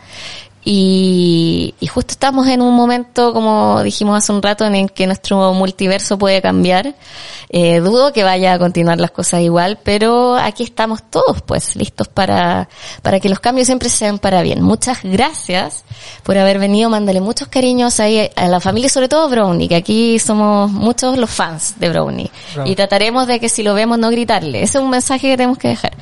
Y, 0.67 1.75
y 1.79 1.87
justo 1.89 2.13
estamos 2.13 2.49
en 2.49 2.63
un 2.63 2.75
momento, 2.75 3.35
como 3.35 3.83
dijimos 3.83 4.17
hace 4.17 4.33
un 4.33 4.43
rato, 4.43 4.65
en 4.65 4.75
el 4.75 4.93
que 4.93 5.07
nuestro 5.07 5.53
multiverso 5.53 6.19
puede 6.19 6.41
cambiar. 6.41 6.95
Eh, 7.51 7.81
dudo 7.81 8.13
que 8.13 8.25
vaya 8.25 8.55
a 8.55 8.59
continuar 8.59 8.99
las 8.99 9.11
cosas 9.11 9.43
igual, 9.43 9.79
pero 9.85 10.37
aquí 10.37 10.63
estamos 10.63 11.03
todos, 11.11 11.43
pues, 11.43 11.77
listos 11.77 12.09
para, 12.09 12.69
para 13.03 13.21
que 13.21 13.29
los 13.29 13.41
cambios 13.41 13.67
siempre 13.67 13.89
sean 13.91 14.19
para 14.19 14.43
bien. 14.43 14.63
Muchas 14.63 14.99
gracias 15.03 15.85
por 16.23 16.39
haber 16.39 16.59
venido. 16.59 16.89
Mándale 16.89 17.21
muchos 17.21 17.49
cariños 17.49 18.01
ahí 18.01 18.31
a 18.35 18.49
la 18.49 18.59
familia, 18.59 18.89
sobre 18.89 19.09
todo 19.09 19.29
Brownie, 19.29 19.69
que 19.69 19.77
aquí 19.77 20.19
somos 20.19 20.71
muchos 20.71 21.19
los 21.19 21.31
fans 21.31 21.75
de 21.79 21.91
Brownie. 21.91 22.31
Y 22.65 22.75
trataremos 22.75 23.27
de 23.27 23.39
que 23.39 23.49
si 23.51 23.63
lo 23.63 23.75
vemos 23.75 23.99
no 23.99 24.11
gritarle. 24.11 24.63
Ese 24.63 24.79
es 24.79 24.83
un 24.85 24.91
mensaje 24.91 25.29
que 25.29 25.37
tenemos 25.37 25.59
que 25.59 25.69
dejar. 25.69 25.93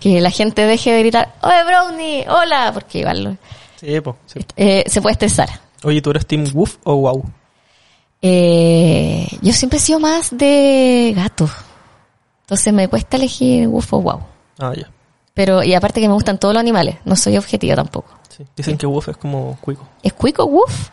Que 0.00 0.20
la 0.20 0.30
gente 0.30 0.66
deje 0.66 0.92
de 0.92 1.00
gritar, 1.00 1.34
¡Oye, 1.42 1.64
Brownie! 1.64 2.26
¡Hola! 2.28 2.70
Porque 2.72 3.00
igual 3.00 3.22
lo- 3.22 3.36
Sí, 3.86 4.40
sí. 4.40 4.40
eh, 4.56 4.84
se 4.86 5.00
puede 5.00 5.12
estresar. 5.12 5.48
Oye, 5.84 6.02
¿tú 6.02 6.10
eres 6.10 6.26
Team 6.26 6.44
Woof 6.52 6.76
o 6.84 6.96
Wow? 6.96 7.24
Eh, 8.22 9.26
yo 9.42 9.52
siempre 9.52 9.78
he 9.78 9.80
sido 9.80 10.00
más 10.00 10.36
de 10.36 11.12
gato. 11.14 11.48
Entonces 12.42 12.72
me 12.72 12.88
cuesta 12.88 13.16
elegir 13.16 13.68
woof 13.68 13.92
o 13.92 14.00
wow. 14.00 14.20
Ah, 14.58 14.72
ya. 14.76 14.90
Pero, 15.34 15.62
y 15.62 15.74
aparte 15.74 16.00
que 16.00 16.08
me 16.08 16.14
gustan 16.14 16.38
todos 16.38 16.54
los 16.54 16.60
animales. 16.60 16.96
No 17.04 17.14
soy 17.14 17.36
objetiva 17.36 17.74
tampoco. 17.76 18.08
Sí. 18.34 18.44
Dicen 18.56 18.78
que 18.78 18.86
Woof 18.86 19.08
es 19.10 19.16
como 19.16 19.58
cuico. 19.60 19.86
¿Es 20.02 20.12
cuico 20.12 20.44
woof? 20.44 20.88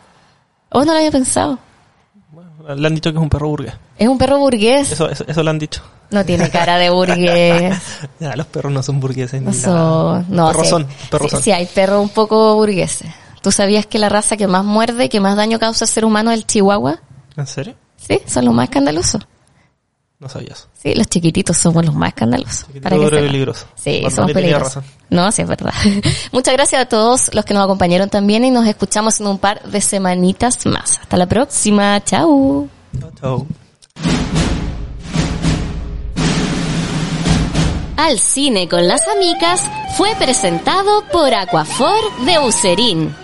Oh, 0.70 0.84
no 0.84 0.92
lo 0.92 0.98
había 0.98 1.10
pensado. 1.10 1.58
Le 2.76 2.86
han 2.86 2.94
dicho 2.94 3.12
que 3.12 3.18
es 3.18 3.22
un 3.22 3.28
perro 3.28 3.48
burgués. 3.48 3.74
Es 3.98 4.08
un 4.08 4.16
perro 4.18 4.38
burgués. 4.38 4.90
Eso, 4.92 5.08
eso, 5.10 5.24
eso 5.26 5.42
le 5.42 5.50
han 5.50 5.58
dicho. 5.58 5.82
No 6.10 6.24
tiene 6.24 6.48
cara 6.50 6.76
de 6.78 6.90
burgués. 6.90 7.76
Ya, 8.20 8.36
los 8.36 8.46
perros 8.46 8.72
no 8.72 8.82
son 8.82 9.00
burgueses 9.00 9.40
ni 9.42 9.46
No 9.46 9.52
nada. 9.52 10.24
no, 10.28 10.46
perros 10.48 10.64
sí, 10.66 10.70
son, 10.70 10.86
perros 11.10 11.30
sí, 11.30 11.36
son. 11.36 11.42
sí, 11.42 11.52
hay 11.52 11.66
perros 11.66 12.00
un 12.02 12.08
poco 12.08 12.54
burgueses. 12.54 13.08
¿Tú 13.42 13.52
sabías 13.52 13.84
que 13.86 13.98
la 13.98 14.08
raza 14.08 14.36
que 14.36 14.46
más 14.46 14.64
muerde, 14.64 15.08
que 15.10 15.20
más 15.20 15.36
daño 15.36 15.58
causa 15.58 15.84
al 15.84 15.88
ser 15.90 16.04
humano 16.04 16.30
es 16.30 16.38
el 16.38 16.46
chihuahua? 16.46 17.00
¿En 17.36 17.46
serio? 17.46 17.74
Sí, 17.96 18.20
son 18.26 18.44
los 18.46 18.54
más 18.54 18.64
escandalosos. 18.64 19.26
No 20.24 20.30
sabía 20.30 20.54
eso. 20.54 20.68
Sí, 20.72 20.94
los 20.94 21.06
chiquititos 21.06 21.54
somos 21.54 21.84
los 21.84 21.94
más 21.94 22.08
escandalosos. 22.08 22.64
Para 22.82 22.96
que 22.96 23.02
duro 23.02 23.08
y 23.08 23.10
sepan. 23.10 23.26
peligroso. 23.26 23.66
Sí, 23.74 24.02
somos 24.10 24.32
peligrosos. 24.32 24.76
razón. 24.76 24.84
No, 25.10 25.30
sí, 25.30 25.42
es 25.42 25.48
verdad. 25.48 25.74
Muchas 26.32 26.54
gracias 26.54 26.80
a 26.80 26.86
todos 26.86 27.34
los 27.34 27.44
que 27.44 27.52
nos 27.52 27.62
acompañaron 27.62 28.08
también 28.08 28.42
y 28.42 28.50
nos 28.50 28.66
escuchamos 28.66 29.20
en 29.20 29.26
un 29.26 29.36
par 29.36 29.62
de 29.64 29.82
semanitas 29.82 30.64
más. 30.64 30.98
Hasta 30.98 31.18
la 31.18 31.26
próxima. 31.26 32.02
Chao. 32.04 32.66
Chao, 32.98 33.10
chao. 33.20 33.46
Al 37.98 38.18
cine 38.18 38.66
con 38.66 38.88
las 38.88 39.06
amigas 39.06 39.60
fue 39.98 40.08
presentado 40.18 41.04
por 41.12 41.34
Aquafor 41.34 42.24
de 42.24 42.38
Userín. 42.38 43.14